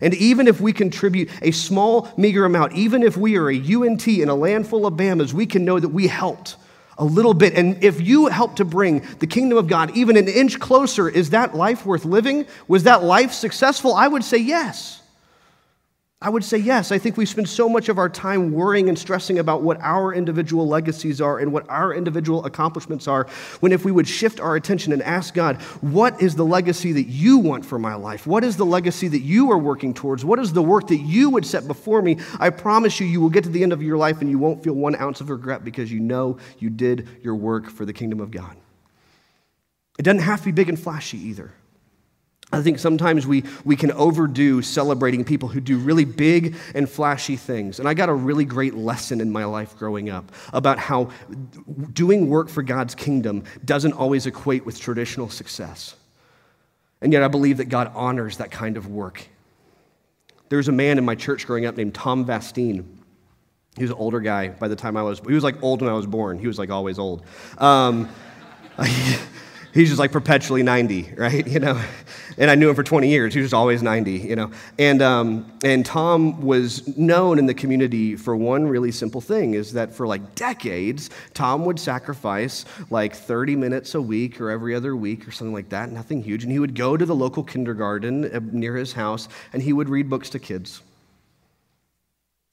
And 0.00 0.14
even 0.14 0.48
if 0.48 0.62
we 0.62 0.72
contribute 0.72 1.28
a 1.42 1.50
small, 1.50 2.08
meager 2.16 2.46
amount, 2.46 2.72
even 2.72 3.02
if 3.02 3.18
we 3.18 3.36
are 3.36 3.50
a 3.50 3.58
UNT 3.58 4.08
in 4.08 4.30
a 4.30 4.34
land 4.34 4.66
full 4.66 4.86
of 4.86 4.94
Bamas, 4.94 5.34
we 5.34 5.44
can 5.44 5.66
know 5.66 5.78
that 5.78 5.90
we 5.90 6.06
helped 6.06 6.56
a 6.98 7.04
little 7.04 7.34
bit. 7.34 7.54
And 7.54 7.82
if 7.82 8.00
you 8.00 8.26
help 8.26 8.56
to 8.56 8.64
bring 8.64 9.00
the 9.18 9.26
kingdom 9.26 9.58
of 9.58 9.66
God 9.66 9.96
even 9.96 10.16
an 10.16 10.28
inch 10.28 10.58
closer, 10.58 11.08
is 11.08 11.30
that 11.30 11.54
life 11.54 11.84
worth 11.84 12.04
living? 12.04 12.46
Was 12.68 12.84
that 12.84 13.02
life 13.02 13.32
successful? 13.32 13.94
I 13.94 14.08
would 14.08 14.24
say 14.24 14.38
yes. 14.38 15.01
I 16.22 16.28
would 16.28 16.44
say 16.44 16.56
yes. 16.56 16.92
I 16.92 16.98
think 16.98 17.16
we 17.16 17.26
spend 17.26 17.48
so 17.48 17.68
much 17.68 17.88
of 17.88 17.98
our 17.98 18.08
time 18.08 18.52
worrying 18.52 18.88
and 18.88 18.96
stressing 18.96 19.40
about 19.40 19.62
what 19.62 19.80
our 19.80 20.14
individual 20.14 20.68
legacies 20.68 21.20
are 21.20 21.40
and 21.40 21.52
what 21.52 21.68
our 21.68 21.92
individual 21.92 22.44
accomplishments 22.44 23.08
are, 23.08 23.26
when 23.58 23.72
if 23.72 23.84
we 23.84 23.90
would 23.90 24.06
shift 24.06 24.38
our 24.38 24.54
attention 24.54 24.92
and 24.92 25.02
ask 25.02 25.34
God, 25.34 25.60
what 25.80 26.22
is 26.22 26.36
the 26.36 26.44
legacy 26.44 26.92
that 26.92 27.08
you 27.08 27.38
want 27.38 27.66
for 27.66 27.76
my 27.76 27.96
life? 27.96 28.24
What 28.24 28.44
is 28.44 28.56
the 28.56 28.64
legacy 28.64 29.08
that 29.08 29.22
you 29.22 29.50
are 29.50 29.58
working 29.58 29.92
towards? 29.92 30.24
What 30.24 30.38
is 30.38 30.52
the 30.52 30.62
work 30.62 30.86
that 30.86 30.98
you 30.98 31.28
would 31.30 31.44
set 31.44 31.66
before 31.66 32.00
me? 32.00 32.18
I 32.38 32.50
promise 32.50 33.00
you, 33.00 33.06
you 33.08 33.20
will 33.20 33.30
get 33.30 33.42
to 33.44 33.50
the 33.50 33.64
end 33.64 33.72
of 33.72 33.82
your 33.82 33.96
life 33.96 34.20
and 34.20 34.30
you 34.30 34.38
won't 34.38 34.62
feel 34.62 34.74
one 34.74 34.94
ounce 34.94 35.20
of 35.20 35.28
regret 35.28 35.64
because 35.64 35.90
you 35.90 35.98
know 35.98 36.38
you 36.60 36.70
did 36.70 37.08
your 37.22 37.34
work 37.34 37.68
for 37.68 37.84
the 37.84 37.92
kingdom 37.92 38.20
of 38.20 38.30
God. 38.30 38.56
It 39.98 40.04
doesn't 40.04 40.22
have 40.22 40.38
to 40.40 40.46
be 40.46 40.52
big 40.52 40.68
and 40.68 40.78
flashy 40.78 41.18
either. 41.18 41.52
I 42.52 42.60
think 42.60 42.78
sometimes 42.78 43.26
we, 43.26 43.44
we 43.64 43.76
can 43.76 43.90
overdo 43.92 44.60
celebrating 44.60 45.24
people 45.24 45.48
who 45.48 45.60
do 45.60 45.78
really 45.78 46.04
big 46.04 46.54
and 46.74 46.88
flashy 46.88 47.36
things. 47.36 47.78
And 47.78 47.88
I 47.88 47.94
got 47.94 48.10
a 48.10 48.14
really 48.14 48.44
great 48.44 48.74
lesson 48.74 49.22
in 49.22 49.32
my 49.32 49.46
life 49.46 49.76
growing 49.78 50.10
up 50.10 50.30
about 50.52 50.78
how 50.78 51.10
doing 51.94 52.28
work 52.28 52.50
for 52.50 52.62
God's 52.62 52.94
kingdom 52.94 53.44
doesn't 53.64 53.94
always 53.94 54.26
equate 54.26 54.66
with 54.66 54.78
traditional 54.78 55.30
success. 55.30 55.94
And 57.00 57.12
yet 57.12 57.22
I 57.22 57.28
believe 57.28 57.56
that 57.56 57.70
God 57.70 57.90
honors 57.94 58.36
that 58.36 58.50
kind 58.50 58.76
of 58.76 58.86
work. 58.86 59.26
There 60.50 60.58
was 60.58 60.68
a 60.68 60.72
man 60.72 60.98
in 60.98 61.04
my 61.06 61.14
church 61.14 61.46
growing 61.46 61.64
up 61.64 61.76
named 61.78 61.94
Tom 61.94 62.26
Vastine. 62.26 62.84
He 63.76 63.82
was 63.82 63.90
an 63.90 63.96
older 63.96 64.20
guy 64.20 64.50
by 64.50 64.68
the 64.68 64.76
time 64.76 64.98
I 64.98 65.02
was, 65.02 65.20
he 65.20 65.32
was 65.32 65.42
like 65.42 65.62
old 65.62 65.80
when 65.80 65.88
I 65.88 65.94
was 65.94 66.06
born. 66.06 66.38
He 66.38 66.46
was 66.46 66.58
like 66.58 66.68
always 66.68 66.98
old. 66.98 67.24
Um, 67.56 68.10
he's 69.72 69.88
just 69.88 69.98
like 69.98 70.12
perpetually 70.12 70.62
90, 70.62 71.14
right? 71.16 71.46
You 71.52 71.60
know, 71.60 71.82
and 72.38 72.50
I 72.50 72.54
knew 72.54 72.70
him 72.70 72.74
for 72.74 72.82
20 72.82 73.08
years. 73.08 73.34
He 73.34 73.40
was 73.40 73.52
always 73.52 73.82
90, 73.82 74.12
you 74.12 74.36
know. 74.36 74.50
And, 74.78 75.02
um, 75.02 75.52
and 75.62 75.84
Tom 75.84 76.40
was 76.40 76.96
known 76.96 77.38
in 77.38 77.44
the 77.44 77.52
community 77.52 78.16
for 78.16 78.34
one 78.34 78.66
really 78.66 78.90
simple 78.90 79.20
thing 79.20 79.52
is 79.52 79.74
that 79.74 79.92
for 79.92 80.06
like 80.06 80.34
decades, 80.34 81.10
Tom 81.34 81.66
would 81.66 81.78
sacrifice 81.78 82.64
like 82.88 83.14
30 83.14 83.56
minutes 83.56 83.94
a 83.94 84.00
week 84.00 84.40
or 84.40 84.50
every 84.50 84.74
other 84.74 84.96
week 84.96 85.28
or 85.28 85.30
something 85.30 85.52
like 85.52 85.68
that, 85.68 85.90
nothing 85.90 86.22
huge. 86.22 86.42
And 86.44 86.52
he 86.52 86.58
would 86.58 86.74
go 86.74 86.96
to 86.96 87.04
the 87.04 87.14
local 87.14 87.42
kindergarten 87.42 88.24
uh, 88.34 88.40
near 88.50 88.76
his 88.76 88.94
house 88.94 89.28
and 89.52 89.62
he 89.62 89.74
would 89.74 89.90
read 89.90 90.08
books 90.08 90.30
to 90.30 90.38
kids. 90.38 90.80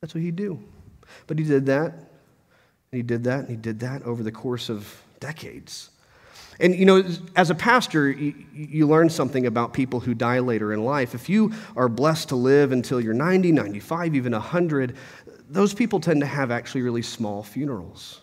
That's 0.01 0.13
what 0.13 0.23
he'd 0.23 0.36
do. 0.36 0.60
But 1.27 1.39
he 1.39 1.45
did 1.45 1.65
that, 1.67 1.93
and 1.93 2.08
he 2.91 3.01
did 3.01 3.23
that, 3.25 3.39
and 3.41 3.49
he 3.49 3.55
did 3.55 3.79
that 3.82 4.03
over 4.03 4.23
the 4.23 4.32
course 4.32 4.69
of 4.69 5.01
decades. 5.19 5.89
And 6.59 6.75
you 6.75 6.85
know, 6.85 7.03
as 7.35 7.49
a 7.49 7.55
pastor, 7.55 8.09
you, 8.09 8.33
you, 8.53 8.87
learn 8.87 9.09
something 9.09 9.45
about 9.45 9.73
people 9.73 10.01
who 10.01 10.13
die 10.13 10.39
later 10.39 10.73
in 10.73 10.83
life. 10.83 11.15
If 11.15 11.29
you 11.29 11.53
are 11.77 11.87
blessed 11.87 12.29
to 12.29 12.35
live 12.35 12.73
until 12.73 12.99
you're 12.99 13.13
90, 13.13 13.53
95, 13.53 14.15
even 14.15 14.33
100, 14.33 14.97
those 15.49 15.73
people 15.73 15.99
tend 15.99 16.19
to 16.19 16.27
have 16.27 16.51
actually 16.51 16.81
really 16.81 17.01
small 17.01 17.43
funerals. 17.43 18.21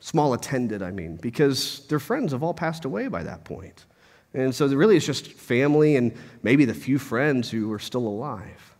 Small 0.00 0.34
attended, 0.34 0.82
I 0.82 0.90
mean, 0.90 1.16
because 1.16 1.86
their 1.86 2.00
friends 2.00 2.32
have 2.32 2.42
all 2.42 2.54
passed 2.54 2.84
away 2.84 3.08
by 3.08 3.22
that 3.22 3.44
point. 3.44 3.86
And 4.34 4.54
so 4.54 4.66
really 4.66 4.96
it's 4.96 5.06
just 5.06 5.32
family 5.32 5.96
and 5.96 6.12
maybe 6.42 6.64
the 6.64 6.74
few 6.74 6.98
friends 6.98 7.50
who 7.50 7.72
are 7.72 7.78
still 7.78 8.06
alive. 8.06 8.71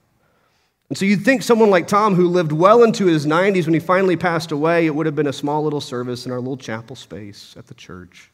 And 0.92 0.98
so 0.98 1.06
you'd 1.06 1.24
think 1.24 1.42
someone 1.42 1.70
like 1.70 1.86
Tom, 1.88 2.14
who 2.14 2.28
lived 2.28 2.52
well 2.52 2.82
into 2.82 3.06
his 3.06 3.24
90s 3.24 3.64
when 3.64 3.72
he 3.72 3.80
finally 3.80 4.14
passed 4.14 4.52
away, 4.52 4.84
it 4.84 4.94
would 4.94 5.06
have 5.06 5.14
been 5.14 5.26
a 5.26 5.32
small 5.32 5.64
little 5.64 5.80
service 5.80 6.26
in 6.26 6.32
our 6.32 6.38
little 6.38 6.58
chapel 6.58 6.96
space 6.96 7.54
at 7.56 7.66
the 7.66 7.72
church. 7.72 8.30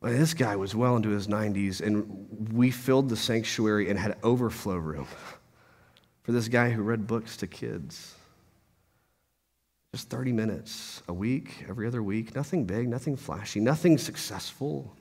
But 0.00 0.12
this 0.12 0.34
guy 0.34 0.54
was 0.54 0.72
well 0.72 0.94
into 0.94 1.08
his 1.08 1.26
90s, 1.26 1.80
and 1.80 2.52
we 2.52 2.70
filled 2.70 3.08
the 3.08 3.16
sanctuary 3.16 3.90
and 3.90 3.98
had 3.98 4.18
overflow 4.22 4.76
room 4.76 5.08
for 6.22 6.30
this 6.30 6.46
guy 6.46 6.70
who 6.70 6.80
read 6.80 7.08
books 7.08 7.36
to 7.38 7.48
kids. 7.48 8.14
Just 9.92 10.10
30 10.10 10.30
minutes 10.30 11.02
a 11.08 11.12
week, 11.12 11.64
every 11.68 11.88
other 11.88 12.04
week, 12.04 12.36
nothing 12.36 12.66
big, 12.66 12.88
nothing 12.88 13.16
flashy, 13.16 13.58
nothing 13.58 13.98
successful 13.98 14.94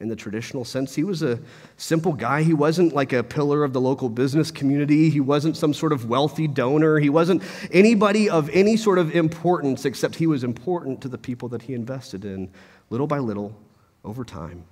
in 0.00 0.08
the 0.08 0.16
traditional 0.16 0.64
sense. 0.64 0.94
He 0.94 1.04
was 1.04 1.22
a 1.22 1.38
simple 1.76 2.12
guy. 2.12 2.42
He 2.42 2.52
wasn't 2.52 2.94
like 2.94 3.12
a 3.12 3.22
pillar 3.22 3.64
of 3.64 3.72
the 3.72 3.80
local 3.80 4.08
business 4.08 4.50
community. 4.50 5.08
He 5.08 5.20
wasn't 5.20 5.56
some 5.56 5.72
sort 5.72 5.92
of 5.92 6.08
wealthy 6.08 6.48
donor. 6.48 6.98
He 6.98 7.10
wasn't 7.10 7.42
anybody 7.72 8.28
of 8.28 8.50
any 8.50 8.76
sort 8.76 8.98
of 8.98 9.14
importance, 9.14 9.84
except 9.84 10.16
he 10.16 10.26
was 10.26 10.44
important 10.44 11.00
to 11.02 11.08
the 11.08 11.18
people 11.18 11.48
that 11.50 11.62
he 11.62 11.74
invested 11.74 12.24
in, 12.24 12.50
little 12.90 13.06
by 13.06 13.18
little, 13.18 13.56
over 14.04 14.24
time. 14.24 14.64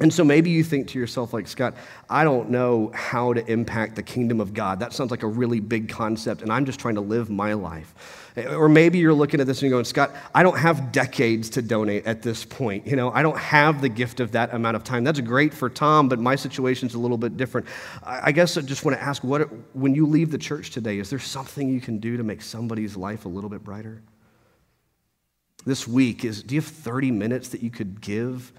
And 0.00 0.12
so 0.12 0.24
maybe 0.24 0.50
you 0.50 0.64
think 0.64 0.88
to 0.88 0.98
yourself, 0.98 1.32
like, 1.32 1.46
Scott, 1.46 1.74
I 2.10 2.24
don't 2.24 2.50
know 2.50 2.90
how 2.92 3.32
to 3.32 3.46
impact 3.48 3.94
the 3.94 4.02
kingdom 4.02 4.40
of 4.40 4.52
God. 4.52 4.80
That 4.80 4.92
sounds 4.92 5.12
like 5.12 5.22
a 5.22 5.28
really 5.28 5.60
big 5.60 5.88
concept, 5.88 6.42
and 6.42 6.52
I'm 6.52 6.64
just 6.64 6.80
trying 6.80 6.96
to 6.96 7.00
live 7.00 7.30
my 7.30 7.52
life. 7.52 8.23
Or 8.36 8.68
maybe 8.68 8.98
you're 8.98 9.14
looking 9.14 9.40
at 9.40 9.46
this 9.46 9.58
and 9.58 9.70
you're 9.70 9.76
going, 9.76 9.84
Scott, 9.84 10.12
I 10.34 10.42
don't 10.42 10.58
have 10.58 10.90
decades 10.90 11.48
to 11.50 11.62
donate 11.62 12.04
at 12.04 12.20
this 12.20 12.44
point. 12.44 12.84
You 12.84 12.96
know, 12.96 13.12
I 13.12 13.22
don't 13.22 13.38
have 13.38 13.80
the 13.80 13.88
gift 13.88 14.18
of 14.18 14.32
that 14.32 14.52
amount 14.52 14.74
of 14.74 14.82
time. 14.82 15.04
That's 15.04 15.20
great 15.20 15.54
for 15.54 15.70
Tom, 15.70 16.08
but 16.08 16.18
my 16.18 16.34
situation's 16.34 16.94
a 16.94 16.98
little 16.98 17.16
bit 17.16 17.36
different. 17.36 17.68
I 18.02 18.32
guess 18.32 18.56
I 18.56 18.62
just 18.62 18.84
want 18.84 18.98
to 18.98 19.02
ask, 19.02 19.22
what, 19.22 19.48
when 19.76 19.94
you 19.94 20.04
leave 20.04 20.32
the 20.32 20.38
church 20.38 20.70
today, 20.70 20.98
is 20.98 21.10
there 21.10 21.20
something 21.20 21.68
you 21.68 21.80
can 21.80 21.98
do 21.98 22.16
to 22.16 22.24
make 22.24 22.42
somebody's 22.42 22.96
life 22.96 23.24
a 23.24 23.28
little 23.28 23.50
bit 23.50 23.62
brighter? 23.62 24.02
This 25.64 25.86
week, 25.86 26.24
is, 26.24 26.42
do 26.42 26.56
you 26.56 26.60
have 26.60 26.68
30 26.68 27.12
minutes 27.12 27.50
that 27.50 27.62
you 27.62 27.70
could 27.70 28.00
give? 28.00 28.52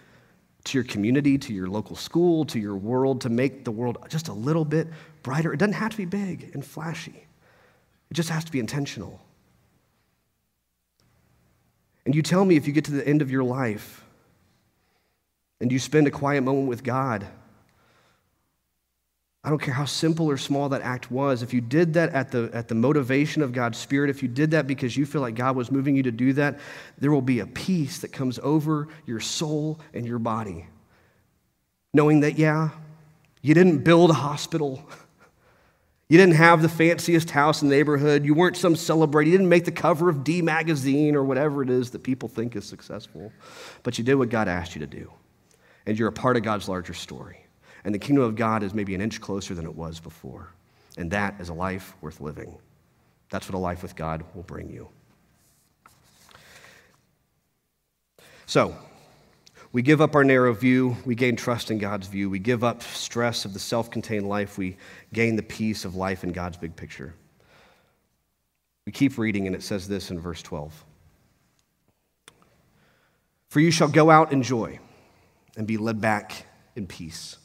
to 0.65 0.79
your 0.79 0.83
community, 0.83 1.37
to 1.37 1.53
your 1.53 1.67
local 1.67 1.95
school, 1.95 2.43
to 2.43 2.59
your 2.59 2.75
world, 2.75 3.21
to 3.21 3.29
make 3.29 3.63
the 3.63 3.71
world 3.71 3.99
just 4.09 4.29
a 4.29 4.33
little 4.33 4.65
bit 4.65 4.87
brighter. 5.21 5.53
It 5.53 5.57
doesn't 5.57 5.73
have 5.73 5.91
to 5.91 5.97
be 5.97 6.05
big 6.05 6.49
and 6.53 6.65
flashy, 6.65 7.27
it 8.09 8.13
just 8.13 8.29
has 8.29 8.43
to 8.45 8.51
be 8.51 8.59
intentional. 8.59 9.24
And 12.05 12.13
you 12.13 12.21
tell 12.21 12.45
me 12.45 12.55
if 12.55 12.67
you 12.67 12.73
get 12.73 12.85
to 12.85 12.91
the 12.91 13.07
end 13.07 13.21
of 13.21 13.31
your 13.31 13.43
life 13.43 14.03
and 15.59 15.71
you 15.71 15.79
spend 15.79 16.07
a 16.07 16.11
quiet 16.11 16.41
moment 16.41 16.67
with 16.67 16.83
God 16.83 17.27
I 19.45 19.49
don't 19.49 19.61
care 19.61 19.75
how 19.75 19.85
simple 19.85 20.27
or 20.27 20.37
small 20.37 20.69
that 20.69 20.81
act 20.81 21.11
was. 21.11 21.43
If 21.43 21.53
you 21.53 21.61
did 21.61 21.93
that 21.93 22.11
at 22.13 22.31
the, 22.31 22.49
at 22.51 22.67
the 22.67 22.73
motivation 22.73 23.43
of 23.43 23.53
God's 23.53 23.77
Spirit, 23.77 24.09
if 24.09 24.23
you 24.23 24.27
did 24.27 24.49
that 24.51 24.65
because 24.65 24.97
you 24.97 25.05
feel 25.05 25.21
like 25.21 25.35
God 25.35 25.55
was 25.55 25.69
moving 25.69 25.95
you 25.95 26.01
to 26.01 26.11
do 26.11 26.33
that, 26.33 26.59
there 26.97 27.11
will 27.11 27.21
be 27.21 27.41
a 27.41 27.45
peace 27.45 27.99
that 27.99 28.11
comes 28.11 28.39
over 28.41 28.87
your 29.05 29.19
soul 29.19 29.79
and 29.93 30.03
your 30.03 30.17
body. 30.17 30.65
Knowing 31.93 32.21
that, 32.21 32.39
yeah, 32.39 32.69
you 33.43 33.53
didn't 33.53 33.83
build 33.83 34.09
a 34.09 34.15
hospital. 34.15 34.83
You 36.07 36.17
didn't 36.19 36.35
have 36.35 36.61
the 36.61 36.69
fanciest 36.69 37.31
house 37.31 37.61
in 37.61 37.69
the 37.69 37.75
neighborhood. 37.75 38.25
You 38.25 38.35
weren't 38.35 38.57
some 38.57 38.75
celebrity. 38.75 39.31
You 39.31 39.37
didn't 39.37 39.49
make 39.49 39.65
the 39.65 39.71
cover 39.71 40.07
of 40.07 40.23
D 40.23 40.41
magazine 40.41 41.15
or 41.15 41.23
whatever 41.23 41.63
it 41.63 41.69
is 41.69 41.89
that 41.91 42.03
people 42.03 42.29
think 42.29 42.55
is 42.55 42.65
successful. 42.65 43.31
But 43.81 43.97
you 43.97 44.03
did 44.03 44.15
what 44.15 44.29
God 44.29 44.47
asked 44.47 44.75
you 44.75 44.81
to 44.81 44.87
do. 44.87 45.11
And 45.87 45.97
you're 45.97 46.07
a 46.07 46.13
part 46.13 46.37
of 46.37 46.43
God's 46.43 46.69
larger 46.69 46.93
story 46.93 47.45
and 47.85 47.93
the 47.93 47.99
kingdom 47.99 48.23
of 48.23 48.35
God 48.35 48.63
is 48.63 48.73
maybe 48.73 48.95
an 48.95 49.01
inch 49.01 49.21
closer 49.21 49.53
than 49.53 49.65
it 49.65 49.73
was 49.73 49.99
before. 49.99 50.49
And 50.97 51.11
that 51.11 51.35
is 51.39 51.49
a 51.49 51.53
life 51.53 51.93
worth 52.01 52.19
living. 52.19 52.57
That's 53.29 53.47
what 53.47 53.55
a 53.55 53.59
life 53.59 53.83
with 53.83 53.95
God 53.95 54.23
will 54.33 54.43
bring 54.43 54.69
you. 54.69 54.89
So, 58.47 58.75
we 59.75 59.81
give 59.81 59.99
up 59.99 60.15
our 60.15 60.23
narrow 60.23 60.53
view, 60.53 60.95
we 61.03 61.15
gain 61.15 61.35
trust 61.35 61.69
in 61.69 61.79
God's 61.79 62.07
view, 62.07 62.29
we 62.29 62.39
give 62.39 62.63
up 62.63 62.81
stress 62.81 63.43
of 63.43 63.51
the 63.51 63.59
self 63.59 63.91
contained 63.91 64.25
life, 64.25 64.57
we 64.57 64.77
gain 65.11 65.35
the 65.35 65.43
peace 65.43 65.83
of 65.83 65.95
life 65.95 66.23
in 66.23 66.31
God's 66.31 66.55
big 66.55 66.77
picture. 66.77 67.13
We 68.85 68.93
keep 68.93 69.17
reading, 69.17 69.47
and 69.47 69.53
it 69.53 69.61
says 69.61 69.85
this 69.85 70.11
in 70.11 70.19
verse 70.21 70.41
12 70.41 70.85
For 73.49 73.59
you 73.59 73.69
shall 73.69 73.89
go 73.89 74.09
out 74.09 74.31
in 74.31 74.43
joy 74.43 74.79
and 75.57 75.67
be 75.67 75.75
led 75.75 75.99
back 75.99 76.45
in 76.77 76.87
peace. 76.87 77.35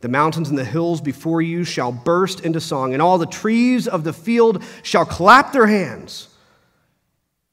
The 0.00 0.08
mountains 0.08 0.48
and 0.48 0.58
the 0.58 0.64
hills 0.64 1.00
before 1.00 1.40
you 1.40 1.62
shall 1.62 1.92
burst 1.92 2.40
into 2.40 2.60
song, 2.60 2.94
and 2.94 3.00
all 3.00 3.16
the 3.16 3.26
trees 3.26 3.86
of 3.86 4.02
the 4.02 4.12
field 4.12 4.64
shall 4.82 5.06
clap 5.06 5.52
their 5.52 5.68
hands. 5.68 6.34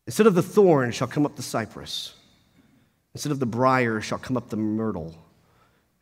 Instead 0.07 0.25
of 0.25 0.33
the 0.33 0.41
thorn 0.41 0.89
shall 0.89 1.07
come 1.07 1.27
up 1.27 1.35
the 1.35 1.43
cypress, 1.43 2.15
instead 3.15 3.31
of 3.31 3.39
the 3.39 3.45
brier 3.45 4.01
shall 4.01 4.17
come 4.17 4.35
up 4.35 4.49
the 4.49 4.57
myrtle, 4.57 5.15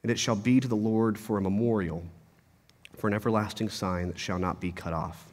and 0.02 0.12
it 0.12 0.18
shall 0.18 0.36
be 0.36 0.60
to 0.60 0.68
the 0.68 0.76
Lord 0.76 1.16
for 1.16 1.38
a 1.38 1.42
memorial, 1.42 2.04
for 2.98 3.08
an 3.08 3.14
everlasting 3.14 3.70
sign 3.70 4.08
that 4.08 4.18
shall 4.18 4.40
not 4.40 4.60
be 4.60 4.72
cut 4.72 4.94
off. 4.94 5.32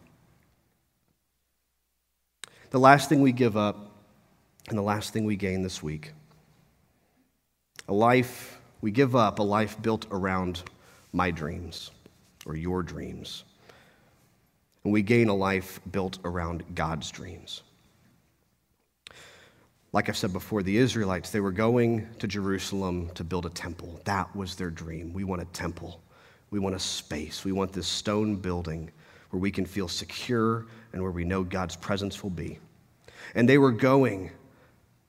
The 2.68 2.78
last 2.78 3.08
thing 3.08 3.22
we 3.22 3.32
give 3.32 3.56
up, 3.56 3.92
and 4.68 4.76
the 4.76 4.82
last 4.82 5.14
thing 5.14 5.24
we 5.24 5.36
gain 5.36 5.62
this 5.62 5.82
week 5.82 6.12
a 7.88 7.94
life, 7.94 8.58
we 8.82 8.90
give 8.90 9.16
up 9.16 9.38
a 9.38 9.42
life 9.42 9.80
built 9.80 10.06
around 10.10 10.62
my 11.14 11.30
dreams 11.30 11.90
or 12.44 12.54
your 12.54 12.82
dreams. 12.82 13.44
And 14.84 14.92
we 14.92 15.02
gain 15.02 15.28
a 15.28 15.34
life 15.34 15.80
built 15.90 16.18
around 16.24 16.62
God's 16.74 17.10
dreams. 17.10 17.62
Like 19.92 20.08
I've 20.08 20.16
said 20.16 20.32
before, 20.32 20.62
the 20.62 20.76
Israelites, 20.76 21.30
they 21.30 21.40
were 21.40 21.50
going 21.50 22.08
to 22.20 22.28
Jerusalem 22.28 23.10
to 23.14 23.24
build 23.24 23.46
a 23.46 23.50
temple. 23.50 24.00
That 24.04 24.34
was 24.36 24.54
their 24.54 24.70
dream. 24.70 25.12
We 25.12 25.24
want 25.24 25.42
a 25.42 25.46
temple. 25.46 26.00
We 26.50 26.60
want 26.60 26.76
a 26.76 26.80
space. 26.80 27.44
We 27.44 27.52
want 27.52 27.72
this 27.72 27.88
stone 27.88 28.36
building 28.36 28.90
where 29.30 29.40
we 29.40 29.50
can 29.50 29.66
feel 29.66 29.88
secure 29.88 30.66
and 30.92 31.02
where 31.02 31.10
we 31.10 31.24
know 31.24 31.42
God's 31.42 31.76
presence 31.76 32.22
will 32.22 32.30
be. 32.30 32.58
And 33.34 33.48
they 33.48 33.58
were 33.58 33.72
going 33.72 34.30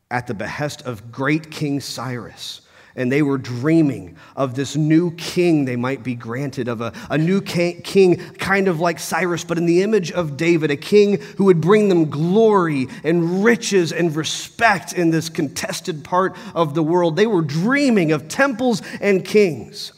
at 0.10 0.28
the 0.28 0.34
behest 0.34 0.82
of 0.84 1.12
great 1.12 1.52
King 1.52 1.80
Cyrus 1.80 2.62
and 2.96 3.12
they 3.12 3.22
were 3.22 3.38
dreaming 3.38 4.18
of 4.36 4.56
this 4.56 4.76
new 4.76 5.12
king 5.12 5.66
they 5.66 5.76
might 5.76 6.04
be 6.04 6.16
granted, 6.16 6.68
of 6.68 6.82
a, 6.82 6.94
a 7.10 7.18
new 7.18 7.42
king, 7.42 8.18
kind 8.34 8.68
of 8.68 8.80
like 8.80 9.00
Cyrus, 9.00 9.44
but 9.44 9.58
in 9.58 9.66
the 9.66 9.82
image 9.82 10.12
of 10.12 10.38
David, 10.38 10.72
a 10.72 10.78
king 10.78 11.20
who 11.38 11.46
would 11.46 11.62
bring 11.62 11.90
them 11.90 12.10
glory 12.10 12.88
and 13.04 13.44
riches 13.44 13.92
and 13.92 14.16
respect 14.16 14.94
in 14.94 15.10
this 15.10 15.30
contested 15.30 16.04
part 16.04 16.36
of 16.54 16.74
the 16.74 16.84
world. 16.84 17.16
They 17.16 17.28
were 17.28 17.42
dreaming 17.42 18.12
of 18.12 18.28
temples 18.28 18.82
and 19.00 19.24
kings. 19.24 19.94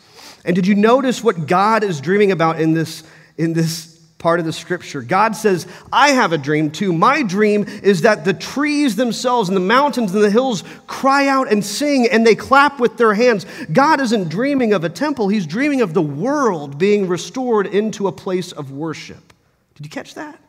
And 0.45 0.55
did 0.55 0.67
you 0.67 0.75
notice 0.75 1.23
what 1.23 1.47
God 1.47 1.83
is 1.83 2.01
dreaming 2.01 2.31
about 2.31 2.59
in 2.59 2.73
this, 2.73 3.03
in 3.37 3.53
this 3.53 3.92
part 4.23 4.39
of 4.39 4.45
the 4.45 4.53
scripture. 4.53 5.01
God 5.01 5.35
says, 5.35 5.67
I 5.91 6.11
have 6.11 6.31
a 6.31 6.37
dream 6.37 6.71
too. 6.71 6.93
My 6.93 7.23
dream 7.23 7.65
is 7.83 8.03
that 8.03 8.23
the 8.23 8.33
trees 8.33 8.95
themselves 8.95 9.49
and 9.49 9.55
the 9.55 9.61
mountains 9.61 10.15
and 10.15 10.23
the 10.23 10.29
hills 10.29 10.63
cry 10.87 11.27
out 11.27 11.51
and 11.51 11.63
sing 11.63 12.07
and 12.09 12.25
they 12.25 12.33
clap 12.33 12.79
with 12.79 12.95
their 12.95 13.13
hands. 13.13 13.45
God 13.73 13.99
isn't 13.99 14.29
dreaming 14.29 14.71
of 14.71 14.85
a 14.85 14.89
temple, 14.89 15.27
He's 15.27 15.45
dreaming 15.45 15.81
of 15.81 15.93
the 15.93 16.01
world 16.01 16.77
being 16.77 17.09
restored 17.09 17.67
into 17.67 18.07
a 18.07 18.13
place 18.13 18.53
of 18.53 18.71
worship. 18.71 19.33
Did 19.75 19.85
you 19.85 19.89
catch 19.89 20.15
that? 20.15 20.39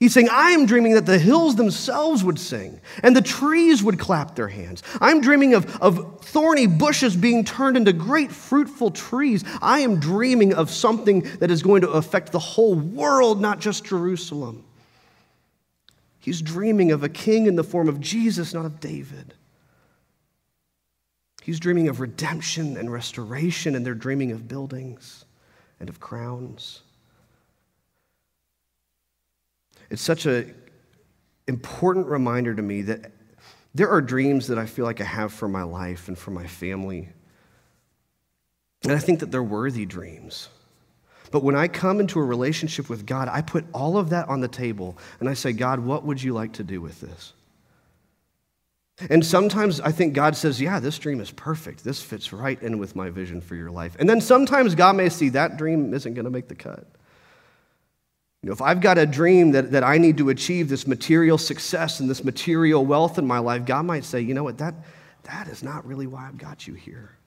He's 0.00 0.14
saying, 0.14 0.28
I 0.30 0.50
am 0.52 0.66
dreaming 0.66 0.94
that 0.94 1.06
the 1.06 1.18
hills 1.18 1.56
themselves 1.56 2.22
would 2.22 2.38
sing 2.38 2.80
and 3.02 3.16
the 3.16 3.20
trees 3.20 3.82
would 3.82 3.98
clap 3.98 4.36
their 4.36 4.46
hands. 4.46 4.84
I'm 5.00 5.20
dreaming 5.20 5.54
of, 5.54 5.76
of 5.82 6.20
thorny 6.24 6.68
bushes 6.68 7.16
being 7.16 7.44
turned 7.44 7.76
into 7.76 7.92
great 7.92 8.30
fruitful 8.30 8.92
trees. 8.92 9.42
I 9.60 9.80
am 9.80 9.98
dreaming 9.98 10.54
of 10.54 10.70
something 10.70 11.22
that 11.40 11.50
is 11.50 11.64
going 11.64 11.82
to 11.82 11.90
affect 11.90 12.30
the 12.30 12.38
whole 12.38 12.76
world, 12.76 13.40
not 13.40 13.58
just 13.58 13.84
Jerusalem. 13.84 14.64
He's 16.20 16.42
dreaming 16.42 16.92
of 16.92 17.02
a 17.02 17.08
king 17.08 17.46
in 17.46 17.56
the 17.56 17.64
form 17.64 17.88
of 17.88 18.00
Jesus, 18.00 18.54
not 18.54 18.66
of 18.66 18.78
David. 18.78 19.34
He's 21.42 21.58
dreaming 21.58 21.88
of 21.88 21.98
redemption 21.98 22.76
and 22.76 22.92
restoration, 22.92 23.74
and 23.74 23.84
they're 23.84 23.94
dreaming 23.94 24.30
of 24.30 24.46
buildings 24.46 25.24
and 25.80 25.88
of 25.88 25.98
crowns. 25.98 26.82
It's 29.90 30.02
such 30.02 30.26
an 30.26 30.54
important 31.46 32.06
reminder 32.06 32.54
to 32.54 32.62
me 32.62 32.82
that 32.82 33.12
there 33.74 33.88
are 33.88 34.00
dreams 34.00 34.48
that 34.48 34.58
I 34.58 34.66
feel 34.66 34.84
like 34.84 35.00
I 35.00 35.04
have 35.04 35.32
for 35.32 35.48
my 35.48 35.62
life 35.62 36.08
and 36.08 36.18
for 36.18 36.30
my 36.30 36.46
family. 36.46 37.08
And 38.82 38.92
I 38.92 38.98
think 38.98 39.20
that 39.20 39.30
they're 39.30 39.42
worthy 39.42 39.86
dreams. 39.86 40.48
But 41.30 41.42
when 41.42 41.54
I 41.54 41.68
come 41.68 42.00
into 42.00 42.18
a 42.18 42.24
relationship 42.24 42.88
with 42.88 43.04
God, 43.04 43.28
I 43.28 43.42
put 43.42 43.66
all 43.74 43.98
of 43.98 44.10
that 44.10 44.28
on 44.28 44.40
the 44.40 44.48
table 44.48 44.96
and 45.20 45.28
I 45.28 45.34
say, 45.34 45.52
God, 45.52 45.80
what 45.80 46.04
would 46.04 46.22
you 46.22 46.32
like 46.32 46.54
to 46.54 46.64
do 46.64 46.80
with 46.80 47.00
this? 47.00 47.34
And 49.10 49.24
sometimes 49.24 49.80
I 49.80 49.92
think 49.92 50.14
God 50.14 50.36
says, 50.36 50.60
Yeah, 50.60 50.80
this 50.80 50.98
dream 50.98 51.20
is 51.20 51.30
perfect. 51.30 51.84
This 51.84 52.02
fits 52.02 52.32
right 52.32 52.60
in 52.60 52.78
with 52.78 52.96
my 52.96 53.10
vision 53.10 53.40
for 53.40 53.54
your 53.54 53.70
life. 53.70 53.96
And 54.00 54.08
then 54.08 54.20
sometimes 54.20 54.74
God 54.74 54.96
may 54.96 55.08
see 55.08 55.28
that 55.30 55.56
dream 55.56 55.94
isn't 55.94 56.14
going 56.14 56.24
to 56.24 56.30
make 56.30 56.48
the 56.48 56.56
cut. 56.56 56.84
You 58.42 58.48
know, 58.48 58.52
if 58.52 58.62
I've 58.62 58.80
got 58.80 58.98
a 58.98 59.06
dream 59.06 59.50
that, 59.52 59.72
that 59.72 59.82
I 59.82 59.98
need 59.98 60.18
to 60.18 60.28
achieve 60.28 60.68
this 60.68 60.86
material 60.86 61.38
success 61.38 61.98
and 62.00 62.08
this 62.08 62.22
material 62.22 62.86
wealth 62.86 63.18
in 63.18 63.26
my 63.26 63.38
life, 63.38 63.64
God 63.64 63.84
might 63.84 64.04
say, 64.04 64.20
you 64.20 64.32
know 64.34 64.44
what, 64.44 64.58
that, 64.58 64.74
that 65.24 65.48
is 65.48 65.62
not 65.62 65.84
really 65.86 66.06
why 66.06 66.26
I've 66.28 66.38
got 66.38 66.66
you 66.66 66.74
here. 66.74 67.18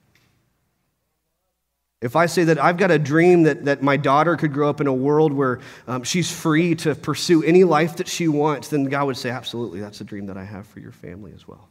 If 2.00 2.16
I 2.16 2.26
say 2.26 2.44
that 2.44 2.58
I've 2.58 2.78
got 2.78 2.90
a 2.90 2.98
dream 2.98 3.44
that, 3.44 3.66
that 3.66 3.82
my 3.82 3.96
daughter 3.96 4.36
could 4.36 4.52
grow 4.52 4.68
up 4.68 4.80
in 4.80 4.88
a 4.88 4.92
world 4.92 5.32
where 5.32 5.60
um, 5.86 6.02
she's 6.02 6.32
free 6.32 6.74
to 6.76 6.96
pursue 6.96 7.44
any 7.44 7.62
life 7.62 7.96
that 7.98 8.08
she 8.08 8.26
wants, 8.26 8.68
then 8.68 8.84
God 8.84 9.04
would 9.06 9.16
say, 9.16 9.30
absolutely, 9.30 9.80
that's 9.80 10.00
a 10.00 10.04
dream 10.04 10.26
that 10.26 10.36
I 10.36 10.44
have 10.44 10.66
for 10.66 10.80
your 10.80 10.90
family 10.90 11.32
as 11.32 11.46
well. 11.46 11.68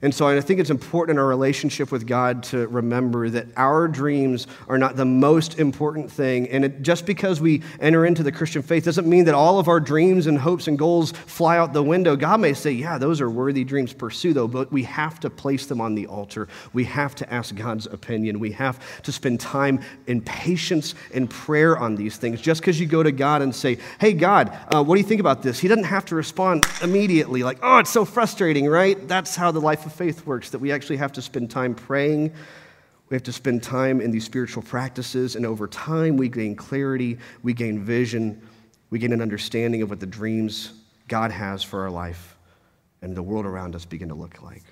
And 0.00 0.14
so 0.14 0.28
I 0.28 0.40
think 0.40 0.60
it's 0.60 0.70
important 0.70 1.16
in 1.16 1.20
our 1.20 1.26
relationship 1.26 1.90
with 1.90 2.06
God 2.06 2.44
to 2.44 2.68
remember 2.68 3.28
that 3.30 3.46
our 3.56 3.88
dreams 3.88 4.46
are 4.68 4.78
not 4.78 4.94
the 4.94 5.04
most 5.04 5.58
important 5.58 6.10
thing. 6.10 6.48
And 6.50 6.64
it, 6.64 6.82
just 6.82 7.04
because 7.04 7.40
we 7.40 7.62
enter 7.80 8.06
into 8.06 8.22
the 8.22 8.30
Christian 8.30 8.62
faith 8.62 8.84
doesn't 8.84 9.08
mean 9.08 9.24
that 9.24 9.34
all 9.34 9.58
of 9.58 9.66
our 9.66 9.80
dreams 9.80 10.28
and 10.28 10.38
hopes 10.38 10.68
and 10.68 10.78
goals 10.78 11.10
fly 11.10 11.58
out 11.58 11.72
the 11.72 11.82
window. 11.82 12.14
God 12.14 12.40
may 12.40 12.54
say, 12.54 12.70
yeah, 12.70 12.96
those 12.96 13.20
are 13.20 13.28
worthy 13.28 13.64
dreams, 13.64 13.92
pursue 13.92 14.32
those, 14.32 14.50
but 14.50 14.70
we 14.70 14.84
have 14.84 15.18
to 15.20 15.30
place 15.30 15.66
them 15.66 15.80
on 15.80 15.96
the 15.96 16.06
altar. 16.06 16.46
We 16.72 16.84
have 16.84 17.16
to 17.16 17.32
ask 17.32 17.54
God's 17.56 17.86
opinion. 17.86 18.38
We 18.38 18.52
have 18.52 19.02
to 19.02 19.10
spend 19.10 19.40
time 19.40 19.80
in 20.06 20.20
patience 20.20 20.94
and 21.12 21.28
prayer 21.28 21.76
on 21.76 21.96
these 21.96 22.16
things. 22.18 22.40
Just 22.40 22.60
because 22.60 22.78
you 22.78 22.86
go 22.86 23.02
to 23.02 23.10
God 23.10 23.42
and 23.42 23.52
say, 23.52 23.78
hey, 24.00 24.12
God, 24.12 24.56
uh, 24.72 24.84
what 24.84 24.94
do 24.94 25.00
you 25.00 25.06
think 25.06 25.20
about 25.20 25.42
this? 25.42 25.58
He 25.58 25.66
doesn't 25.66 25.84
have 25.84 26.04
to 26.06 26.14
respond 26.14 26.64
immediately, 26.82 27.42
like, 27.42 27.58
oh, 27.62 27.78
it's 27.78 27.90
so 27.90 28.04
frustrating, 28.04 28.68
right? 28.68 29.08
That's 29.08 29.34
how 29.34 29.50
the 29.50 29.60
life 29.78 29.86
of 29.86 29.92
faith 29.92 30.26
works, 30.26 30.50
that 30.50 30.58
we 30.58 30.72
actually 30.72 30.96
have 30.96 31.12
to 31.12 31.22
spend 31.22 31.48
time 31.48 31.72
praying. 31.72 32.32
We 33.10 33.14
have 33.14 33.22
to 33.22 33.32
spend 33.32 33.62
time 33.62 34.00
in 34.00 34.10
these 34.10 34.24
spiritual 34.24 34.64
practices, 34.64 35.36
and 35.36 35.46
over 35.46 35.68
time, 35.68 36.16
we 36.16 36.28
gain 36.28 36.56
clarity, 36.56 37.16
we 37.44 37.54
gain 37.54 37.78
vision, 37.78 38.42
we 38.90 38.98
gain 38.98 39.12
an 39.12 39.22
understanding 39.22 39.80
of 39.82 39.88
what 39.88 40.00
the 40.00 40.06
dreams 40.06 40.72
God 41.06 41.30
has 41.30 41.62
for 41.62 41.82
our 41.82 41.90
life 41.90 42.36
and 43.02 43.16
the 43.16 43.22
world 43.22 43.46
around 43.46 43.76
us 43.76 43.84
begin 43.84 44.08
to 44.08 44.16
look 44.16 44.42
like. 44.42 44.64